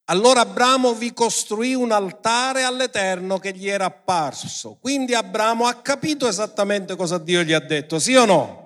Allora 0.06 0.40
Abramo 0.40 0.94
vi 0.94 1.12
costruì 1.12 1.74
un 1.74 1.90
altare 1.90 2.62
all'Eterno 2.64 3.38
che 3.38 3.54
gli 3.54 3.68
era 3.68 3.86
apparso. 3.86 4.76
Quindi 4.80 5.14
Abramo 5.14 5.66
ha 5.66 5.80
capito 5.80 6.28
esattamente 6.28 6.96
cosa 6.96 7.18
Dio 7.18 7.42
gli 7.42 7.52
ha 7.52 7.60
detto, 7.60 7.98
sì 7.98 8.14
o 8.14 8.24
no? 8.24 8.63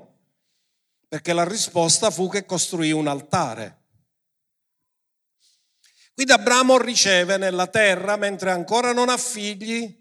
Perché 1.08 1.32
la 1.32 1.44
risposta 1.44 2.10
fu 2.10 2.28
che 2.28 2.44
costruì 2.44 2.92
un 2.92 3.06
altare. 3.06 3.76
Quindi 6.14 6.32
Abramo 6.32 6.78
riceve 6.78 7.36
nella 7.36 7.68
terra, 7.68 8.16
mentre 8.16 8.50
ancora 8.50 8.92
non 8.92 9.08
ha 9.08 9.16
figli, 9.16 9.96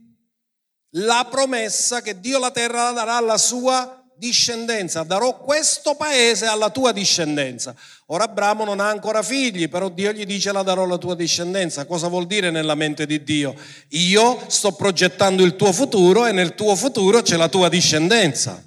la 0.91 1.27
promessa 1.29 2.01
che 2.01 2.19
Dio 2.19 2.39
la 2.39 2.51
terra 2.51 2.91
darà 2.91 3.17
alla 3.17 3.37
sua 3.37 4.03
discendenza, 4.17 5.03
darò 5.03 5.37
questo 5.37 5.95
paese 5.95 6.47
alla 6.47 6.71
tua 6.71 6.91
discendenza. 6.91 7.75
Ora 8.07 8.23
Abramo 8.23 8.65
non 8.65 8.79
ha 8.79 8.89
ancora 8.89 9.21
figli, 9.21 9.69
però 9.69 9.89
Dio 9.89 10.11
gli 10.11 10.25
dice 10.25 10.51
la 10.51 10.63
darò 10.63 10.83
alla 10.83 10.97
tua 10.97 11.15
discendenza. 11.15 11.85
Cosa 11.85 12.07
vuol 12.07 12.25
dire 12.25 12.49
nella 12.49 12.75
mente 12.75 13.05
di 13.05 13.23
Dio? 13.23 13.55
Io 13.89 14.49
sto 14.49 14.71
progettando 14.71 15.43
il 15.43 15.55
tuo 15.55 15.71
futuro 15.71 16.25
e 16.25 16.31
nel 16.31 16.55
tuo 16.55 16.75
futuro 16.75 17.21
c'è 17.21 17.37
la 17.37 17.49
tua 17.49 17.69
discendenza. 17.69 18.61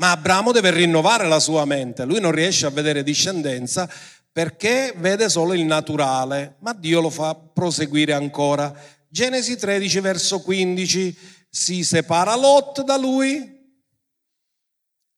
Ma 0.00 0.12
Abramo 0.12 0.50
deve 0.50 0.70
rinnovare 0.70 1.28
la 1.28 1.38
sua 1.38 1.66
mente, 1.66 2.06
lui 2.06 2.20
non 2.20 2.32
riesce 2.32 2.64
a 2.64 2.70
vedere 2.70 3.02
discendenza 3.02 3.86
perché 4.32 4.94
vede 4.96 5.28
solo 5.28 5.52
il 5.52 5.66
naturale, 5.66 6.56
ma 6.60 6.72
Dio 6.72 7.02
lo 7.02 7.10
fa 7.10 7.34
proseguire 7.34 8.14
ancora. 8.14 8.74
Genesi 9.10 9.58
13 9.58 10.00
verso 10.00 10.40
15 10.40 11.18
si 11.50 11.84
separa 11.84 12.34
Lot 12.34 12.82
da 12.82 12.96
lui, 12.96 13.58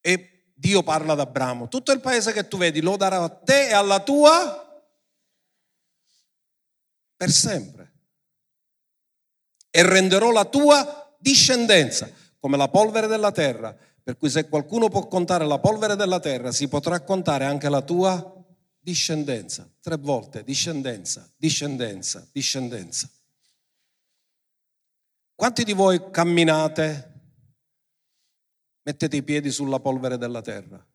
e 0.01 0.51
Dio 0.53 0.83
parla 0.83 1.13
ad 1.13 1.21
Abramo, 1.21 1.69
tutto 1.69 1.93
il 1.93 2.01
paese 2.01 2.33
che 2.33 2.49
tu 2.49 2.57
vedi 2.57 2.81
lo 2.81 2.97
darò 2.97 3.23
a 3.23 3.29
te 3.29 3.69
e 3.69 3.73
alla 3.73 4.01
tua 4.01 4.83
per 7.15 7.31
sempre. 7.31 7.93
E 9.69 9.81
renderò 9.81 10.31
la 10.31 10.43
tua 10.43 11.15
discendenza 11.19 12.09
come 12.37 12.57
la 12.57 12.67
polvere 12.67 13.07
della 13.07 13.31
terra. 13.31 13.73
Per 14.03 14.17
cui 14.17 14.29
se 14.29 14.49
qualcuno 14.49 14.89
può 14.89 15.07
contare 15.07 15.45
la 15.45 15.59
polvere 15.59 15.95
della 15.95 16.19
terra, 16.19 16.51
si 16.51 16.67
potrà 16.67 17.01
contare 17.01 17.45
anche 17.45 17.69
la 17.69 17.81
tua 17.81 18.45
discendenza. 18.77 19.67
Tre 19.79 19.97
volte 19.97 20.43
discendenza, 20.43 21.31
discendenza, 21.37 22.27
discendenza. 22.31 23.09
Quanti 25.33 25.63
di 25.63 25.73
voi 25.73 26.11
camminate 26.11 27.13
Mettete 28.85 29.15
i 29.15 29.23
piedi 29.23 29.49
sulla 29.49 29.79
polvere 29.79 30.17
della 30.17 30.41
terra. 30.41 30.85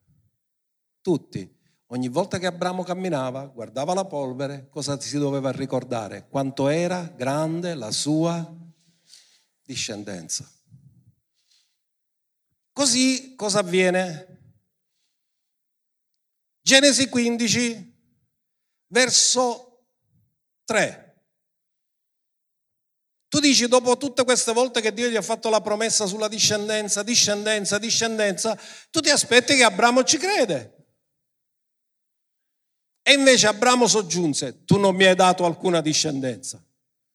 Tutti. 1.01 1.57
Ogni 1.87 2.07
volta 2.07 2.37
che 2.37 2.45
Abramo 2.45 2.83
camminava, 2.83 3.47
guardava 3.47 3.95
la 3.95 4.05
polvere, 4.05 4.69
cosa 4.69 4.99
si 4.99 5.17
doveva 5.17 5.51
ricordare? 5.51 6.27
Quanto 6.29 6.67
era 6.67 7.01
grande 7.01 7.73
la 7.73 7.89
sua 7.89 8.47
discendenza. 9.63 10.47
Così 12.79 13.35
cosa 13.35 13.59
avviene? 13.59 14.53
Genesi 16.61 17.09
15, 17.09 17.93
verso 18.87 19.83
3. 20.63 21.25
Tu 23.27 23.39
dici 23.41 23.67
dopo 23.67 23.97
tutte 23.97 24.23
queste 24.23 24.53
volte 24.53 24.79
che 24.79 24.93
Dio 24.93 25.09
gli 25.09 25.17
ha 25.17 25.21
fatto 25.21 25.49
la 25.49 25.59
promessa 25.59 26.05
sulla 26.05 26.29
discendenza, 26.29 27.03
discendenza, 27.03 27.77
discendenza, 27.79 28.57
tu 28.89 29.01
ti 29.01 29.09
aspetti 29.09 29.57
che 29.57 29.63
Abramo 29.65 30.05
ci 30.05 30.17
crede. 30.17 30.85
E 33.03 33.11
invece 33.11 33.47
Abramo 33.47 33.87
soggiunse, 33.87 34.63
tu 34.63 34.79
non 34.79 34.95
mi 34.95 35.03
hai 35.03 35.15
dato 35.15 35.43
alcuna 35.43 35.81
discendenza. 35.81 36.65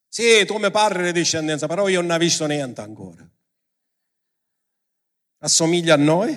Sì, 0.09 0.45
tu 0.45 0.59
mi 0.59 0.71
parli 0.71 1.05
di 1.05 1.21
discendenza, 1.21 1.67
però 1.67 1.89
io 1.89 2.03
non 2.03 2.11
ho 2.11 2.19
visto 2.19 2.45
niente 2.45 2.83
ancora. 2.83 3.27
Assomiglia 5.45 5.93
a 5.93 5.99
noi, 5.99 6.35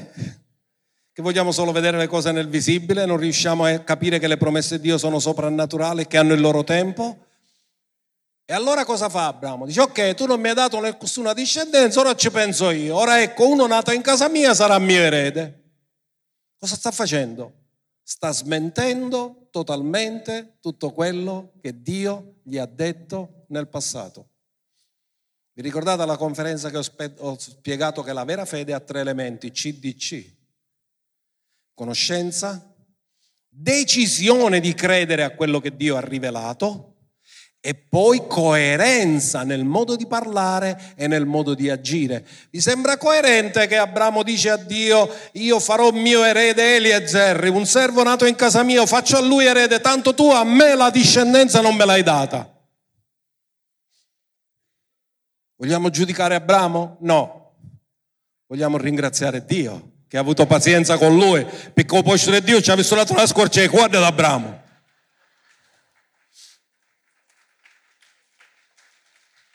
che 1.13 1.21
vogliamo 1.21 1.53
solo 1.53 1.71
vedere 1.71 1.97
le 1.97 2.07
cose 2.07 2.33
nel 2.33 2.49
visibile, 2.49 3.05
non 3.05 3.15
riusciamo 3.15 3.63
a 3.63 3.79
capire 3.79 4.19
che 4.19 4.27
le 4.27 4.35
promesse 4.35 4.75
di 4.75 4.81
Dio 4.81 4.97
sono 4.97 5.17
soprannaturali, 5.19 6.07
che 6.07 6.17
hanno 6.17 6.33
il 6.33 6.41
loro 6.41 6.65
tempo. 6.65 7.25
E 8.43 8.53
allora 8.53 8.83
cosa 8.83 9.07
fa 9.07 9.27
Abramo? 9.27 9.65
Dice 9.65 9.79
ok, 9.79 10.13
tu 10.13 10.25
non 10.25 10.41
mi 10.41 10.49
hai 10.49 10.55
dato 10.55 10.81
nessuna 10.81 11.31
discendenza, 11.31 12.01
ora 12.01 12.15
ci 12.15 12.29
penso 12.31 12.69
io. 12.69 12.97
Ora 12.97 13.21
ecco, 13.21 13.47
uno 13.47 13.65
nato 13.65 13.93
in 13.93 14.01
casa 14.01 14.27
mia 14.27 14.53
sarà 14.53 14.77
mio 14.77 14.99
erede. 14.99 15.63
Cosa 16.59 16.75
sta 16.75 16.91
facendo? 16.91 17.53
Sta 18.03 18.33
smentendo 18.33 19.47
totalmente 19.51 20.57
tutto 20.59 20.91
quello 20.91 21.53
che 21.61 21.81
Dio 21.81 22.39
gli 22.43 22.57
ha 22.57 22.65
detto 22.65 23.45
nel 23.47 23.69
passato. 23.69 24.31
Vi 25.57 25.63
ricordate 25.63 26.05
la 26.05 26.17
conferenza 26.17 26.69
che 26.69 26.77
ho 27.17 27.35
spiegato 27.39 28.03
che 28.03 28.13
la 28.13 28.23
vera 28.25 28.45
fede 28.45 28.73
ha 28.73 28.79
tre 28.79 28.99
elementi, 28.99 29.49
CDC? 29.49 30.23
Conoscenza, 31.73 32.75
decisione 33.49 34.59
di 34.59 34.75
credere 34.75 35.23
a 35.23 35.31
quello 35.31 35.59
che 35.59 35.75
Dio 35.75 35.95
ha 35.95 35.99
rivelato 35.99 36.97
e 37.59 37.73
poi 37.73 38.27
coerenza 38.27 39.41
nel 39.41 39.65
modo 39.65 39.95
di 39.95 40.05
parlare 40.05 40.93
e 40.95 41.07
nel 41.07 41.25
modo 41.25 41.55
di 41.55 41.71
agire. 41.71 42.23
Vi 42.51 42.61
sembra 42.61 42.97
coerente 42.97 43.65
che 43.65 43.77
Abramo 43.77 44.21
dice 44.21 44.51
a 44.51 44.57
Dio, 44.57 45.09
io 45.31 45.59
farò 45.59 45.89
mio 45.89 46.23
erede 46.23 46.75
Eliezer, 46.75 47.49
un 47.49 47.65
servo 47.65 48.03
nato 48.03 48.27
in 48.27 48.35
casa 48.35 48.61
mia, 48.61 48.85
faccio 48.85 49.17
a 49.17 49.21
lui 49.21 49.45
erede, 49.45 49.81
tanto 49.81 50.13
tu 50.13 50.29
a 50.29 50.43
me 50.43 50.75
la 50.75 50.91
discendenza 50.91 51.61
non 51.61 51.75
me 51.75 51.85
l'hai 51.85 52.03
data. 52.03 52.56
Vogliamo 55.57 55.89
giudicare 55.89 56.35
Abramo? 56.35 56.97
No. 57.01 57.55
Vogliamo 58.45 58.77
ringraziare 58.77 59.43
Dio 59.43 59.95
che 60.07 60.17
ha 60.17 60.21
avuto 60.21 60.45
pazienza 60.45 60.97
con 60.97 61.15
lui, 61.15 61.43
perché 61.43 62.01
poi 62.01 62.41
Dio 62.41 62.61
ci 62.61 62.71
ha 62.71 62.75
visto 62.75 62.95
la 62.95 63.05
tua 63.05 63.25
scorcia 63.27 63.61
e 63.61 63.67
guarda 63.67 63.97
ad 63.97 64.05
Abramo. 64.05 64.65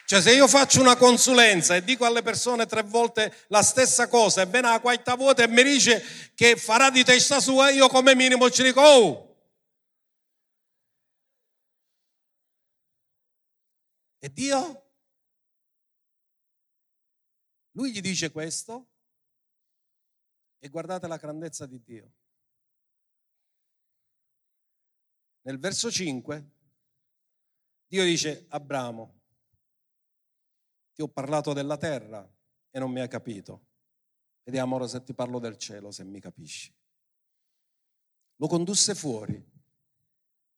Cioè 0.04 0.20
se 0.20 0.34
io 0.34 0.46
faccio 0.46 0.78
una 0.78 0.96
consulenza 0.96 1.74
e 1.74 1.82
dico 1.82 2.04
alle 2.04 2.20
persone 2.20 2.66
tre 2.66 2.82
volte 2.82 3.34
la 3.46 3.62
stessa 3.62 4.08
cosa 4.08 4.42
e 4.42 4.46
viene 4.46 4.68
la 4.68 4.80
quarta 4.80 5.14
volta 5.14 5.42
e 5.42 5.48
mi 5.48 5.62
dice 5.62 6.04
che 6.34 6.56
farà 6.56 6.90
di 6.90 7.02
testa 7.02 7.40
sua, 7.40 7.70
io 7.70 7.88
come 7.88 8.14
minimo 8.14 8.50
ci 8.50 8.62
dico, 8.62 8.82
oh! 8.82 9.36
E 14.18 14.30
Dio? 14.30 14.81
Lui 17.72 17.92
gli 17.92 18.00
dice 18.00 18.30
questo 18.30 18.88
e 20.58 20.68
guardate 20.68 21.06
la 21.06 21.16
grandezza 21.16 21.66
di 21.66 21.82
Dio. 21.82 22.12
Nel 25.42 25.58
verso 25.58 25.90
5 25.90 26.50
Dio 27.92 28.04
dice, 28.04 28.46
Abramo, 28.48 29.20
ti 30.94 31.02
ho 31.02 31.08
parlato 31.08 31.52
della 31.52 31.76
terra 31.76 32.26
e 32.70 32.78
non 32.78 32.90
mi 32.90 33.00
hai 33.00 33.08
capito. 33.08 33.66
Vediamo 34.44 34.76
ora 34.76 34.88
se 34.88 35.02
ti 35.02 35.12
parlo 35.12 35.38
del 35.38 35.58
cielo, 35.58 35.90
se 35.90 36.02
mi 36.02 36.18
capisci. 36.18 36.74
Lo 38.36 38.46
condusse 38.46 38.94
fuori. 38.94 39.50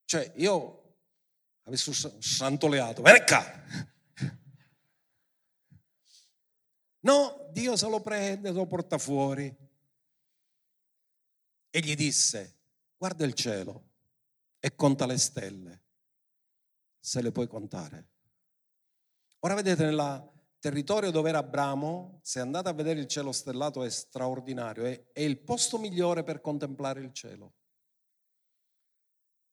Cioè, 0.05 0.33
io 0.37 0.99
avessi 1.62 1.93
santoleato, 2.21 3.03
venga! 3.03 3.93
No, 7.05 7.48
Dio 7.50 7.76
se 7.76 7.88
lo 7.88 8.00
prende, 8.00 8.50
lo 8.50 8.66
porta 8.66 8.98
fuori. 8.98 9.55
E 11.70 11.80
gli 11.80 11.94
disse, 11.94 12.57
guarda 12.96 13.24
il 13.24 13.34
cielo 13.34 13.90
e 14.59 14.74
conta 14.74 15.05
le 15.07 15.18
stelle, 15.18 15.82
se 16.98 17.20
le 17.20 17.32
puoi 17.32 17.46
contare. 17.46 18.09
Ora 19.40 19.55
vedete 19.55 19.84
nel 19.84 20.32
territorio 20.59 21.11
dove 21.11 21.28
era 21.28 21.38
Abramo, 21.38 22.20
se 22.22 22.40
andate 22.40 22.70
a 22.70 22.72
vedere 22.72 23.00
il 23.00 23.07
cielo 23.07 23.32
stellato 23.32 23.82
è 23.84 23.90
straordinario, 23.90 24.84
è, 24.84 25.12
è 25.12 25.20
il 25.20 25.38
posto 25.40 25.78
migliore 25.78 26.22
per 26.22 26.40
contemplare 26.40 27.00
il 27.00 27.12
cielo. 27.12 27.55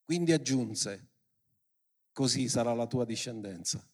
Quindi 0.06 0.32
aggiunse, 0.32 1.10
così 2.14 2.48
sarà 2.48 2.74
la 2.74 2.88
tua 2.88 3.04
discendenza. 3.04 3.86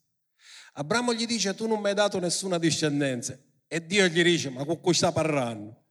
Abramo 0.74 1.14
gli 1.14 1.26
dice, 1.26 1.56
tu 1.56 1.66
non 1.66 1.80
mi 1.80 1.88
hai 1.88 1.96
dato 1.96 2.20
nessuna 2.20 2.60
discendenza. 2.60 3.40
E 3.68 3.86
Dio 3.86 4.08
gli 4.08 4.24
dice, 4.24 4.50
ma 4.50 4.64
con 4.66 4.80
cui 4.80 4.94
sta 4.94 5.12
parlando? 5.12 5.86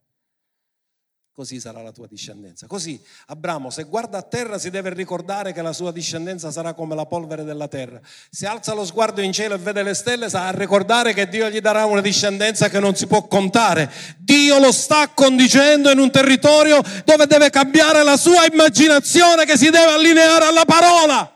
così 1.36 1.60
sarà 1.60 1.82
la 1.82 1.92
tua 1.92 2.06
discendenza. 2.08 2.66
Così 2.66 2.98
Abramo, 3.26 3.68
se 3.68 3.82
guarda 3.82 4.16
a 4.16 4.22
terra, 4.22 4.58
si 4.58 4.70
deve 4.70 4.94
ricordare 4.94 5.52
che 5.52 5.60
la 5.60 5.74
sua 5.74 5.92
discendenza 5.92 6.50
sarà 6.50 6.72
come 6.72 6.94
la 6.94 7.04
polvere 7.04 7.44
della 7.44 7.68
terra. 7.68 8.00
Se 8.30 8.46
alza 8.46 8.72
lo 8.72 8.86
sguardo 8.86 9.20
in 9.20 9.32
cielo 9.34 9.54
e 9.54 9.58
vede 9.58 9.82
le 9.82 9.92
stelle, 9.92 10.30
sa 10.30 10.46
a 10.46 10.50
ricordare 10.52 11.12
che 11.12 11.28
Dio 11.28 11.50
gli 11.50 11.60
darà 11.60 11.84
una 11.84 12.00
discendenza 12.00 12.70
che 12.70 12.80
non 12.80 12.96
si 12.96 13.06
può 13.06 13.26
contare. 13.26 13.92
Dio 14.16 14.58
lo 14.58 14.72
sta 14.72 15.08
conducendo 15.08 15.90
in 15.90 15.98
un 15.98 16.10
territorio 16.10 16.80
dove 17.04 17.26
deve 17.26 17.50
cambiare 17.50 18.02
la 18.02 18.16
sua 18.16 18.46
immaginazione 18.50 19.44
che 19.44 19.58
si 19.58 19.68
deve 19.68 19.92
allineare 19.92 20.46
alla 20.46 20.64
parola. 20.64 21.35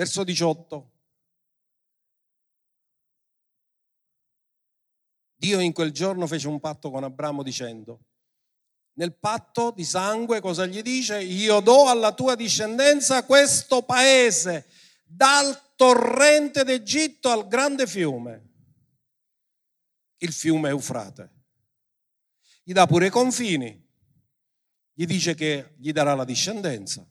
Verso 0.00 0.24
18. 0.24 0.90
Dio 5.36 5.60
in 5.60 5.74
quel 5.74 5.92
giorno 5.92 6.26
fece 6.26 6.48
un 6.48 6.58
patto 6.58 6.90
con 6.90 7.04
Abramo 7.04 7.42
dicendo, 7.42 8.06
nel 8.94 9.14
patto 9.14 9.72
di 9.72 9.84
sangue 9.84 10.40
cosa 10.40 10.64
gli 10.64 10.80
dice? 10.80 11.20
Io 11.20 11.60
do 11.60 11.88
alla 11.88 12.14
tua 12.14 12.34
discendenza 12.34 13.26
questo 13.26 13.82
paese, 13.82 14.70
dal 15.04 15.74
torrente 15.76 16.64
d'Egitto 16.64 17.28
al 17.28 17.46
grande 17.46 17.86
fiume, 17.86 18.52
il 20.16 20.32
fiume 20.32 20.70
Eufrate. 20.70 21.30
Gli 22.62 22.72
dà 22.72 22.86
pure 22.86 23.08
i 23.08 23.10
confini, 23.10 23.86
gli 24.94 25.04
dice 25.04 25.34
che 25.34 25.74
gli 25.76 25.92
darà 25.92 26.14
la 26.14 26.24
discendenza 26.24 27.06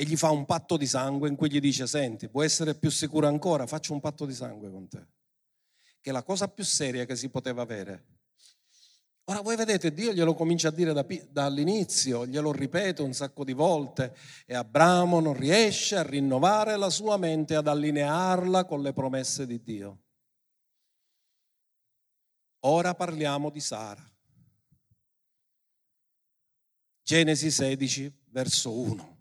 e 0.00 0.04
gli 0.04 0.16
fa 0.16 0.30
un 0.30 0.46
patto 0.46 0.78
di 0.78 0.86
sangue 0.86 1.28
in 1.28 1.36
cui 1.36 1.50
gli 1.50 1.60
dice, 1.60 1.86
senti, 1.86 2.30
puoi 2.30 2.46
essere 2.46 2.74
più 2.74 2.88
sicuro 2.88 3.26
ancora, 3.26 3.66
faccio 3.66 3.92
un 3.92 4.00
patto 4.00 4.24
di 4.24 4.32
sangue 4.32 4.70
con 4.70 4.88
te, 4.88 5.06
che 6.00 6.08
è 6.08 6.12
la 6.14 6.22
cosa 6.22 6.48
più 6.48 6.64
seria 6.64 7.04
che 7.04 7.14
si 7.16 7.28
poteva 7.28 7.60
avere. 7.60 8.06
Ora 9.24 9.42
voi 9.42 9.56
vedete, 9.56 9.92
Dio 9.92 10.14
glielo 10.14 10.32
comincia 10.32 10.68
a 10.68 10.70
dire 10.70 10.94
da, 10.94 11.04
dall'inizio, 11.28 12.24
glielo 12.24 12.50
ripete 12.50 13.02
un 13.02 13.12
sacco 13.12 13.44
di 13.44 13.52
volte 13.52 14.16
e 14.46 14.54
Abramo 14.54 15.20
non 15.20 15.34
riesce 15.34 15.96
a 15.96 16.02
rinnovare 16.02 16.78
la 16.78 16.88
sua 16.88 17.18
mente, 17.18 17.54
ad 17.54 17.68
allinearla 17.68 18.64
con 18.64 18.80
le 18.80 18.94
promesse 18.94 19.46
di 19.46 19.62
Dio. 19.62 20.04
Ora 22.60 22.94
parliamo 22.94 23.50
di 23.50 23.60
Sara. 23.60 24.10
Genesi 27.02 27.50
16, 27.50 28.10
verso 28.30 28.72
1. 28.72 29.19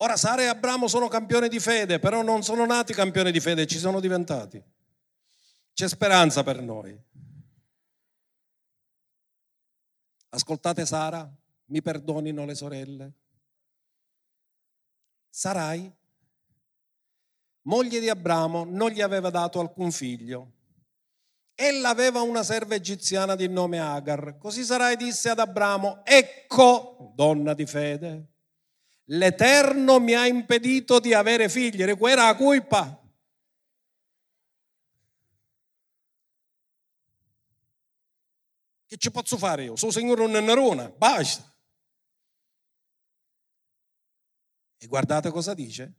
Ora 0.00 0.16
Sara 0.16 0.42
e 0.42 0.46
Abramo 0.46 0.86
sono 0.86 1.08
campioni 1.08 1.48
di 1.48 1.58
fede, 1.58 1.98
però 1.98 2.22
non 2.22 2.42
sono 2.42 2.64
nati 2.64 2.92
campioni 2.92 3.32
di 3.32 3.40
fede, 3.40 3.66
ci 3.66 3.78
sono 3.78 3.98
diventati. 3.98 4.62
C'è 5.72 5.88
speranza 5.88 6.44
per 6.44 6.60
noi. 6.60 6.96
Ascoltate 10.30 10.86
Sara, 10.86 11.28
mi 11.66 11.82
perdonino 11.82 12.44
le 12.44 12.54
sorelle. 12.54 13.12
Sarai, 15.28 15.92
moglie 17.62 17.98
di 17.98 18.08
Abramo, 18.08 18.64
non 18.64 18.90
gli 18.90 19.00
aveva 19.00 19.30
dato 19.30 19.58
alcun 19.58 19.90
figlio. 19.90 20.52
Ella 21.54 21.88
aveva 21.88 22.20
una 22.20 22.44
serva 22.44 22.76
egiziana 22.76 23.34
di 23.34 23.48
nome 23.48 23.80
Agar. 23.80 24.38
Così 24.38 24.62
Sarai 24.62 24.96
disse 24.96 25.28
ad 25.28 25.40
Abramo, 25.40 26.04
ecco, 26.04 27.12
donna 27.16 27.52
di 27.52 27.66
fede, 27.66 28.26
L'Eterno 29.10 30.00
mi 30.00 30.14
ha 30.14 30.26
impedito 30.26 31.00
di 31.00 31.14
avere 31.14 31.48
figli, 31.48 31.82
recuera 31.84 32.26
la 32.26 32.36
colpa. 32.36 33.02
Che 38.86 38.96
ci 38.96 39.10
posso 39.10 39.36
fare 39.38 39.64
io? 39.64 39.76
Sono 39.76 39.92
signore 39.92 40.22
un 40.22 40.30
nerona, 40.30 40.90
basta. 40.90 41.44
E 44.78 44.86
guardate 44.86 45.30
cosa 45.30 45.54
dice. 45.54 45.94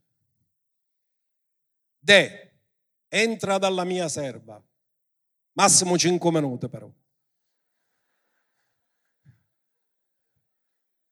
De, 1.99 2.59
entra 3.07 3.57
dalla 3.57 3.83
mia 3.83 4.07
serva. 4.07 4.63
Massimo 5.53 5.97
5 5.97 6.31
minuti 6.31 6.69
però. 6.69 6.91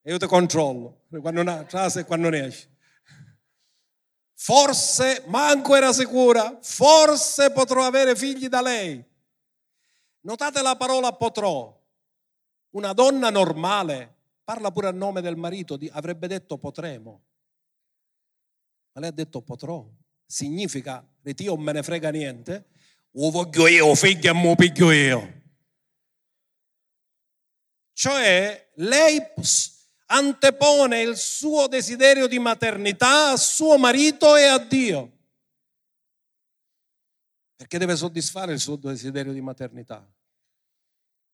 E 0.07 0.11
io 0.11 0.17
ti 0.19 0.25
controllo 0.25 1.01
quando, 1.19 1.43
non, 1.43 1.67
e 1.69 2.05
quando 2.05 2.29
ne 2.29 2.45
esci. 2.45 2.65
Forse, 4.35 5.25
manco 5.27 5.75
era 5.75 5.91
sicura, 5.91 6.59
forse 6.61 7.51
potrò 7.51 7.83
avere 7.83 8.15
figli 8.15 8.47
da 8.47 8.61
lei. 8.61 9.03
Notate 10.21 10.61
la 10.61 10.77
parola 10.77 11.11
potrò. 11.11 11.77
Una 12.69 12.93
donna 12.93 13.29
normale 13.29 14.15
parla 14.45 14.71
pure 14.71 14.87
a 14.87 14.91
nome 14.91 15.19
del 15.19 15.35
marito, 15.35 15.77
avrebbe 15.91 16.27
detto 16.27 16.57
potremo. 16.57 17.25
Ma 18.93 19.01
lei 19.01 19.09
ha 19.09 19.13
detto 19.13 19.41
potrò. 19.41 19.85
Significa, 20.25 21.05
di 21.19 21.33
Dio 21.33 21.55
non 21.55 21.65
me 21.65 21.73
ne 21.73 21.83
frega 21.83 22.11
niente, 22.11 22.67
o 23.11 23.29
voglio 23.29 23.67
io, 23.67 23.91
e 23.91 24.31
mo 24.31 24.55
piglio 24.55 24.89
io. 24.89 25.41
Cioè, 27.91 28.71
lei 28.75 29.33
antepone 30.07 31.01
il 31.01 31.15
suo 31.15 31.67
desiderio 31.67 32.27
di 32.27 32.39
maternità 32.39 33.31
a 33.31 33.37
suo 33.37 33.77
marito 33.77 34.35
e 34.35 34.43
a 34.43 34.57
Dio. 34.57 35.11
Perché 37.55 37.77
deve 37.77 37.95
soddisfare 37.95 38.53
il 38.53 38.59
suo 38.59 38.75
desiderio 38.75 39.33
di 39.33 39.41
maternità. 39.41 40.07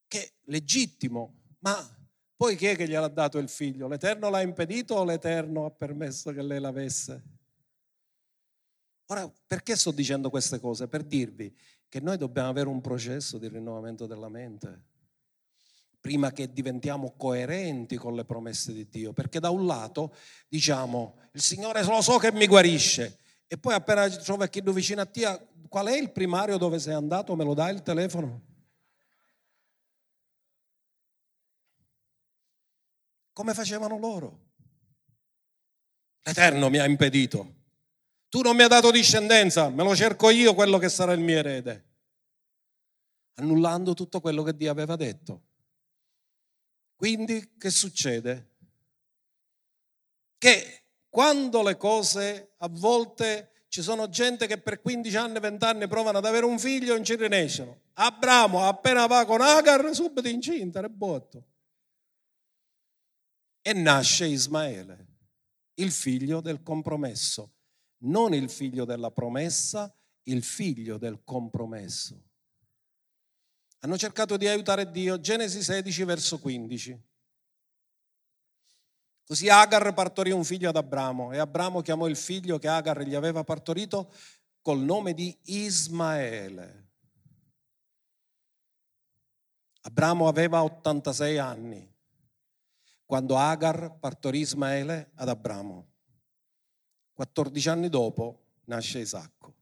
Che 0.08 0.24
è 0.24 0.32
legittimo, 0.46 1.42
ma 1.60 1.76
poi 2.36 2.56
chi 2.56 2.68
è 2.68 2.76
che 2.76 2.88
gliel'ha 2.88 3.08
dato 3.08 3.38
il 3.38 3.50
figlio? 3.50 3.88
L'Eterno 3.88 4.30
l'ha 4.30 4.42
impedito 4.42 4.96
o 4.96 5.04
l'Eterno 5.04 5.66
ha 5.66 5.72
permesso 5.72 6.32
che 6.32 6.42
lei 6.42 6.60
l'avesse? 6.60 7.24
Ora, 9.08 9.32
perché 9.46 9.76
sto 9.76 9.92
dicendo 9.92 10.30
queste 10.30 10.60
cose? 10.60 10.88
Per 10.88 11.04
dirvi 11.04 11.56
che 11.88 12.00
noi 12.00 12.18
dobbiamo 12.18 12.50
avere 12.50 12.70
un 12.70 12.82
processo 12.82 13.38
di 13.38 13.48
rinnovamento 13.48 14.08
della 14.08 14.30
mente 14.30 14.92
prima 16.04 16.34
che 16.34 16.52
diventiamo 16.52 17.14
coerenti 17.16 17.96
con 17.96 18.14
le 18.14 18.26
promesse 18.26 18.74
di 18.74 18.90
Dio, 18.90 19.14
perché 19.14 19.40
da 19.40 19.52
un 19.52 19.66
lato 19.66 20.14
diciamo 20.50 21.18
il 21.32 21.40
Signore 21.40 21.82
lo 21.86 22.02
so 22.02 22.18
che 22.18 22.30
mi 22.34 22.46
guarisce 22.46 23.20
e 23.48 23.58
poi 23.58 23.74
appena 23.74 24.10
trovi 24.10 24.50
chi 24.50 24.62
vicino 24.66 25.00
a 25.00 25.06
te, 25.06 25.48
qual 25.70 25.88
è 25.88 25.96
il 25.96 26.12
primario 26.12 26.58
dove 26.58 26.78
sei 26.78 26.94
andato? 26.94 27.38
Me 27.38 27.46
lo 27.46 27.54
dai 27.54 27.74
il 27.74 27.84
telefono? 27.84 28.42
Come 33.32 33.54
facevano 33.54 33.98
loro? 33.98 34.40
L'Eterno 36.24 36.70
mi 36.70 36.80
ha 36.80 36.86
impedito. 36.86 37.62
Tu 38.28 38.42
non 38.42 38.58
mi 38.58 38.64
hai 38.64 38.68
dato 38.68 38.92
discendenza, 38.92 39.70
me 39.70 39.84
lo 39.84 39.96
cerco 39.96 40.30
io 40.32 40.54
quello 40.54 40.78
che 40.80 40.90
sarà 40.90 41.14
il 41.14 41.22
mio 41.22 41.38
erede. 41.38 41.92
Annullando 43.36 43.94
tutto 43.94 44.20
quello 44.20 44.44
che 44.44 44.54
Dio 44.54 44.70
aveva 44.70 44.98
detto. 44.98 45.44
Quindi 47.04 47.56
che 47.58 47.70
succede? 47.70 48.52
Che 50.38 50.86
quando 51.10 51.62
le 51.62 51.76
cose 51.76 52.54
a 52.60 52.70
volte 52.70 53.66
ci 53.68 53.82
sono 53.82 54.08
gente 54.08 54.48
che 54.48 54.58
per 54.58 54.80
15 54.80 55.18
anni, 55.18 55.40
20 55.42 55.66
anni 55.66 55.88
provano 55.90 56.20
ad 56.20 56.26
avere 56.26 56.46
un 56.46 56.58
figlio 56.58 56.94
e 56.94 56.96
non 56.96 57.04
ci 57.04 57.18
rinescono. 57.18 57.82
Abramo 57.96 58.64
appena 58.64 59.06
va 59.06 59.26
con 59.26 59.42
Agar 59.42 59.94
subito 59.94 60.30
incinta, 60.30 60.80
è 60.80 60.88
botto. 60.88 61.46
E 63.62 63.74
nasce 63.74 64.26
Ismaele, 64.28 65.08
il 65.74 65.92
figlio 65.92 66.40
del 66.40 66.64
compromesso, 66.64 67.52
non 68.04 68.34
il 68.34 68.50
figlio 68.50 68.86
della 68.86 69.12
promessa, 69.12 69.94
il 70.30 70.42
figlio 70.42 70.98
del 70.98 71.22
compromesso. 71.26 72.32
Hanno 73.84 73.98
cercato 73.98 74.38
di 74.38 74.48
aiutare 74.48 74.90
Dio. 74.90 75.20
Genesi 75.20 75.62
16, 75.62 76.06
verso 76.06 76.40
15. 76.40 77.02
Così 79.26 79.50
Agar 79.50 79.94
partorì 79.94 80.32
un 80.32 80.46
figlio 80.46 80.70
ad 80.70 80.78
Abramo 80.78 81.34
e 81.34 81.38
Abramo 81.38 81.82
chiamò 81.82 82.08
il 82.08 82.16
figlio 82.16 82.60
che 82.60 82.70
Agar 82.70 83.02
gli 83.02 83.14
aveva 83.14 83.44
partorito 83.44 84.14
col 84.62 84.80
nome 84.80 85.14
di 85.14 85.38
Ismaele. 85.44 86.92
Abramo 89.82 90.30
aveva 90.30 90.64
86 90.64 91.38
anni 91.38 91.94
quando 93.06 93.36
Agar 93.38 93.98
partorì 94.00 94.40
Ismaele 94.40 95.12
ad 95.16 95.28
Abramo. 95.28 95.88
14 97.12 97.70
anni 97.70 97.90
dopo 97.90 98.46
nasce 98.66 99.00
Isacco. 99.00 99.53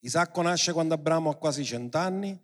Isacco 0.00 0.42
nasce 0.42 0.72
quando 0.72 0.94
Abramo 0.94 1.30
ha 1.30 1.36
quasi 1.36 1.64
100 1.64 1.98
anni 1.98 2.38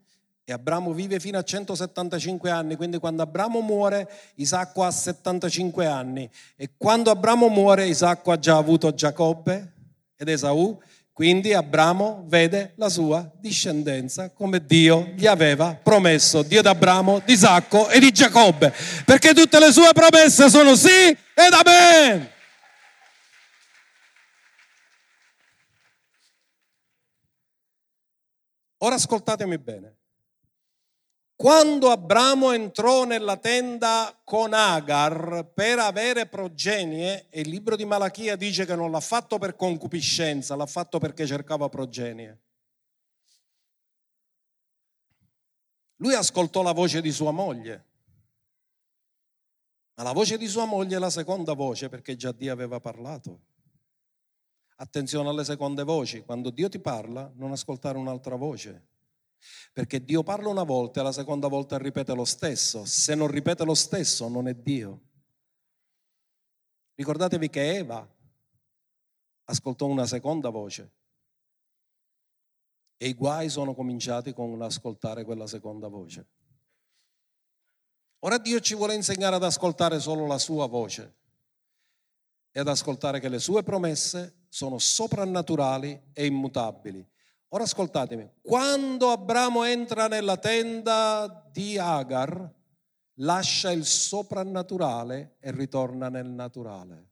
e 0.44 0.52
Abramo 0.52 0.92
vive 0.92 1.18
fino 1.18 1.38
a 1.38 1.42
175 1.42 2.50
anni, 2.50 2.76
quindi 2.76 2.98
quando 2.98 3.22
Abramo 3.22 3.60
muore 3.60 4.08
Isacco 4.36 4.84
ha 4.84 4.90
75 4.90 5.86
anni 5.86 6.30
e 6.54 6.70
quando 6.76 7.10
Abramo 7.10 7.48
muore 7.48 7.88
Isacco 7.88 8.30
ha 8.30 8.38
già 8.38 8.56
avuto 8.56 8.94
Giacobbe 8.94 9.72
ed 10.16 10.28
Esaù, 10.28 10.78
quindi 11.12 11.54
Abramo 11.54 12.24
vede 12.28 12.74
la 12.76 12.90
sua 12.90 13.28
discendenza 13.40 14.30
come 14.30 14.64
Dio 14.64 15.12
gli 15.16 15.26
aveva 15.26 15.76
promesso, 15.82 16.42
Dio 16.42 16.62
d'Abramo, 16.62 17.22
di 17.24 17.32
Isacco 17.32 17.88
e 17.88 17.98
di 17.98 18.12
Giacobbe, 18.12 18.72
perché 19.04 19.32
tutte 19.32 19.58
le 19.58 19.72
sue 19.72 19.90
promesse 19.92 20.50
sono 20.50 20.76
sì 20.76 21.08
ed 21.08 21.52
amen. 21.64 22.34
Ora 28.78 28.96
ascoltatemi 28.96 29.58
bene. 29.58 29.96
Quando 31.36 31.90
Abramo 31.90 32.52
entrò 32.52 33.04
nella 33.04 33.36
tenda 33.36 34.18
con 34.24 34.54
Agar 34.54 35.50
per 35.54 35.78
avere 35.78 36.26
progenie, 36.26 37.28
e 37.28 37.40
il 37.40 37.50
libro 37.50 37.76
di 37.76 37.84
Malachia 37.84 38.36
dice 38.36 38.64
che 38.64 38.74
non 38.74 38.90
l'ha 38.90 39.00
fatto 39.00 39.36
per 39.36 39.54
concupiscenza, 39.54 40.56
l'ha 40.56 40.66
fatto 40.66 40.98
perché 40.98 41.26
cercava 41.26 41.68
progenie. 41.68 42.40
Lui 45.96 46.14
ascoltò 46.14 46.62
la 46.62 46.72
voce 46.72 47.02
di 47.02 47.12
sua 47.12 47.32
moglie, 47.32 47.84
ma 49.94 50.04
la 50.04 50.12
voce 50.12 50.38
di 50.38 50.46
sua 50.46 50.64
moglie 50.64 50.96
è 50.96 50.98
la 50.98 51.10
seconda 51.10 51.52
voce 51.52 51.88
perché 51.88 52.16
già 52.16 52.32
Dio 52.32 52.52
aveva 52.52 52.80
parlato. 52.80 53.40
Attenzione 54.76 55.28
alle 55.30 55.44
seconde 55.44 55.84
voci, 55.84 56.22
quando 56.22 56.50
Dio 56.50 56.68
ti 56.68 56.78
parla 56.78 57.32
non 57.36 57.52
ascoltare 57.52 57.96
un'altra 57.96 58.36
voce, 58.36 58.88
perché 59.72 60.04
Dio 60.04 60.22
parla 60.22 60.48
una 60.48 60.64
volta 60.64 61.00
e 61.00 61.02
la 61.02 61.12
seconda 61.12 61.48
volta 61.48 61.78
ripete 61.78 62.14
lo 62.14 62.26
stesso, 62.26 62.84
se 62.84 63.14
non 63.14 63.28
ripete 63.28 63.64
lo 63.64 63.74
stesso 63.74 64.28
non 64.28 64.48
è 64.48 64.54
Dio. 64.54 65.00
Ricordatevi 66.94 67.48
che 67.48 67.76
Eva 67.76 68.06
ascoltò 69.44 69.86
una 69.86 70.06
seconda 70.06 70.50
voce 70.50 70.92
e 72.98 73.08
i 73.08 73.14
guai 73.14 73.48
sono 73.48 73.74
cominciati 73.74 74.32
con 74.32 74.58
l'ascoltare 74.58 75.24
quella 75.24 75.46
seconda 75.46 75.88
voce. 75.88 76.26
Ora 78.20 78.38
Dio 78.38 78.60
ci 78.60 78.74
vuole 78.74 78.94
insegnare 78.94 79.36
ad 79.36 79.44
ascoltare 79.44 80.00
solo 80.00 80.26
la 80.26 80.38
sua 80.38 80.66
voce 80.66 81.14
e 82.50 82.60
ad 82.60 82.68
ascoltare 82.68 83.20
che 83.20 83.28
le 83.28 83.38
sue 83.38 83.62
promesse 83.62 84.35
sono 84.56 84.78
soprannaturali 84.78 86.12
e 86.14 86.24
immutabili. 86.24 87.06
Ora 87.48 87.64
ascoltatemi, 87.64 88.36
quando 88.40 89.10
Abramo 89.10 89.64
entra 89.64 90.08
nella 90.08 90.38
tenda 90.38 91.46
di 91.52 91.76
Agar, 91.76 92.54
lascia 93.16 93.70
il 93.70 93.84
soprannaturale 93.84 95.36
e 95.40 95.50
ritorna 95.50 96.08
nel 96.08 96.30
naturale. 96.30 97.10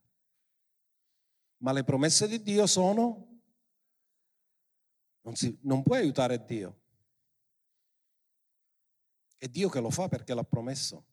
Ma 1.59 1.73
le 1.73 1.85
promesse 1.85 2.27
di 2.29 2.43
Dio 2.43 2.67
sono... 2.67 3.43
Non, 5.21 5.37
si, 5.37 5.59
non 5.65 5.83
puoi 5.83 5.99
aiutare 5.99 6.47
Dio. 6.47 6.81
È 9.37 9.49
Dio 9.49 9.69
che 9.69 9.81
lo 9.81 9.91
fa 9.91 10.09
perché 10.09 10.33
l'ha 10.33 10.45
promesso. 10.45 11.05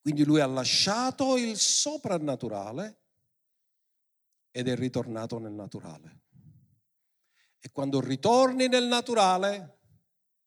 Quindi 0.00 0.24
lui 0.24 0.40
ha 0.40 0.46
lasciato 0.46 1.36
il 1.36 1.56
soprannaturale 1.56 3.02
ed 4.56 4.68
è 4.68 4.74
ritornato 4.74 5.38
nel 5.38 5.52
naturale. 5.52 6.22
E 7.58 7.70
quando 7.70 8.00
ritorni 8.00 8.68
nel 8.68 8.86
naturale, 8.86 9.80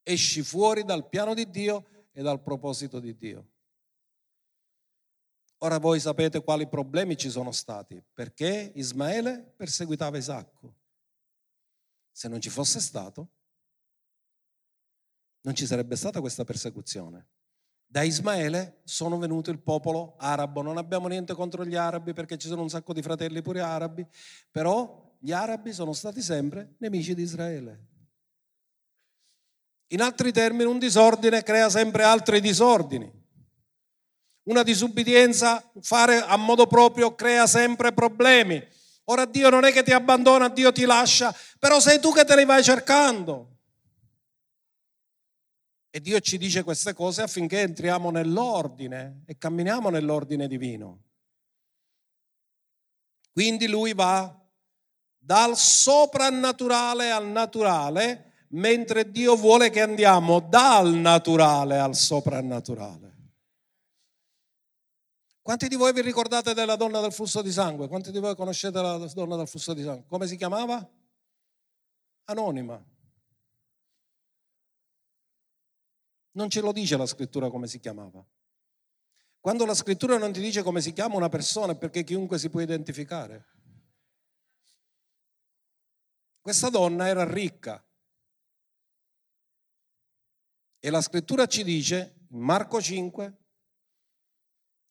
esci 0.02 0.42
fuori 0.42 0.84
dal 0.84 1.08
piano 1.08 1.36
di 1.36 1.48
Dio 1.48 2.08
e 2.12 2.24
dal 2.24 2.42
proposito 2.42 3.00
di 3.00 3.16
Dio. 3.16 3.52
Ora 5.60 5.78
voi 5.78 6.00
sapete 6.00 6.42
quali 6.42 6.68
problemi 6.68 7.18
ci 7.18 7.30
sono 7.30 7.52
stati, 7.52 8.04
perché 8.12 8.72
Ismaele 8.74 9.54
perseguitava 9.56 10.18
Isacco. 10.18 10.74
Se 12.12 12.28
non 12.28 12.42
ci 12.42 12.50
fosse 12.50 12.80
stato, 12.80 13.30
non 15.42 15.54
ci 15.54 15.68
sarebbe 15.68 15.96
stata 15.96 16.20
questa 16.20 16.44
persecuzione. 16.44 17.28
Da 17.92 18.04
Ismaele 18.04 18.82
sono 18.84 19.18
venuto 19.18 19.50
il 19.50 19.58
popolo 19.58 20.14
arabo. 20.20 20.62
Non 20.62 20.78
abbiamo 20.78 21.08
niente 21.08 21.34
contro 21.34 21.66
gli 21.66 21.74
arabi 21.74 22.14
perché 22.14 22.38
ci 22.38 22.48
sono 22.48 22.62
un 22.62 22.70
sacco 22.70 22.94
di 22.94 23.02
fratelli 23.02 23.42
pure 23.42 23.62
arabi, 23.62 24.06
però 24.52 25.12
gli 25.18 25.32
arabi 25.32 25.74
sono 25.74 25.94
stati 25.94 26.22
sempre 26.22 26.76
nemici 26.78 27.16
di 27.16 27.24
Israele. 27.24 27.88
In 29.88 30.02
altri 30.02 30.32
termini, 30.32 30.70
un 30.70 30.78
disordine 30.78 31.42
crea 31.42 31.68
sempre 31.68 32.04
altri 32.04 32.40
disordini. 32.42 33.12
Una 34.44 34.62
disubbidienza, 34.62 35.68
fare 35.82 36.22
a 36.22 36.38
modo 36.38 36.68
proprio, 36.68 37.16
crea 37.16 37.48
sempre 37.48 37.92
problemi. 37.92 38.64
Ora 39.06 39.26
Dio 39.26 39.50
non 39.50 39.64
è 39.64 39.72
che 39.72 39.82
ti 39.82 39.94
abbandona, 39.94 40.48
Dio 40.48 40.72
ti 40.72 40.86
lascia, 40.86 41.36
però 41.58 41.80
sei 41.80 42.00
tu 42.00 42.14
che 42.14 42.24
te 42.24 42.36
li 42.36 42.46
vai 42.46 42.64
cercando. 42.64 43.59
E 45.92 46.00
Dio 46.02 46.20
ci 46.20 46.38
dice 46.38 46.64
queste 46.64 46.94
cose 46.94 47.24
affinché 47.24 47.62
entriamo 47.62 48.12
nell'ordine 48.12 49.24
e 49.26 49.38
camminiamo 49.38 49.90
nell'ordine 49.90 50.48
divino. 50.48 51.04
Quindi 53.32 53.68
lui 53.68 53.94
va 53.94 54.36
dal 55.18 55.58
soprannaturale 55.58 57.10
al 57.10 57.28
naturale, 57.28 58.46
mentre 58.50 59.10
Dio 59.12 59.36
vuole 59.36 59.70
che 59.70 59.82
andiamo 59.82 60.40
dal 60.40 60.94
naturale 60.94 61.80
al 61.80 61.96
soprannaturale. 61.96 63.18
Quanti 65.42 65.68
di 65.68 65.76
voi 65.76 65.94
vi 65.94 66.02
ricordate 66.02 66.54
della 66.54 66.76
donna 66.76 67.00
del 67.02 67.12
flusso 67.12 67.42
di 67.42 67.52
sangue? 67.52 67.88
Quanti 67.88 68.12
di 68.12 68.20
voi 68.20 68.36
conoscete 68.36 68.80
la 68.82 68.98
donna 68.98 69.36
del 69.36 69.48
flusso 69.48 69.74
di 69.74 69.82
sangue? 69.82 70.06
Come 70.08 70.28
si 70.28 70.36
chiamava? 70.36 70.88
Anonima. 72.26 72.80
Non 76.40 76.50
ce 76.50 76.62
lo 76.62 76.72
dice 76.72 76.96
la 76.96 77.06
scrittura 77.06 77.50
come 77.50 77.68
si 77.68 77.82
chiamava. 77.82 78.26
Quando 79.42 79.66
la 79.66 79.74
scrittura 79.74 80.18
non 80.18 80.32
ti 80.32 80.40
dice 80.40 80.64
come 80.64 80.80
si 80.80 80.94
chiama 80.94 81.18
una 81.18 81.28
persona 81.28 81.74
è 81.74 81.78
perché 81.78 82.06
chiunque 82.06 82.40
si 82.40 82.50
può 82.50 82.62
identificare. 82.62 83.46
Questa 86.40 86.70
donna 86.70 87.08
era 87.08 87.30
ricca 87.30 87.86
e 90.80 90.90
la 90.90 91.02
scrittura 91.02 91.46
ci 91.46 91.66
dice 91.66 92.26
in 92.30 92.40
Marco 92.40 92.82
5 92.82 93.38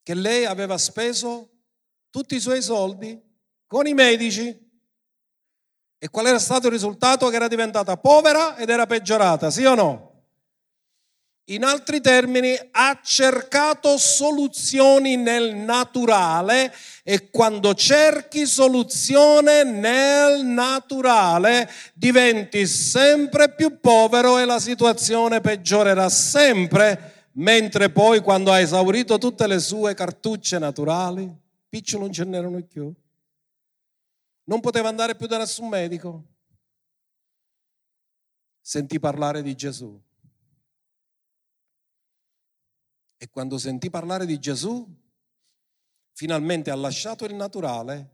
che 0.02 0.14
lei 0.14 0.44
aveva 0.44 0.76
speso 0.76 1.62
tutti 2.10 2.36
i 2.36 2.40
suoi 2.40 2.60
soldi 2.60 3.18
con 3.66 3.86
i 3.86 3.94
medici 3.94 4.66
e 5.96 6.08
qual 6.10 6.26
era 6.26 6.38
stato 6.38 6.66
il 6.66 6.74
risultato? 6.74 7.26
Che 7.30 7.36
era 7.36 7.48
diventata 7.48 7.96
povera 7.96 8.58
ed 8.58 8.68
era 8.68 8.84
peggiorata, 8.84 9.50
sì 9.50 9.64
o 9.64 9.74
no? 9.74 10.07
In 11.50 11.64
altri 11.64 12.02
termini, 12.02 12.54
ha 12.72 13.00
cercato 13.02 13.96
soluzioni 13.96 15.16
nel 15.16 15.54
naturale 15.54 16.74
e 17.02 17.30
quando 17.30 17.72
cerchi 17.72 18.44
soluzione 18.44 19.64
nel 19.64 20.44
naturale 20.44 21.70
diventi 21.94 22.66
sempre 22.66 23.54
più 23.54 23.80
povero 23.80 24.38
e 24.38 24.44
la 24.44 24.60
situazione 24.60 25.40
peggiorerà 25.40 26.10
sempre, 26.10 27.30
mentre 27.32 27.88
poi 27.88 28.20
quando 28.20 28.52
ha 28.52 28.60
esaurito 28.60 29.16
tutte 29.16 29.46
le 29.46 29.58
sue 29.58 29.94
cartucce 29.94 30.58
naturali, 30.58 31.34
picciolo 31.66 32.02
non 32.04 32.12
ce 32.12 32.24
n'erano 32.24 32.60
più. 32.60 32.92
Non 34.44 34.60
poteva 34.60 34.90
andare 34.90 35.14
più 35.14 35.26
da 35.26 35.38
nessun 35.38 35.68
medico. 35.68 36.24
Sentì 38.60 39.00
parlare 39.00 39.40
di 39.40 39.54
Gesù 39.54 39.98
E 43.18 43.28
quando 43.30 43.58
sentì 43.58 43.90
parlare 43.90 44.26
di 44.26 44.38
Gesù, 44.38 44.86
finalmente 46.12 46.70
ha 46.70 46.76
lasciato 46.76 47.24
il 47.24 47.34
naturale 47.34 48.10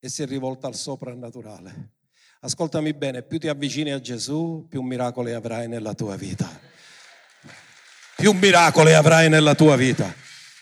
e 0.00 0.08
si 0.08 0.22
è 0.22 0.26
rivolta 0.26 0.66
al 0.66 0.74
soprannaturale. 0.74 1.98
Ascoltami 2.40 2.94
bene, 2.94 3.22
più 3.22 3.38
ti 3.38 3.48
avvicini 3.48 3.92
a 3.92 4.00
Gesù, 4.00 4.66
più 4.66 4.80
miracoli 4.80 5.32
avrai 5.32 5.68
nella 5.68 5.92
tua 5.92 6.16
vita. 6.16 6.48
Più 8.16 8.32
miracoli 8.32 8.94
avrai 8.94 9.28
nella 9.28 9.54
tua 9.54 9.76
vita. 9.76 10.14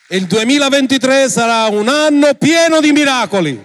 E 0.08 0.16
il 0.16 0.26
2023 0.26 1.28
sarà 1.28 1.68
un 1.68 1.88
anno 1.88 2.34
pieno 2.34 2.80
di 2.80 2.90
miracoli. 2.90 3.64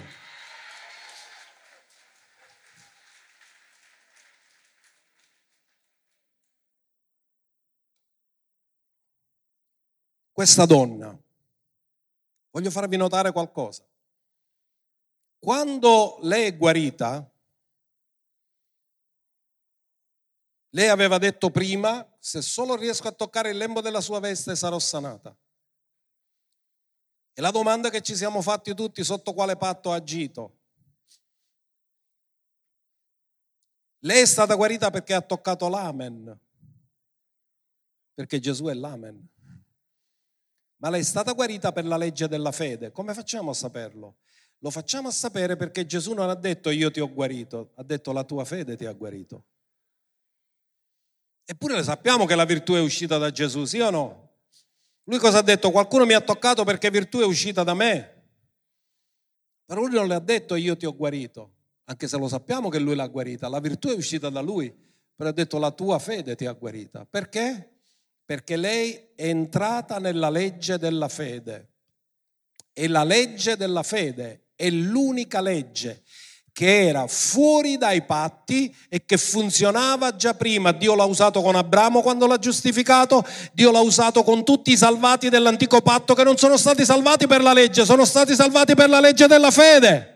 Questa 10.34 10.66
donna, 10.66 11.16
voglio 12.50 12.70
farvi 12.72 12.96
notare 12.96 13.30
qualcosa. 13.30 13.86
Quando 15.38 16.18
lei 16.22 16.48
è 16.48 16.56
guarita, 16.56 17.32
lei 20.70 20.88
aveva 20.88 21.18
detto 21.18 21.50
prima, 21.50 22.04
se 22.18 22.42
solo 22.42 22.74
riesco 22.74 23.06
a 23.06 23.12
toccare 23.12 23.50
il 23.50 23.58
lembo 23.58 23.80
della 23.80 24.00
sua 24.00 24.18
veste 24.18 24.56
sarò 24.56 24.80
sanata. 24.80 25.36
E 27.32 27.40
la 27.40 27.52
domanda 27.52 27.88
che 27.88 28.00
ci 28.00 28.16
siamo 28.16 28.42
fatti 28.42 28.74
tutti, 28.74 29.04
sotto 29.04 29.34
quale 29.34 29.56
patto 29.56 29.92
ha 29.92 29.94
agito? 29.94 30.58
Lei 34.00 34.22
è 34.22 34.26
stata 34.26 34.56
guarita 34.56 34.90
perché 34.90 35.14
ha 35.14 35.20
toccato 35.20 35.68
l'amen, 35.68 36.40
perché 38.14 38.40
Gesù 38.40 38.64
è 38.64 38.74
l'amen 38.74 39.28
ma 40.84 40.90
lei 40.90 41.00
è 41.00 41.04
stata 41.04 41.32
guarita 41.32 41.72
per 41.72 41.86
la 41.86 41.96
legge 41.96 42.28
della 42.28 42.52
fede. 42.52 42.92
Come 42.92 43.14
facciamo 43.14 43.52
a 43.52 43.54
saperlo? 43.54 44.16
Lo 44.58 44.68
facciamo 44.68 45.08
a 45.08 45.10
sapere 45.10 45.56
perché 45.56 45.86
Gesù 45.86 46.12
non 46.12 46.28
ha 46.28 46.34
detto 46.34 46.68
io 46.68 46.90
ti 46.90 47.00
ho 47.00 47.10
guarito, 47.10 47.72
ha 47.76 47.82
detto 47.82 48.12
la 48.12 48.22
tua 48.22 48.44
fede 48.44 48.76
ti 48.76 48.84
ha 48.84 48.92
guarito. 48.92 49.46
Eppure 51.46 51.82
sappiamo 51.82 52.26
che 52.26 52.34
la 52.34 52.44
virtù 52.44 52.74
è 52.74 52.80
uscita 52.80 53.16
da 53.16 53.30
Gesù, 53.30 53.64
sì 53.64 53.80
o 53.80 53.88
no? 53.88 54.32
Lui 55.04 55.18
cosa 55.18 55.38
ha 55.38 55.42
detto? 55.42 55.70
Qualcuno 55.70 56.04
mi 56.04 56.12
ha 56.12 56.20
toccato 56.20 56.64
perché 56.64 56.90
virtù 56.90 57.18
è 57.20 57.24
uscita 57.24 57.62
da 57.62 57.72
me. 57.72 58.22
Però 59.64 59.80
lui 59.80 59.94
non 59.94 60.06
le 60.06 60.14
ha 60.16 60.20
detto 60.20 60.54
io 60.54 60.76
ti 60.76 60.84
ho 60.84 60.94
guarito, 60.94 61.54
anche 61.84 62.06
se 62.06 62.18
lo 62.18 62.28
sappiamo 62.28 62.68
che 62.68 62.78
lui 62.78 62.94
l'ha 62.94 63.06
guarita. 63.06 63.48
La 63.48 63.60
virtù 63.60 63.88
è 63.88 63.94
uscita 63.94 64.28
da 64.28 64.42
lui, 64.42 64.70
però 65.14 65.30
ha 65.30 65.32
detto 65.32 65.56
la 65.58 65.70
tua 65.70 65.98
fede 65.98 66.36
ti 66.36 66.44
ha 66.44 66.52
guarita. 66.52 67.06
Perché? 67.06 67.73
Perché 68.24 68.56
lei 68.56 68.92
è 69.14 69.26
entrata 69.26 69.98
nella 69.98 70.30
legge 70.30 70.78
della 70.78 71.08
fede. 71.08 71.70
E 72.72 72.88
la 72.88 73.04
legge 73.04 73.56
della 73.56 73.82
fede 73.82 74.46
è 74.56 74.68
l'unica 74.70 75.40
legge 75.40 76.02
che 76.54 76.86
era 76.86 77.08
fuori 77.08 77.76
dai 77.76 78.02
patti 78.02 78.72
e 78.88 79.04
che 79.04 79.16
funzionava 79.16 80.14
già 80.14 80.34
prima. 80.34 80.70
Dio 80.70 80.94
l'ha 80.94 81.04
usato 81.04 81.42
con 81.42 81.56
Abramo 81.56 82.00
quando 82.00 82.28
l'ha 82.28 82.38
giustificato, 82.38 83.26
Dio 83.52 83.72
l'ha 83.72 83.80
usato 83.80 84.22
con 84.22 84.44
tutti 84.44 84.70
i 84.70 84.76
salvati 84.76 85.28
dell'antico 85.28 85.82
patto 85.82 86.14
che 86.14 86.22
non 86.22 86.36
sono 86.36 86.56
stati 86.56 86.84
salvati 86.84 87.26
per 87.26 87.42
la 87.42 87.52
legge, 87.52 87.84
sono 87.84 88.04
stati 88.04 88.36
salvati 88.36 88.76
per 88.76 88.88
la 88.88 89.00
legge 89.00 89.26
della 89.26 89.50
fede. 89.50 90.13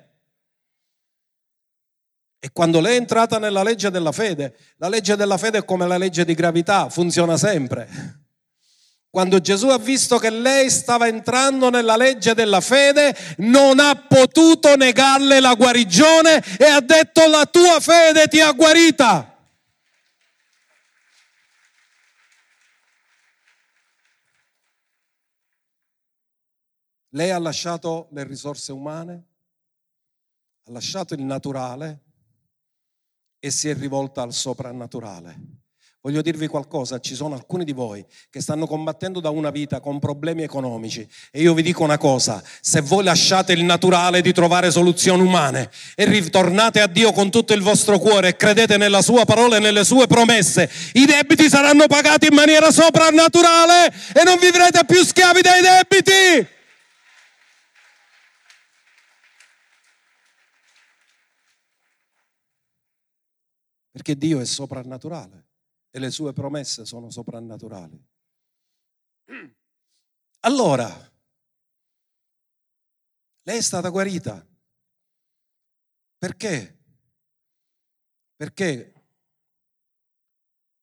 E 2.40 2.50
quando 2.52 2.80
lei 2.80 2.94
è 2.94 2.98
entrata 2.98 3.38
nella 3.38 3.64
legge 3.64 3.90
della 3.90 4.12
fede, 4.12 4.56
la 4.76 4.88
legge 4.88 5.16
della 5.16 5.36
fede 5.36 5.58
è 5.58 5.64
come 5.64 5.88
la 5.88 5.98
legge 5.98 6.24
di 6.24 6.34
gravità, 6.34 6.88
funziona 6.88 7.36
sempre. 7.36 8.26
Quando 9.10 9.40
Gesù 9.40 9.68
ha 9.68 9.78
visto 9.78 10.18
che 10.18 10.30
lei 10.30 10.70
stava 10.70 11.08
entrando 11.08 11.70
nella 11.70 11.96
legge 11.96 12.34
della 12.34 12.60
fede, 12.60 13.16
non 13.38 13.80
ha 13.80 13.96
potuto 13.96 14.76
negarle 14.76 15.40
la 15.40 15.54
guarigione 15.54 16.44
e 16.58 16.64
ha 16.64 16.80
detto 16.80 17.26
la 17.26 17.44
tua 17.46 17.80
fede 17.80 18.28
ti 18.28 18.40
ha 18.40 18.52
guarita. 18.52 19.32
Lei 27.12 27.30
ha 27.30 27.38
lasciato 27.38 28.08
le 28.12 28.22
risorse 28.22 28.70
umane, 28.70 29.24
ha 30.66 30.70
lasciato 30.70 31.14
il 31.14 31.22
naturale 31.22 32.02
e 33.40 33.50
si 33.50 33.68
è 33.68 33.74
rivolta 33.74 34.22
al 34.22 34.32
soprannaturale. 34.32 35.66
Voglio 36.00 36.22
dirvi 36.22 36.46
qualcosa, 36.46 37.00
ci 37.00 37.16
sono 37.16 37.34
alcuni 37.34 37.64
di 37.64 37.72
voi 37.72 38.04
che 38.30 38.40
stanno 38.40 38.68
combattendo 38.68 39.18
da 39.18 39.30
una 39.30 39.50
vita 39.50 39.80
con 39.80 39.98
problemi 39.98 40.44
economici 40.44 41.06
e 41.32 41.40
io 41.40 41.54
vi 41.54 41.62
dico 41.62 41.82
una 41.82 41.98
cosa, 41.98 42.40
se 42.60 42.80
voi 42.80 43.02
lasciate 43.02 43.52
il 43.52 43.64
naturale 43.64 44.20
di 44.20 44.32
trovare 44.32 44.70
soluzioni 44.70 45.22
umane 45.22 45.70
e 45.96 46.04
ritornate 46.04 46.80
a 46.80 46.86
Dio 46.86 47.10
con 47.12 47.30
tutto 47.30 47.52
il 47.52 47.62
vostro 47.62 47.98
cuore 47.98 48.28
e 48.28 48.36
credete 48.36 48.76
nella 48.76 49.02
sua 49.02 49.24
parola 49.24 49.56
e 49.56 49.60
nelle 49.60 49.84
sue 49.84 50.06
promesse, 50.06 50.70
i 50.92 51.04
debiti 51.04 51.48
saranno 51.48 51.86
pagati 51.88 52.28
in 52.28 52.34
maniera 52.34 52.70
soprannaturale 52.70 53.92
e 54.14 54.22
non 54.24 54.38
vivrete 54.38 54.84
più 54.84 55.02
schiavi 55.04 55.40
dei 55.40 55.60
debiti. 55.60 56.56
Perché 63.98 64.16
Dio 64.16 64.38
è 64.38 64.44
soprannaturale. 64.44 65.46
e 65.90 65.98
le 65.98 66.10
sue 66.10 66.32
promesse 66.32 66.84
sono 66.84 67.10
soprannaturali. 67.10 68.00
Allora, 70.40 70.86
lei 73.42 73.58
è 73.58 73.60
stata 73.60 73.88
guarita. 73.88 74.46
Perché? 76.16 76.78
Perché 78.36 78.92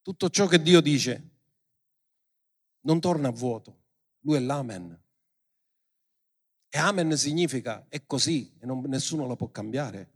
tutto 0.02 0.30
ciò 0.30 0.48
che 0.48 0.62
Dio 0.62 0.82
dice 0.82 1.30
non 2.82 3.00
torna 3.00 3.30
a 3.30 3.32
vuoto. 3.32 3.84
Lui 4.22 4.36
è 4.36 4.40
l'amen. 4.40 5.04
E 6.68 6.78
amen 6.78 7.16
significa 7.16 7.86
è 7.88 8.06
così 8.06 8.54
e 8.60 8.66
non, 8.66 8.82
nessuno 8.88 9.26
lo 9.26 9.38
può 9.38 9.50
cambiare. 9.50 10.12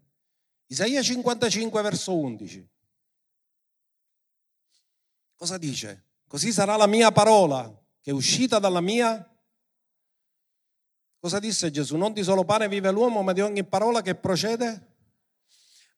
Isaia 0.65 1.01
55 1.01 1.81
verso 1.81 2.17
11. 2.17 2.69
Cosa 5.39 5.57
dice? 5.57 6.03
Così 6.27 6.51
sarà 6.51 6.75
la 6.75 6.85
mia 6.85 7.13
parola 7.13 7.73
che 8.01 8.11
è 8.11 8.13
uscita 8.13 8.59
dalla 8.59 8.81
mia. 8.81 9.25
Cosa 11.17 11.39
disse 11.39 11.71
Gesù? 11.71 11.95
Non 11.95 12.11
di 12.11 12.23
solo 12.23 12.43
pane 12.43 12.67
vive 12.67 12.91
l'uomo, 12.91 13.21
ma 13.21 13.31
di 13.31 13.39
ogni 13.39 13.63
parola 13.63 14.01
che 14.01 14.15
procede. 14.15 14.87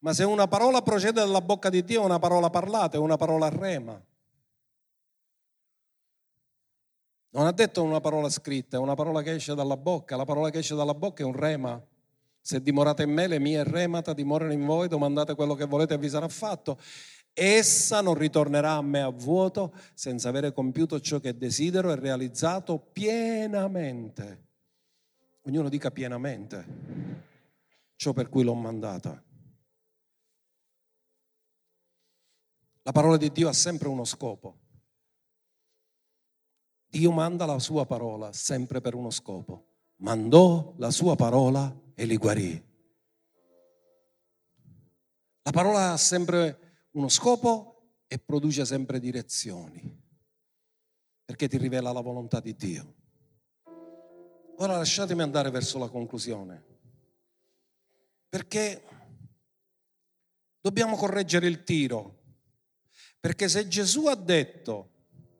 Ma 0.01 0.13
se 0.13 0.25
una 0.25 0.47
parola 0.47 0.83
procede 0.83 1.21
dalla 1.21 1.41
bocca 1.41 1.71
di 1.71 1.83
Dio, 1.83 2.03
è 2.03 2.05
una 2.05 2.19
parola 2.19 2.51
parlata, 2.51 2.97
è 2.97 2.99
una 2.99 3.17
parola 3.17 3.49
rema. 3.49 3.99
Non 7.29 7.47
ha 7.47 7.51
detto 7.51 7.81
una 7.81 7.99
parola 7.99 8.29
scritta, 8.29 8.77
è 8.77 8.79
una 8.79 8.93
parola 8.93 9.23
che 9.23 9.33
esce 9.33 9.55
dalla 9.55 9.77
bocca. 9.77 10.15
La 10.15 10.25
parola 10.25 10.51
che 10.51 10.59
esce 10.59 10.75
dalla 10.75 10.93
bocca 10.93 11.23
è 11.23 11.25
un 11.25 11.35
rema. 11.35 11.83
Se 12.39 12.61
dimorate 12.61 13.03
in 13.03 13.11
me, 13.11 13.25
le 13.25 13.39
mie 13.39 13.63
remata 13.63 14.13
dimorano 14.13 14.53
in 14.53 14.63
voi, 14.67 14.87
domandate 14.87 15.33
quello 15.33 15.55
che 15.55 15.65
volete 15.65 15.95
e 15.95 15.97
vi 15.97 16.09
sarà 16.09 16.27
fatto. 16.27 16.77
Essa 17.33 18.01
non 18.01 18.15
ritornerà 18.15 18.73
a 18.73 18.81
me 18.81 19.01
a 19.01 19.09
vuoto 19.09 19.73
senza 19.93 20.29
avere 20.29 20.51
compiuto 20.51 20.99
ciò 20.99 21.19
che 21.19 21.37
desidero 21.37 21.91
e 21.91 21.95
realizzato 21.95 22.77
pienamente. 22.77 24.49
Ognuno 25.43 25.69
dica 25.69 25.91
pienamente 25.91 26.99
ciò 28.01 28.13
per 28.13 28.29
cui 28.29 28.43
l'ho 28.43 28.55
mandata. 28.55 29.23
La 32.81 32.91
parola 32.91 33.15
di 33.15 33.31
Dio 33.31 33.47
ha 33.47 33.53
sempre 33.53 33.89
uno 33.89 34.05
scopo. 34.05 34.57
Dio 36.87 37.11
manda 37.11 37.45
la 37.45 37.59
sua 37.59 37.85
parola 37.85 38.33
sempre 38.33 38.81
per 38.81 38.95
uno 38.95 39.11
scopo. 39.11 39.67
Mandò 39.97 40.73
la 40.77 40.89
sua 40.89 41.15
parola 41.15 41.71
e 41.93 42.05
li 42.05 42.17
guarì. 42.17 42.69
La 45.43 45.51
parola 45.51 45.91
ha 45.91 45.97
sempre 45.97 46.70
uno 46.91 47.07
scopo 47.07 48.01
e 48.07 48.19
produce 48.19 48.65
sempre 48.65 48.99
direzioni, 48.99 49.99
perché 51.23 51.47
ti 51.47 51.57
rivela 51.57 51.91
la 51.91 52.01
volontà 52.01 52.39
di 52.39 52.55
Dio. 52.55 52.95
Ora 54.57 54.77
lasciatemi 54.77 55.21
andare 55.21 55.49
verso 55.49 55.79
la 55.79 55.87
conclusione, 55.87 56.63
perché 58.27 58.83
dobbiamo 60.59 60.97
correggere 60.97 61.47
il 61.47 61.63
tiro, 61.63 62.19
perché 63.19 63.47
se 63.47 63.67
Gesù 63.67 64.07
ha 64.07 64.15
detto 64.15 64.89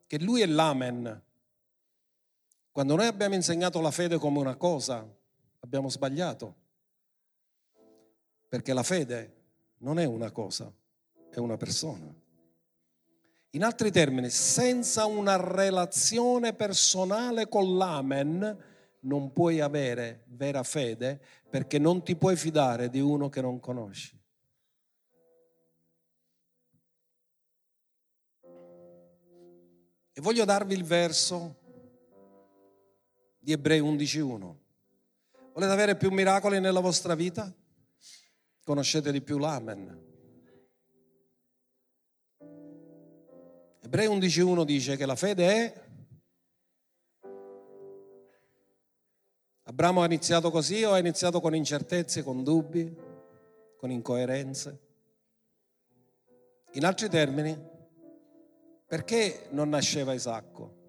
che 0.07 0.19
lui 0.19 0.41
è 0.41 0.45
l'amen, 0.45 1.23
quando 2.71 2.95
noi 2.95 3.07
abbiamo 3.07 3.35
insegnato 3.35 3.81
la 3.81 3.91
fede 3.91 4.17
come 4.17 4.39
una 4.39 4.55
cosa, 4.55 5.05
abbiamo 5.59 5.89
sbagliato, 5.89 6.55
perché 8.47 8.73
la 8.73 8.83
fede 8.83 9.39
non 9.79 9.99
è 9.99 10.05
una 10.05 10.31
cosa, 10.31 10.73
è 11.31 11.39
una 11.39 11.57
persona. 11.57 12.13
In 13.51 13.63
altri 13.63 13.91
termini, 13.91 14.29
senza 14.29 15.05
una 15.05 15.35
relazione 15.35 16.53
personale 16.53 17.49
con 17.49 17.77
l'Amen 17.77 18.69
non 19.01 19.33
puoi 19.33 19.59
avere 19.59 20.23
vera 20.27 20.63
fede 20.63 21.19
perché 21.49 21.77
non 21.77 22.03
ti 22.03 22.15
puoi 22.15 22.35
fidare 22.35 22.89
di 22.89 22.99
uno 22.99 23.29
che 23.29 23.41
non 23.41 23.59
conosci. 23.59 24.17
E 30.13 30.21
voglio 30.21 30.45
darvi 30.45 30.73
il 30.73 30.83
verso 30.83 31.55
di 33.39 33.51
Ebrei 33.51 33.81
11.1. 33.81 34.55
Volete 35.53 35.71
avere 35.71 35.97
più 35.97 36.11
miracoli 36.11 36.59
nella 36.59 36.79
vostra 36.79 37.15
vita? 37.15 37.53
Conoscete 38.63 39.11
di 39.11 39.21
più 39.21 39.37
l'Amen. 39.37 40.10
Ebrei 43.83 44.07
11.1 44.07 44.63
dice 44.63 44.95
che 44.95 45.05
la 45.05 45.15
fede 45.15 45.47
è... 45.47 45.89
Abramo 49.63 50.01
ha 50.01 50.05
iniziato 50.05 50.51
così 50.51 50.83
o 50.83 50.91
ha 50.91 50.99
iniziato 50.99 51.39
con 51.39 51.55
incertezze, 51.55 52.23
con 52.23 52.43
dubbi, 52.43 52.95
con 53.77 53.89
incoerenze? 53.89 54.79
In 56.73 56.85
altri 56.85 57.09
termini, 57.09 57.57
perché 58.85 59.47
non 59.51 59.69
nasceva 59.69 60.13
Isacco? 60.13 60.79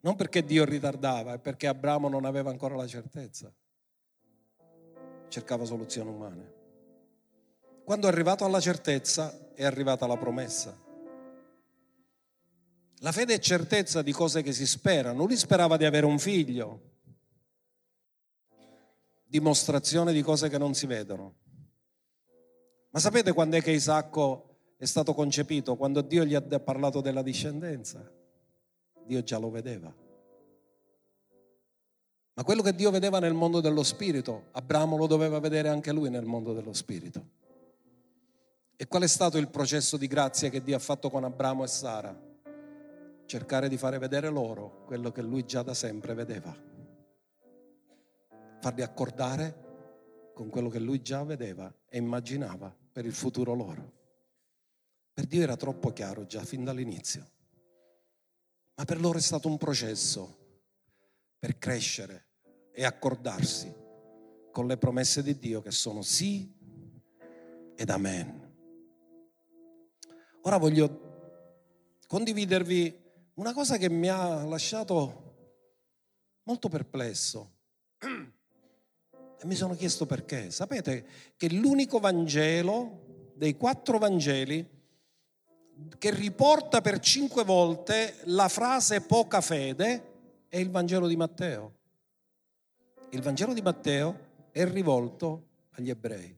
Non 0.00 0.16
perché 0.16 0.44
Dio 0.44 0.64
ritardava, 0.64 1.34
è 1.34 1.38
perché 1.38 1.66
Abramo 1.66 2.08
non 2.08 2.24
aveva 2.24 2.50
ancora 2.50 2.74
la 2.74 2.86
certezza. 2.86 3.52
Cercava 5.28 5.64
soluzioni 5.64 6.10
umane. 6.10 6.54
Quando 7.84 8.06
è 8.06 8.10
arrivato 8.10 8.44
alla 8.44 8.60
certezza, 8.60 9.52
è 9.54 9.64
arrivata 9.64 10.06
la 10.06 10.16
promessa. 10.16 10.85
La 13.00 13.12
fede 13.12 13.34
è 13.34 13.38
certezza 13.38 14.00
di 14.02 14.12
cose 14.12 14.42
che 14.42 14.52
si 14.52 14.66
sperano. 14.66 15.24
Lui 15.24 15.36
sperava 15.36 15.76
di 15.76 15.84
avere 15.84 16.06
un 16.06 16.18
figlio, 16.18 16.80
dimostrazione 19.24 20.12
di 20.12 20.22
cose 20.22 20.48
che 20.48 20.58
non 20.58 20.74
si 20.74 20.86
vedono. 20.86 21.34
Ma 22.90 22.98
sapete 22.98 23.32
quando 23.32 23.56
è 23.56 23.62
che 23.62 23.72
Isacco 23.72 24.74
è 24.78 24.86
stato 24.86 25.12
concepito? 25.12 25.76
Quando 25.76 26.00
Dio 26.00 26.24
gli 26.24 26.34
ha 26.34 26.40
parlato 26.40 27.02
della 27.02 27.22
discendenza. 27.22 28.10
Dio 29.04 29.22
già 29.22 29.38
lo 29.38 29.50
vedeva. 29.50 29.94
Ma 32.32 32.44
quello 32.44 32.62
che 32.62 32.74
Dio 32.74 32.90
vedeva 32.90 33.18
nel 33.18 33.34
mondo 33.34 33.60
dello 33.60 33.82
spirito, 33.82 34.48
Abramo 34.52 34.96
lo 34.96 35.06
doveva 35.06 35.38
vedere 35.38 35.68
anche 35.68 35.92
lui 35.92 36.10
nel 36.10 36.24
mondo 36.24 36.52
dello 36.52 36.72
spirito. 36.72 37.24
E 38.76 38.86
qual 38.86 39.02
è 39.02 39.06
stato 39.06 39.38
il 39.38 39.48
processo 39.48 39.96
di 39.96 40.06
grazia 40.06 40.50
che 40.50 40.62
Dio 40.62 40.76
ha 40.76 40.80
fatto 40.80 41.08
con 41.08 41.24
Abramo 41.24 41.64
e 41.64 41.66
Sara? 41.66 42.25
Cercare 43.26 43.68
di 43.68 43.76
fare 43.76 43.98
vedere 43.98 44.28
loro 44.28 44.84
quello 44.84 45.10
che 45.10 45.22
lui 45.22 45.44
già 45.44 45.62
da 45.62 45.74
sempre 45.74 46.14
vedeva. 46.14 46.56
Farli 48.60 48.82
accordare 48.82 49.64
con 50.32 50.48
quello 50.48 50.68
che 50.68 50.78
lui 50.78 51.02
già 51.02 51.24
vedeva 51.24 51.72
e 51.88 51.98
immaginava 51.98 52.74
per 52.92 53.04
il 53.04 53.12
futuro 53.12 53.54
loro. 53.54 53.92
Per 55.12 55.26
Dio 55.26 55.42
era 55.42 55.56
troppo 55.56 55.92
chiaro 55.92 56.26
già 56.26 56.42
fin 56.42 56.64
dall'inizio, 56.64 57.30
ma 58.74 58.84
per 58.84 59.00
loro 59.00 59.18
è 59.18 59.22
stato 59.22 59.48
un 59.48 59.56
processo 59.56 60.36
per 61.38 61.58
crescere 61.58 62.26
e 62.70 62.84
accordarsi 62.84 63.74
con 64.52 64.66
le 64.66 64.76
promesse 64.76 65.22
di 65.22 65.38
Dio 65.38 65.62
che 65.62 65.70
sono 65.70 66.02
sì 66.02 66.54
ed 67.74 67.90
amen. 67.90 68.44
Ora 70.42 70.58
voglio 70.58 71.98
condividervi 72.06 73.05
una 73.36 73.52
cosa 73.52 73.76
che 73.76 73.88
mi 73.88 74.08
ha 74.08 74.44
lasciato 74.44 75.34
molto 76.44 76.68
perplesso. 76.68 77.52
E 79.38 79.44
mi 79.44 79.54
sono 79.54 79.74
chiesto 79.74 80.06
perché. 80.06 80.50
Sapete 80.50 81.04
che 81.36 81.50
l'unico 81.50 81.98
Vangelo 81.98 83.32
dei 83.34 83.54
quattro 83.54 83.98
Vangeli 83.98 84.66
che 85.98 86.10
riporta 86.10 86.80
per 86.80 87.00
cinque 87.00 87.44
volte 87.44 88.16
la 88.24 88.48
frase 88.48 89.02
poca 89.02 89.42
fede 89.42 90.14
è 90.48 90.56
il 90.56 90.70
Vangelo 90.70 91.06
di 91.06 91.16
Matteo. 91.16 91.74
Il 93.10 93.20
Vangelo 93.20 93.52
di 93.52 93.60
Matteo 93.60 94.48
è 94.52 94.64
rivolto 94.64 95.48
agli 95.72 95.90
ebrei. 95.90 96.35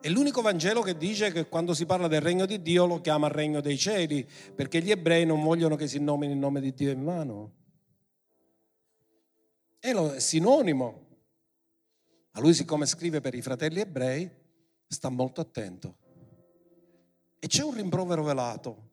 È 0.00 0.08
l'unico 0.08 0.42
Vangelo 0.42 0.82
che 0.82 0.96
dice 0.96 1.32
che 1.32 1.48
quando 1.48 1.74
si 1.74 1.84
parla 1.84 2.06
del 2.06 2.20
regno 2.20 2.46
di 2.46 2.62
Dio 2.62 2.86
lo 2.86 3.00
chiama 3.00 3.26
regno 3.26 3.60
dei 3.60 3.76
cieli, 3.76 4.26
perché 4.54 4.80
gli 4.80 4.92
ebrei 4.92 5.26
non 5.26 5.42
vogliono 5.42 5.74
che 5.74 5.88
si 5.88 5.98
nomini 5.98 6.34
il 6.34 6.38
nome 6.38 6.60
di 6.60 6.72
Dio 6.72 6.92
in 6.92 7.02
mano. 7.02 7.52
È 9.80 9.92
lo 9.92 10.20
sinonimo. 10.20 11.06
Ma 12.30 12.40
lui, 12.40 12.54
siccome 12.54 12.86
scrive 12.86 13.20
per 13.20 13.34
i 13.34 13.42
fratelli 13.42 13.80
ebrei, 13.80 14.30
sta 14.86 15.08
molto 15.08 15.40
attento. 15.40 15.96
E 17.40 17.46
c'è 17.48 17.64
un 17.64 17.74
rimprovero 17.74 18.22
velato, 18.22 18.90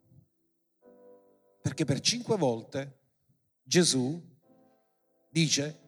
perché 1.62 1.86
per 1.86 2.00
cinque 2.00 2.36
volte 2.36 3.00
Gesù 3.62 4.20
dice, 5.30 5.80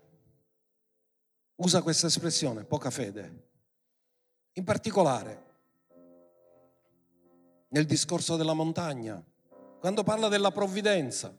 usa 1.55 1.81
questa 1.81 2.05
espressione, 2.05 2.65
poca 2.65 2.91
fede. 2.91 3.45
In 4.57 4.63
particolare, 4.63 5.45
nel 7.69 7.85
discorso 7.85 8.37
della 8.37 8.53
montagna, 8.53 9.23
quando 9.79 10.01
parla 10.01 10.29
della 10.29 10.49
provvidenza. 10.49 11.31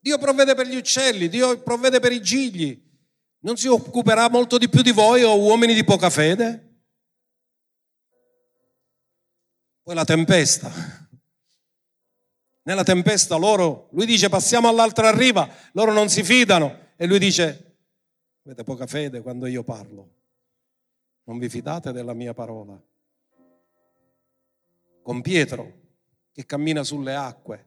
Dio 0.00 0.16
provvede 0.16 0.54
per 0.54 0.66
gli 0.66 0.76
uccelli, 0.76 1.28
Dio 1.28 1.60
provvede 1.60 2.00
per 2.00 2.12
i 2.12 2.22
gigli. 2.22 2.82
Non 3.40 3.58
si 3.58 3.68
occuperà 3.68 4.30
molto 4.30 4.56
di 4.56 4.70
più 4.70 4.80
di 4.80 4.92
voi 4.92 5.22
o 5.22 5.38
uomini 5.38 5.74
di 5.74 5.84
poca 5.84 6.08
fede? 6.08 6.80
Poi 9.82 9.94
la 9.94 10.06
tempesta. 10.06 10.72
Nella 12.62 12.82
tempesta 12.82 13.36
loro, 13.36 13.88
lui 13.92 14.06
dice 14.06 14.30
passiamo 14.30 14.68
all'altra 14.68 15.10
riva, 15.10 15.46
loro 15.72 15.92
non 15.92 16.08
si 16.08 16.22
fidano 16.22 16.92
e 16.96 17.06
lui 17.06 17.18
dice 17.18 17.76
avete 18.42 18.64
poca 18.64 18.86
fede 18.86 19.20
quando 19.20 19.44
io 19.44 19.62
parlo. 19.62 20.16
Non 21.28 21.38
vi 21.38 21.50
fidate 21.50 21.92
della 21.92 22.14
mia 22.14 22.32
parola. 22.32 22.80
Con 25.02 25.20
Pietro 25.20 25.72
che 26.32 26.46
cammina 26.46 26.82
sulle 26.82 27.14
acque. 27.14 27.66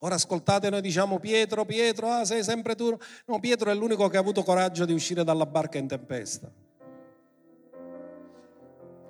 Ora 0.00 0.16
ascoltate, 0.16 0.68
noi 0.68 0.82
diciamo 0.82 1.18
Pietro, 1.18 1.64
Pietro, 1.64 2.08
ah, 2.08 2.24
sei 2.26 2.44
sempre 2.44 2.74
tu. 2.74 2.94
No, 3.24 3.40
Pietro 3.40 3.70
è 3.70 3.74
l'unico 3.74 4.08
che 4.08 4.18
ha 4.18 4.20
avuto 4.20 4.42
coraggio 4.42 4.84
di 4.84 4.92
uscire 4.92 5.24
dalla 5.24 5.46
barca 5.46 5.78
in 5.78 5.88
tempesta. 5.88 6.52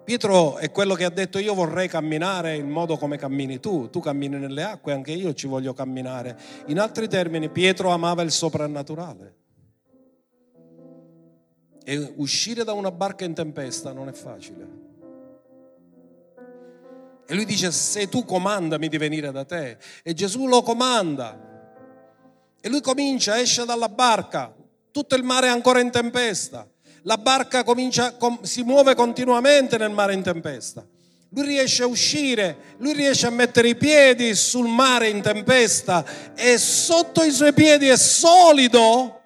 Pietro 0.05 0.59
è 0.59 0.71
quello 0.71 0.95
che 0.95 1.05
ha 1.05 1.11
detto 1.11 1.39
io 1.39 1.55
vorrei 1.55 1.89
camminare 1.89 2.55
in 2.55 2.71
modo 2.71 2.97
come 2.97 3.19
cammini 3.19 3.59
tu, 3.59 3.91
tu 3.91 3.99
cammini 3.99 4.39
nelle 4.39 4.63
acque, 4.63 4.93
anche 4.93 5.11
io 5.11 5.35
ci 5.35 5.49
voglio 5.49 5.75
camminare. 5.75 6.39
In 6.67 6.79
altri 6.79 7.09
termini, 7.09 7.51
Pietro 7.51 7.91
amava 7.91 8.23
il 8.23 8.31
soprannaturale. 8.31 9.47
E 11.89 12.12
uscire 12.16 12.64
da 12.64 12.72
una 12.72 12.91
barca 12.91 13.24
in 13.24 13.32
tempesta 13.32 13.93
non 13.93 14.09
è 14.09 14.12
facile. 14.12 14.66
E 17.26 17.34
lui 17.34 17.45
dice, 17.45 17.70
se 17.72 18.09
tu 18.09 18.24
comandami 18.24 18.89
di 18.89 18.99
venire 18.99 19.30
da 19.30 19.45
te. 19.45 19.78
E 20.03 20.12
Gesù 20.12 20.47
lo 20.47 20.62
comanda. 20.62 21.39
E 22.61 22.68
lui 22.68 22.80
comincia, 22.80 23.39
esce 23.39 23.64
dalla 23.64 23.89
barca, 23.89 24.55
tutto 24.91 25.14
il 25.14 25.22
mare 25.22 25.47
è 25.47 25.51
ancora 25.51 25.80
in 25.80 25.91
tempesta 25.91 26.68
la 27.09 27.16
barca 27.16 27.64
comincia, 27.64 28.14
si 28.43 28.62
muove 28.62 28.95
continuamente 28.95 29.78
nel 29.78 29.91
mare 29.91 30.12
in 30.12 30.22
tempesta. 30.22 30.86
Lui 31.30 31.47
riesce 31.47 31.82
a 31.82 31.86
uscire, 31.86 32.57
lui 32.78 32.93
riesce 32.93 33.26
a 33.26 33.30
mettere 33.30 33.68
i 33.68 33.76
piedi 33.76 34.34
sul 34.34 34.68
mare 34.68 35.09
in 35.09 35.22
tempesta 35.22 36.05
e 36.34 36.59
sotto 36.59 37.22
i 37.22 37.30
suoi 37.30 37.55
piedi 37.55 37.89
è 37.89 37.97
solido 37.97 39.18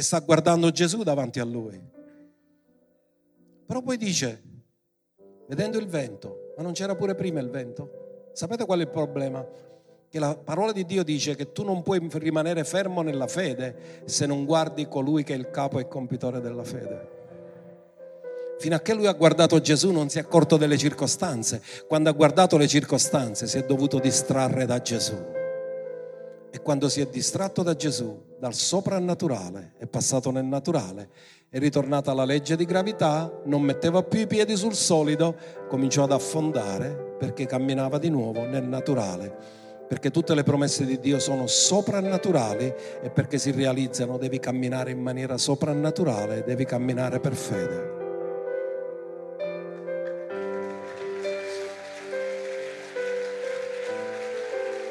e 0.00 0.02
sta 0.02 0.18
guardando 0.20 0.70
Gesù 0.70 1.02
davanti 1.02 1.40
a 1.40 1.44
lui. 1.44 1.78
Però 3.66 3.82
poi 3.82 3.98
dice, 3.98 4.42
vedendo 5.46 5.78
il 5.78 5.86
vento, 5.86 6.54
ma 6.56 6.62
non 6.62 6.72
c'era 6.72 6.94
pure 6.94 7.14
prima 7.14 7.38
il 7.40 7.50
vento? 7.50 8.30
Sapete 8.32 8.64
qual 8.64 8.78
è 8.78 8.82
il 8.82 8.88
problema? 8.88 9.46
che 10.10 10.18
la 10.18 10.34
parola 10.34 10.72
di 10.72 10.84
Dio 10.84 11.04
dice 11.04 11.36
che 11.36 11.52
tu 11.52 11.62
non 11.62 11.82
puoi 11.82 12.04
rimanere 12.14 12.64
fermo 12.64 13.00
nella 13.00 13.28
fede 13.28 14.02
se 14.06 14.26
non 14.26 14.44
guardi 14.44 14.88
colui 14.88 15.22
che 15.22 15.34
è 15.34 15.36
il 15.36 15.50
capo 15.50 15.78
e 15.78 15.86
compitore 15.86 16.40
della 16.40 16.64
fede. 16.64 17.18
Fino 18.58 18.74
a 18.74 18.80
che 18.80 18.92
lui 18.92 19.06
ha 19.06 19.12
guardato 19.12 19.60
Gesù 19.60 19.92
non 19.92 20.08
si 20.08 20.18
è 20.18 20.22
accorto 20.22 20.56
delle 20.56 20.76
circostanze. 20.76 21.62
Quando 21.86 22.10
ha 22.10 22.12
guardato 22.12 22.56
le 22.56 22.66
circostanze 22.66 23.46
si 23.46 23.56
è 23.58 23.64
dovuto 23.64 24.00
distrarre 24.00 24.66
da 24.66 24.82
Gesù. 24.82 25.39
E 26.50 26.60
quando 26.62 26.88
si 26.88 27.00
è 27.00 27.06
distratto 27.06 27.62
da 27.62 27.76
Gesù, 27.76 28.36
dal 28.38 28.54
soprannaturale, 28.54 29.74
è 29.78 29.86
passato 29.86 30.30
nel 30.30 30.44
naturale, 30.44 31.10
è 31.48 31.58
ritornata 31.58 32.12
la 32.12 32.24
legge 32.24 32.56
di 32.56 32.64
gravità, 32.64 33.40
non 33.44 33.62
metteva 33.62 34.02
più 34.02 34.20
i 34.20 34.26
piedi 34.26 34.56
sul 34.56 34.74
solido, 34.74 35.36
cominciò 35.68 36.04
ad 36.04 36.12
affondare 36.12 37.16
perché 37.18 37.46
camminava 37.46 37.98
di 37.98 38.08
nuovo 38.08 38.44
nel 38.46 38.64
naturale 38.64 39.58
perché 39.90 40.12
tutte 40.12 40.36
le 40.36 40.44
promesse 40.44 40.84
di 40.84 41.00
Dio 41.00 41.18
sono 41.18 41.48
soprannaturali 41.48 42.72
e 43.02 43.10
perché 43.10 43.38
si 43.38 43.50
realizzano 43.50 44.18
devi 44.18 44.38
camminare 44.38 44.92
in 44.92 45.00
maniera 45.00 45.36
soprannaturale, 45.36 46.44
devi 46.44 46.64
camminare 46.64 47.18
per 47.18 47.34
fede. 47.34 47.99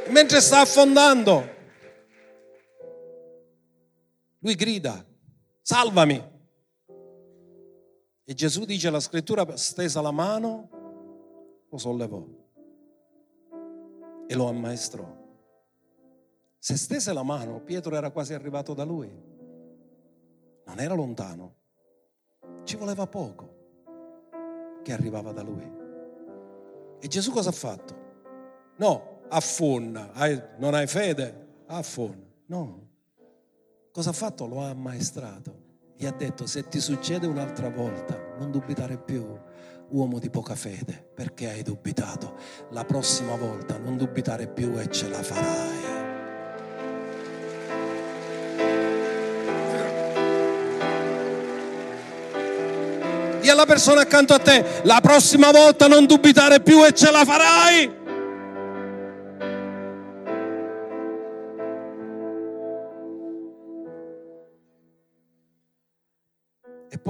Mentre 0.10 0.42
sta 0.42 0.62
affondando, 0.62 1.44
lui 4.40 4.56
grida, 4.56 5.06
salvami. 5.62 6.38
E 8.24 8.34
Gesù 8.34 8.66
dice, 8.66 8.90
la 8.90 9.00
scrittura 9.00 9.56
stesa 9.56 10.02
la 10.02 10.12
mano, 10.12 10.70
lo 11.70 11.78
sollevò 11.78 12.26
e 14.28 14.36
lo 14.36 14.48
ammaestrò. 14.48 15.18
Se 16.58 16.78
stese 16.78 17.14
la 17.14 17.24
mano, 17.24 17.62
Pietro 17.62 17.96
era 17.96 18.12
quasi 18.12 18.34
arrivato 18.34 18.74
da 18.74 18.84
lui. 18.84 19.10
Non 20.66 20.80
era 20.80 20.94
lontano. 20.94 21.56
Ci 22.64 22.76
voleva 22.76 23.08
poco 23.08 23.58
che 24.84 24.94
arrivava 24.94 25.32
da 25.32 25.42
lui. 25.42 25.78
E 27.00 27.08
Gesù 27.08 27.32
cosa 27.32 27.50
ha 27.50 27.54
fatto? 27.54 27.96
No, 28.78 29.19
affonda. 29.30 30.12
Hai, 30.14 30.42
non 30.58 30.74
hai 30.74 30.88
fede? 30.88 31.48
Affonda. 31.68 32.26
No. 32.48 32.88
Cosa 33.92 34.10
ha 34.10 34.14
fatto? 34.14 34.46
Lo 34.46 34.62
ha 34.62 34.70
ammaestrato. 34.70 35.68
Gli 35.96 36.06
ha 36.06 36.12
detto, 36.12 36.48
se 36.48 36.68
ti 36.68 36.80
succede 36.80 37.28
un'altra 37.28 37.70
volta, 37.70 38.18
non 38.38 38.52
dubitare 38.52 38.98
più 38.98 39.38
uomo 39.90 40.20
di 40.20 40.30
poca 40.30 40.56
fede, 40.56 41.10
perché 41.14 41.50
hai 41.50 41.64
dubitato? 41.64 42.38
La 42.72 42.86
prossima 42.86 43.36
volta 43.36 43.78
non 43.78 43.98
dubitare 43.98 44.48
più 44.48 44.80
e 44.80 44.90
ce 44.90 45.10
la 45.10 45.22
farai. 45.22 45.78
Dì 53.42 53.50
alla 53.50 53.66
persona 53.66 54.02
accanto 54.02 54.34
a 54.34 54.40
te, 54.40 54.82
la 54.84 55.00
prossima 55.02 55.52
volta 55.52 55.88
non 55.88 56.06
dubitare 56.06 56.62
più 56.62 56.86
e 56.86 56.94
ce 56.94 57.10
la 57.12 57.26
farai. 57.26 57.99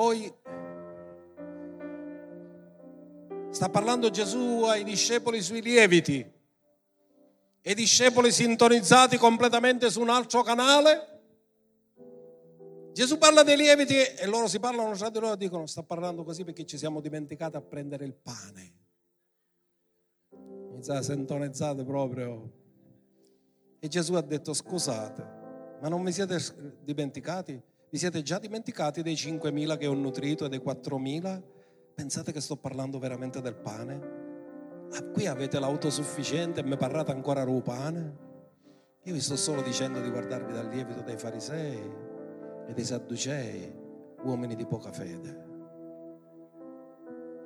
Poi 0.10 0.34
Sta 3.52 3.70
parlando 3.70 4.10
Gesù 4.10 4.64
ai 4.64 4.84
discepoli 4.84 5.40
sui 5.40 5.62
lieviti 5.62 6.20
e 7.62 7.72
i 7.72 7.76
discepoli 7.76 8.32
sintonizzati 8.32 9.18
completamente 9.18 9.92
su 9.92 10.02
un 10.02 10.10
altro 10.10 10.42
canale. 10.42 11.22
Gesù 12.92 13.20
parla 13.20 13.44
dei 13.44 13.56
lieviti 13.56 13.94
e 13.94 14.26
loro 14.26 14.48
si 14.48 14.60
parlano 14.60 14.96
tra 14.96 15.10
di 15.12 15.20
loro 15.20 15.34
e 15.34 15.38
dicono 15.38 15.68
sta 15.68 15.84
parlando 15.84 16.24
così 16.24 16.44
perché 16.44 16.66
ci 16.66 16.80
siamo 16.80 17.02
dimenticati 17.02 17.58
a 17.58 17.62
prendere 17.62 18.06
il 18.06 18.16
pane. 18.16 18.74
Iniziate 20.72 21.04
sintonizzate 21.04 21.84
proprio. 21.84 22.52
E 23.78 23.88
Gesù 23.88 24.16
ha 24.16 24.22
detto 24.22 24.54
scusate, 24.54 25.22
ma 25.82 25.88
non 25.88 26.04
vi 26.04 26.12
siete 26.12 26.40
dimenticati? 26.82 27.69
Vi 27.92 27.98
siete 27.98 28.22
già 28.22 28.38
dimenticati 28.38 29.02
dei 29.02 29.16
5.000 29.16 29.78
che 29.78 29.88
ho 29.88 29.94
nutrito 29.96 30.46
e 30.46 30.50
dei 30.50 30.62
4.000? 30.64 31.42
Pensate 31.96 32.32
che 32.32 32.40
sto 32.40 32.56
parlando 32.56 33.00
veramente 33.00 33.42
del 33.42 33.56
pane? 33.56 34.18
Ah, 34.92 35.04
qui 35.06 35.26
avete 35.26 35.60
l'autosufficiente 35.60 36.60
e 36.60 36.64
mi 36.64 36.78
parlate 36.78 37.12
ancora 37.12 37.44
del 37.44 37.62
pane? 37.64 38.18
Io 39.04 39.14
vi 39.14 39.20
sto 39.20 39.36
solo 39.36 39.64
dicendo 39.64 40.02
di 40.02 40.10
guardarvi 40.10 40.54
dal 40.54 40.68
lievito 40.68 41.02
dei 41.02 41.18
farisei 41.18 41.92
e 42.68 42.74
dei 42.74 42.86
sadducei, 42.86 43.74
uomini 44.24 44.56
di 44.56 44.68
poca 44.68 44.92
fede. 44.92 45.48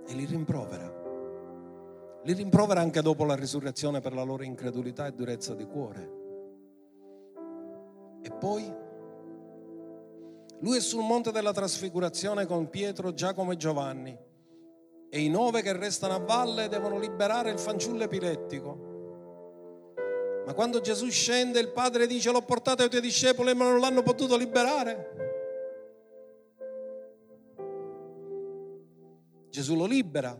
E 0.06 0.14
li 0.14 0.26
rimprovera. 0.26 1.02
Li 2.24 2.34
rimprovera 2.34 2.82
anche 2.82 3.02
dopo 3.02 3.24
la 3.24 3.36
risurrezione 3.36 4.02
per 4.02 4.14
la 4.14 4.24
loro 4.24 4.44
incredulità 4.44 5.08
e 5.08 5.14
durezza 5.14 5.56
di 5.56 5.66
cuore. 5.66 6.22
E 8.22 8.32
poi 8.32 8.83
lui 10.64 10.78
è 10.78 10.80
sul 10.80 11.04
monte 11.04 11.32
della 11.32 11.52
trasfigurazione 11.52 12.46
con 12.46 12.70
Pietro, 12.70 13.14
Giacomo 13.14 13.52
e 13.52 13.58
Giovanni 13.58 14.18
e 15.10 15.20
i 15.20 15.30
nove 15.30 15.62
che 15.62 15.74
restano 15.74 16.16
a 16.16 16.20
valle 16.20 16.70
devono 16.70 16.98
liberare 16.98 17.52
il 17.52 17.60
fanciullo 17.60 18.04
epilettico. 18.04 18.92
Ma 20.46 20.54
quando 20.54 20.80
Gesù 20.80 21.10
scende, 21.10 21.60
il 21.60 21.72
padre 21.72 22.08
dice: 22.08 22.32
L'ho 22.32 22.42
portato 22.42 22.82
ai 22.82 22.90
tuoi 22.90 23.02
discepoli, 23.02 23.54
ma 23.54 23.70
non 23.70 23.82
l'hanno 23.82 24.04
potuto 24.04 24.38
liberare. 24.38 25.12
Gesù 29.50 29.76
lo 29.76 29.86
libera, 29.86 30.32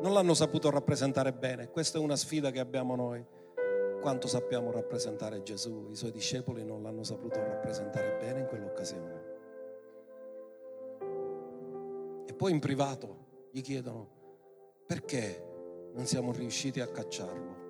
non 0.00 0.12
l'hanno 0.12 0.34
saputo 0.34 0.70
rappresentare 0.70 1.32
bene. 1.34 1.68
Questa 1.68 1.98
è 1.98 2.00
una 2.00 2.16
sfida 2.16 2.50
che 2.50 2.58
abbiamo 2.58 2.96
noi. 2.96 3.24
Quanto 4.00 4.28
sappiamo 4.28 4.70
rappresentare 4.70 5.42
Gesù, 5.42 5.88
i 5.90 5.96
suoi 5.96 6.12
discepoli 6.12 6.64
non 6.64 6.82
l'hanno 6.82 7.02
saputo 7.02 7.42
rappresentare 7.42 8.16
bene 8.20 8.40
in 8.40 8.46
quell'occasione. 8.46 9.36
poi 12.38 12.52
in 12.52 12.60
privato 12.60 13.16
gli 13.50 13.60
chiedono 13.60 14.06
perché 14.86 15.44
non 15.92 16.06
siamo 16.06 16.32
riusciti 16.32 16.80
a 16.80 16.86
cacciarlo. 16.86 17.66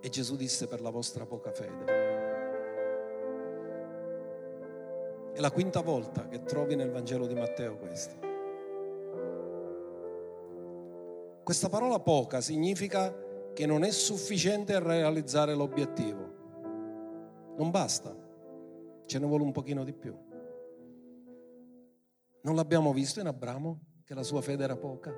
E 0.00 0.08
Gesù 0.08 0.36
disse 0.36 0.68
per 0.68 0.80
la 0.80 0.90
vostra 0.90 1.26
poca 1.26 1.50
fede. 1.50 1.96
È 5.32 5.40
la 5.40 5.50
quinta 5.50 5.80
volta 5.80 6.28
che 6.28 6.44
trovi 6.44 6.76
nel 6.76 6.92
Vangelo 6.92 7.26
di 7.26 7.34
Matteo 7.34 7.76
questo. 7.76 8.26
Questa 11.42 11.68
parola 11.68 11.98
poca 11.98 12.40
significa 12.40 13.12
che 13.58 13.66
non 13.66 13.82
è 13.82 13.90
sufficiente 13.90 14.72
a 14.72 14.78
realizzare 14.78 15.52
l'obiettivo. 15.52 17.56
Non 17.56 17.72
basta, 17.72 18.16
ce 19.04 19.18
ne 19.18 19.26
vuole 19.26 19.42
un 19.42 19.50
pochino 19.50 19.82
di 19.82 19.92
più. 19.92 20.16
Non 22.42 22.54
l'abbiamo 22.54 22.92
visto 22.92 23.18
in 23.18 23.26
Abramo 23.26 23.80
che 24.04 24.14
la 24.14 24.22
sua 24.22 24.42
fede 24.42 24.62
era 24.62 24.76
poca 24.76 25.12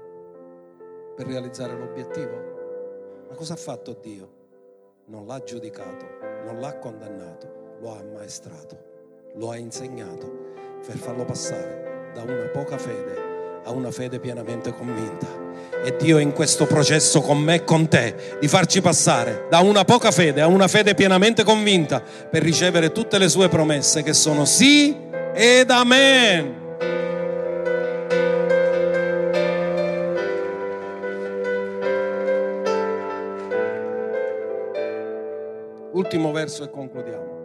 per 1.14 1.26
realizzare 1.26 1.76
l'obiettivo? 1.76 3.26
Ma 3.28 3.34
cosa 3.34 3.52
ha 3.52 3.58
fatto 3.58 3.92
Dio? 4.00 5.02
Non 5.08 5.26
l'ha 5.26 5.42
giudicato, 5.42 6.06
non 6.46 6.60
l'ha 6.60 6.78
condannato, 6.78 7.76
lo 7.78 7.92
ha 7.92 7.98
ammaestrato, 7.98 9.32
lo 9.34 9.50
ha 9.50 9.58
insegnato 9.58 10.54
per 10.86 10.96
farlo 10.96 11.26
passare 11.26 12.12
da 12.14 12.22
una 12.22 12.48
poca 12.48 12.78
fede 12.78 13.62
a 13.64 13.70
una 13.70 13.90
fede 13.90 14.18
pienamente 14.18 14.72
convinta. 14.72 15.39
E 15.84 15.96
Dio 15.96 16.18
è 16.18 16.22
in 16.22 16.32
questo 16.32 16.66
processo 16.66 17.20
con 17.20 17.38
me 17.38 17.56
e 17.56 17.64
con 17.64 17.88
te 17.88 18.36
di 18.38 18.48
farci 18.48 18.80
passare 18.80 19.46
da 19.48 19.60
una 19.60 19.84
poca 19.84 20.10
fede 20.10 20.40
a 20.40 20.46
una 20.46 20.68
fede 20.68 20.94
pienamente 20.94 21.42
convinta 21.42 22.02
per 22.02 22.42
ricevere 22.42 22.92
tutte 22.92 23.18
le 23.18 23.28
sue 23.28 23.48
promesse 23.48 24.02
che 24.02 24.12
sono 24.12 24.44
sì 24.44 24.94
ed 25.34 25.70
amen. 25.70 26.58
Ultimo 35.92 36.32
verso 36.32 36.64
e 36.64 36.70
concludiamo. 36.70 37.38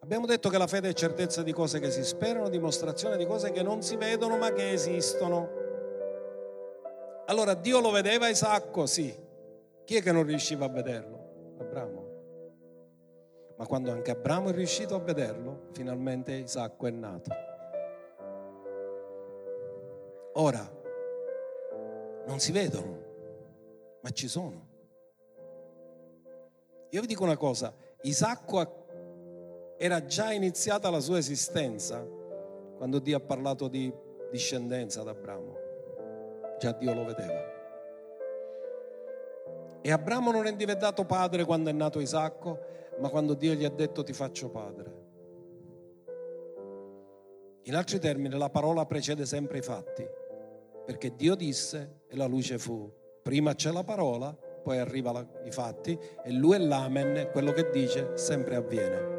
Abbiamo 0.00 0.26
detto 0.26 0.48
che 0.48 0.58
la 0.58 0.68
fede 0.68 0.90
è 0.90 0.92
certezza 0.92 1.42
di 1.42 1.52
cose 1.52 1.80
che 1.80 1.90
si 1.90 2.04
sperano, 2.04 2.48
dimostrazione 2.48 3.16
di 3.16 3.26
cose 3.26 3.50
che 3.50 3.62
non 3.62 3.82
si 3.82 3.96
vedono 3.96 4.36
ma 4.36 4.52
che 4.52 4.70
esistono. 4.70 5.65
Allora 7.26 7.54
Dio 7.54 7.80
lo 7.80 7.90
vedeva 7.90 8.28
Isacco, 8.28 8.86
sì. 8.86 9.14
Chi 9.84 9.96
è 9.96 10.02
che 10.02 10.12
non 10.12 10.24
riusciva 10.24 10.66
a 10.66 10.68
vederlo? 10.68 11.54
Abramo. 11.58 12.04
Ma 13.56 13.66
quando 13.66 13.90
anche 13.90 14.10
Abramo 14.10 14.50
è 14.50 14.52
riuscito 14.52 14.94
a 14.94 15.00
vederlo, 15.00 15.68
finalmente 15.72 16.32
Isacco 16.32 16.86
è 16.86 16.90
nato. 16.90 17.30
Ora, 20.34 20.70
non 22.26 22.38
si 22.38 22.52
vedono, 22.52 23.04
ma 24.02 24.10
ci 24.10 24.28
sono. 24.28 24.68
Io 26.90 27.00
vi 27.00 27.06
dico 27.06 27.24
una 27.24 27.36
cosa, 27.36 27.74
Isacco 28.02 28.84
era 29.78 30.04
già 30.04 30.32
iniziata 30.32 30.90
la 30.90 31.00
sua 31.00 31.18
esistenza 31.18 32.06
quando 32.76 32.98
Dio 32.98 33.16
ha 33.16 33.20
parlato 33.20 33.68
di 33.68 33.92
discendenza 34.30 35.00
ad 35.00 35.08
Abramo. 35.08 35.65
Già 36.58 36.72
Dio 36.72 36.94
lo 36.94 37.04
vedeva. 37.04 37.54
E 39.82 39.92
Abramo 39.92 40.32
non 40.32 40.46
è 40.46 40.52
diventato 40.54 41.04
padre 41.04 41.44
quando 41.44 41.70
è 41.70 41.72
nato 41.72 42.00
Isacco, 42.00 42.58
ma 42.98 43.08
quando 43.08 43.34
Dio 43.34 43.54
gli 43.54 43.64
ha 43.64 43.70
detto 43.70 44.02
ti 44.02 44.12
faccio 44.12 44.48
padre. 44.48 45.04
In 47.62 47.74
altri 47.74 47.98
termini, 47.98 48.36
la 48.36 48.50
parola 48.50 48.86
precede 48.86 49.26
sempre 49.26 49.58
i 49.58 49.62
fatti, 49.62 50.06
perché 50.84 51.14
Dio 51.14 51.34
disse 51.34 52.00
e 52.08 52.16
la 52.16 52.26
luce 52.26 52.58
fu. 52.58 52.90
Prima 53.22 53.54
c'è 53.54 53.70
la 53.70 53.84
parola, 53.84 54.36
poi 54.62 54.78
arriva 54.78 55.24
i 55.44 55.50
fatti 55.50 55.98
e 56.24 56.32
lui 56.32 56.56
è 56.56 56.58
l'amen, 56.58 57.28
quello 57.30 57.52
che 57.52 57.70
dice 57.70 58.16
sempre 58.16 58.56
avviene. 58.56 59.14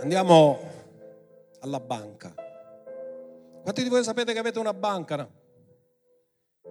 Andiamo 0.00 0.69
alla 1.60 1.80
banca. 1.80 2.34
Quanti 3.62 3.82
di 3.82 3.88
voi 3.88 4.02
sapete 4.02 4.32
che 4.32 4.38
avete 4.38 4.58
una 4.58 4.74
banca 4.74 5.16
no? 5.16 5.30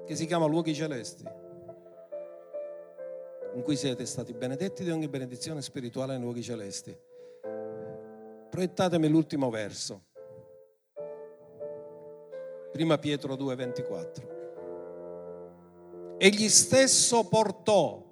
che 0.06 0.16
si 0.16 0.26
chiama 0.26 0.46
Luoghi 0.46 0.74
Celesti? 0.74 1.24
In 3.54 3.62
cui 3.64 3.76
siete 3.76 4.06
stati 4.06 4.34
benedetti 4.34 4.84
di 4.84 4.92
ogni 4.92 5.08
benedizione 5.08 5.62
spirituale 5.62 6.14
nei 6.14 6.22
luoghi 6.22 6.44
celesti. 6.44 6.96
Proiettatemi 8.50 9.08
l'ultimo 9.08 9.50
verso. 9.50 10.04
Prima 12.72 13.00
Pietro 13.00 13.34
2,24. 13.34 14.38
Egli 16.18 16.48
stesso 16.48 17.28
portò 17.28 18.06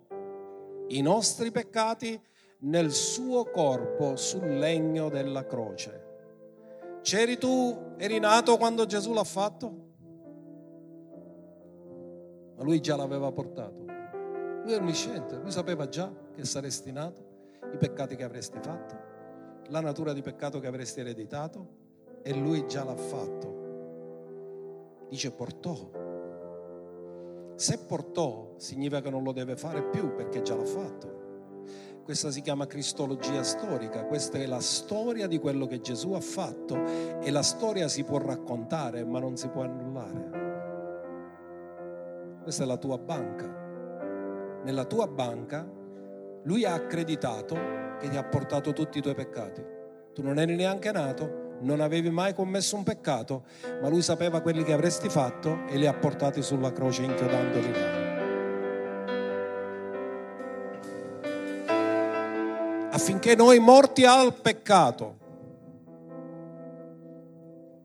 i 0.87 1.01
nostri 1.01 1.51
peccati 1.51 2.19
nel 2.59 2.91
suo 2.91 3.43
corpo 3.45 4.15
sul 4.15 4.57
legno 4.57 5.09
della 5.09 5.45
croce. 5.45 6.06
C'eri 7.07 7.37
tu, 7.37 7.93
eri 7.95 8.19
nato 8.19 8.57
quando 8.57 8.85
Gesù 8.85 9.13
l'ha 9.13 9.23
fatto? 9.23 9.73
Ma 12.57 12.63
lui 12.63 12.81
già 12.81 12.97
l'aveva 12.97 13.31
portato. 13.31 13.85
Lui 14.65 14.73
è 14.73 14.75
onnisciente, 14.75 15.37
lui 15.37 15.51
sapeva 15.51 15.87
già 15.87 16.11
che 16.33 16.43
saresti 16.43 16.91
nato, 16.91 17.23
i 17.71 17.77
peccati 17.77 18.17
che 18.17 18.25
avresti 18.25 18.59
fatto, 18.59 18.97
la 19.69 19.79
natura 19.79 20.11
di 20.11 20.21
peccato 20.21 20.59
che 20.59 20.67
avresti 20.67 20.99
ereditato 20.99 21.67
e 22.23 22.33
lui 22.33 22.67
già 22.67 22.83
l'ha 22.83 22.97
fatto. 22.97 25.05
Dice 25.07 25.31
portò. 25.31 25.89
Se 27.55 27.77
portò 27.87 28.55
significa 28.57 28.99
che 28.99 29.09
non 29.09 29.23
lo 29.23 29.31
deve 29.31 29.55
fare 29.55 29.81
più 29.81 30.13
perché 30.13 30.41
già 30.41 30.55
l'ha 30.55 30.65
fatto. 30.65 31.16
Questa 32.07 32.31
si 32.31 32.39
chiama 32.39 32.67
cristologia 32.67 33.43
storica, 33.43 34.05
questa 34.05 34.37
è 34.37 34.45
la 34.45 34.61
storia 34.61 35.27
di 35.27 35.39
quello 35.39 35.67
che 35.67 35.81
Gesù 35.81 36.13
ha 36.13 36.21
fatto 36.21 36.85
e 37.19 37.29
la 37.31 37.41
storia 37.41 37.89
si 37.89 38.05
può 38.05 38.17
raccontare 38.17 39.03
ma 39.03 39.19
non 39.19 39.35
si 39.35 39.49
può 39.49 39.63
annullare. 39.63 40.29
Questa 42.41 42.63
è 42.63 42.65
la 42.65 42.77
tua 42.77 42.97
banca. 42.97 44.61
Nella 44.63 44.85
tua 44.85 45.05
banca 45.07 45.69
lui 46.43 46.63
ha 46.63 46.75
accreditato 46.75 47.57
che 47.99 48.07
ti 48.07 48.15
ha 48.15 48.23
portato 48.23 48.71
tutti 48.71 48.99
i 48.99 49.01
tuoi 49.01 49.13
peccati. 49.13 49.61
Tu 50.13 50.23
non 50.23 50.39
eri 50.39 50.55
neanche 50.55 50.93
nato, 50.93 51.57
non 51.59 51.81
avevi 51.81 52.09
mai 52.09 52.33
commesso 52.33 52.77
un 52.77 52.83
peccato, 52.83 53.43
ma 53.81 53.89
lui 53.89 54.01
sapeva 54.01 54.39
quelli 54.39 54.63
che 54.63 54.71
avresti 54.71 55.09
fatto 55.09 55.65
e 55.67 55.75
li 55.75 55.85
ha 55.85 55.93
portati 55.93 56.41
sulla 56.41 56.71
croce 56.71 57.03
inchiodandoli 57.03 57.71
là. 57.73 57.96
Affinché 62.97 63.35
noi 63.35 63.59
morti 63.59 64.05
al 64.05 64.33
peccato 64.33 65.17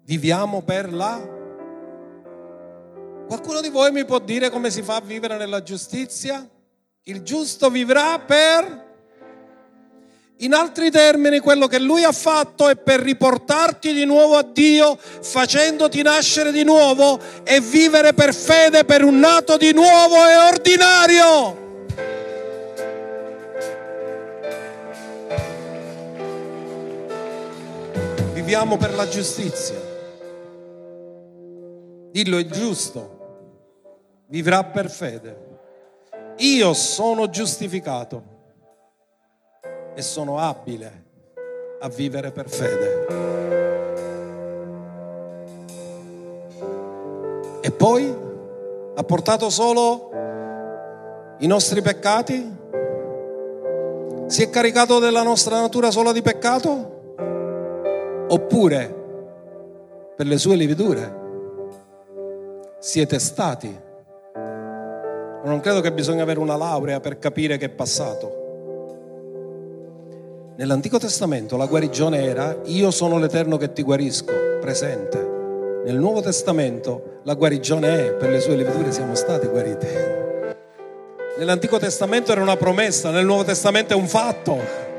viviamo 0.04 0.62
per 0.62 0.92
la... 0.92 1.20
Qualcuno 3.26 3.60
di 3.60 3.68
voi 3.68 3.92
mi 3.92 4.06
può 4.06 4.18
dire 4.18 4.48
come 4.48 4.70
si 4.70 4.82
fa 4.82 4.96
a 4.96 5.00
vivere 5.00 5.36
nella 5.36 5.62
giustizia? 5.62 6.48
Il 7.04 7.22
giusto 7.22 7.68
vivrà 7.68 8.18
per... 8.20 8.90
In 10.38 10.54
altri 10.54 10.90
termini, 10.90 11.38
quello 11.40 11.66
che 11.66 11.78
lui 11.78 12.02
ha 12.04 12.10
fatto 12.10 12.68
è 12.68 12.76
per 12.76 13.00
riportarti 13.00 13.92
di 13.92 14.04
nuovo 14.04 14.36
a 14.36 14.42
Dio, 14.42 14.98
facendoti 14.98 16.02
nascere 16.02 16.50
di 16.50 16.64
nuovo 16.64 17.20
e 17.44 17.60
vivere 17.60 18.12
per 18.12 18.34
fede 18.34 18.84
per 18.84 19.04
un 19.04 19.18
nato 19.18 19.56
di 19.56 19.72
nuovo 19.72 20.16
e 20.26 20.36
ordinario. 20.48 21.61
Viviamo 28.52 28.76
per 28.76 28.94
la 28.94 29.08
giustizia. 29.08 29.80
Dillo 32.10 32.36
è 32.36 32.44
giusto, 32.44 34.26
vivrà 34.26 34.62
per 34.64 34.90
fede. 34.90 35.36
Io 36.36 36.74
sono 36.74 37.30
giustificato 37.30 38.22
e 39.94 40.02
sono 40.02 40.36
abile 40.38 41.04
a 41.80 41.88
vivere 41.88 42.30
per 42.30 42.50
fede. 42.50 43.06
E 47.62 47.70
poi 47.70 48.14
ha 48.94 49.02
portato 49.02 49.48
solo 49.48 50.10
i 51.38 51.46
nostri 51.46 51.80
peccati? 51.80 52.56
Si 54.26 54.42
è 54.42 54.50
caricato 54.50 54.98
della 54.98 55.22
nostra 55.22 55.58
natura 55.58 55.90
sola 55.90 56.12
di 56.12 56.20
peccato? 56.20 57.00
Oppure 58.32 59.00
per 60.16 60.26
le 60.26 60.38
sue 60.38 60.56
lividure 60.56 61.20
siete 62.78 63.18
stati. 63.18 63.80
Non 65.44 65.60
credo 65.60 65.80
che 65.80 65.92
bisogna 65.92 66.22
avere 66.22 66.38
una 66.38 66.56
laurea 66.56 66.98
per 67.00 67.18
capire 67.18 67.58
che 67.58 67.66
è 67.66 67.68
passato. 67.68 68.40
Nell'Antico 70.56 70.98
Testamento 70.98 71.56
la 71.56 71.66
guarigione 71.66 72.24
era 72.24 72.56
io 72.64 72.90
sono 72.90 73.18
l'Eterno 73.18 73.56
che 73.58 73.72
ti 73.72 73.82
guarisco, 73.82 74.32
presente. 74.60 75.30
Nel 75.84 75.96
Nuovo 75.96 76.22
Testamento 76.22 77.20
la 77.24 77.34
guarigione 77.34 78.06
è 78.06 78.14
per 78.14 78.30
le 78.30 78.40
sue 78.40 78.56
lividure 78.56 78.92
siamo 78.92 79.14
stati 79.14 79.46
guariti. 79.46 79.86
Nell'Antico 81.38 81.78
Testamento 81.78 82.32
era 82.32 82.40
una 82.40 82.56
promessa, 82.56 83.10
nel 83.10 83.26
Nuovo 83.26 83.44
Testamento 83.44 83.92
è 83.92 83.96
un 83.96 84.06
fatto. 84.06 84.91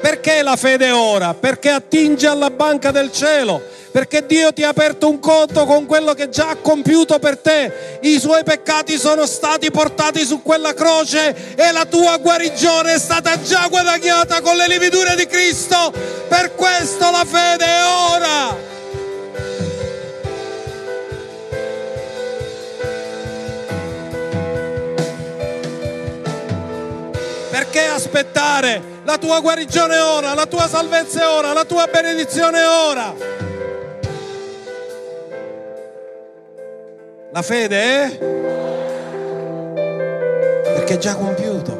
Perché 0.00 0.42
la 0.42 0.56
fede 0.56 0.90
ora? 0.90 1.34
Perché 1.34 1.70
attinge 1.70 2.26
alla 2.26 2.50
banca 2.50 2.90
del 2.90 3.12
cielo 3.12 3.78
perché 3.90 4.24
Dio 4.24 4.52
ti 4.52 4.62
ha 4.62 4.68
aperto 4.68 5.08
un 5.08 5.18
conto 5.18 5.64
con 5.64 5.86
quello 5.86 6.14
che 6.14 6.28
già 6.28 6.50
ha 6.50 6.56
compiuto 6.56 7.18
per 7.18 7.38
te. 7.38 7.98
I 8.02 8.20
suoi 8.20 8.44
peccati 8.44 8.96
sono 8.96 9.26
stati 9.26 9.70
portati 9.70 10.24
su 10.24 10.42
quella 10.42 10.74
croce 10.74 11.54
e 11.56 11.72
la 11.72 11.84
tua 11.86 12.16
guarigione 12.18 12.94
è 12.94 12.98
stata 12.98 13.40
già 13.42 13.66
guadagnata 13.68 14.40
con 14.42 14.56
le 14.56 14.68
lividure 14.68 15.16
di 15.16 15.26
Cristo. 15.26 15.92
Per 16.28 16.54
questo 16.54 17.10
la 17.10 17.24
fede 17.26 17.64
è 17.64 17.82
ora. 18.14 18.79
Perché 27.70 27.86
aspettare? 27.86 28.82
La 29.04 29.16
tua 29.16 29.38
guarigione 29.38 29.96
ora, 29.96 30.34
la 30.34 30.46
tua 30.46 30.66
salvezza 30.66 31.36
ora, 31.36 31.52
la 31.52 31.64
tua 31.64 31.86
benedizione 31.86 32.64
ora. 32.64 33.14
La 37.30 37.42
fede 37.42 37.76
è? 37.80 38.18
Perché 40.64 40.94
è 40.94 40.98
già 40.98 41.14
compiuto. 41.14 41.78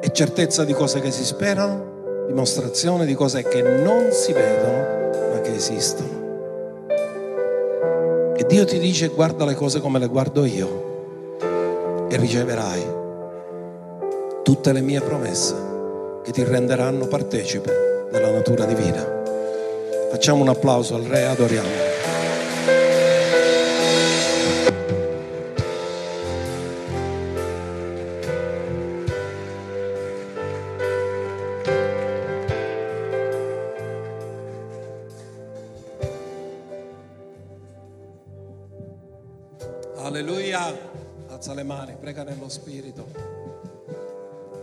È 0.00 0.10
certezza 0.10 0.64
di 0.64 0.72
cose 0.72 0.98
che 0.98 1.12
si 1.12 1.24
sperano, 1.24 2.24
dimostrazione 2.26 3.06
di 3.06 3.14
cose 3.14 3.44
che 3.44 3.62
non 3.62 4.10
si 4.10 4.32
vedono, 4.32 5.10
ma 5.32 5.40
che 5.42 5.54
esistono. 5.54 6.86
E 8.36 8.44
Dio 8.48 8.64
ti 8.64 8.80
dice 8.80 9.06
guarda 9.06 9.44
le 9.44 9.54
cose 9.54 9.78
come 9.78 10.00
le 10.00 10.08
guardo 10.08 10.44
io 10.44 12.06
e 12.10 12.16
riceverai 12.16 12.97
tutte 14.48 14.72
le 14.72 14.80
mie 14.80 15.02
promesse 15.02 16.22
che 16.24 16.32
ti 16.32 16.42
renderanno 16.42 17.06
partecipe 17.06 18.08
della 18.10 18.30
natura 18.30 18.64
divina. 18.64 19.06
Facciamo 20.10 20.40
un 20.40 20.48
applauso 20.48 20.94
al 20.94 21.02
Re, 21.02 21.26
adoriamo. 21.26 21.68
alza 41.28 41.52
le 41.52 41.62
mani, 41.62 41.94
prega 42.00 42.24
nello 42.24 42.48
Spirito. 42.48 43.67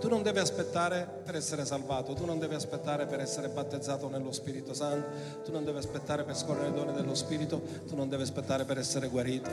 Tu 0.05 0.11
non 0.11 0.21
devi 0.21 0.37
aspettare 0.37 1.07
per 1.25 1.35
essere 1.35 1.65
salvato, 1.65 2.13
tu 2.13 2.25
non 2.25 2.37
devi 2.37 2.53
aspettare 2.53 3.07
per 3.07 3.21
essere 3.21 3.47
battezzato 3.47 4.07
nello 4.07 4.31
Spirito 4.31 4.75
Santo, 4.75 5.07
tu 5.43 5.51
non 5.51 5.65
devi 5.65 5.79
aspettare 5.79 6.23
per 6.23 6.37
scorrere 6.37 6.67
i 6.67 6.73
doni 6.73 6.93
dello 6.93 7.15
Spirito, 7.15 7.59
tu 7.87 7.95
non 7.95 8.07
devi 8.07 8.21
aspettare 8.21 8.65
per 8.65 8.77
essere 8.77 9.07
guarito. 9.07 9.49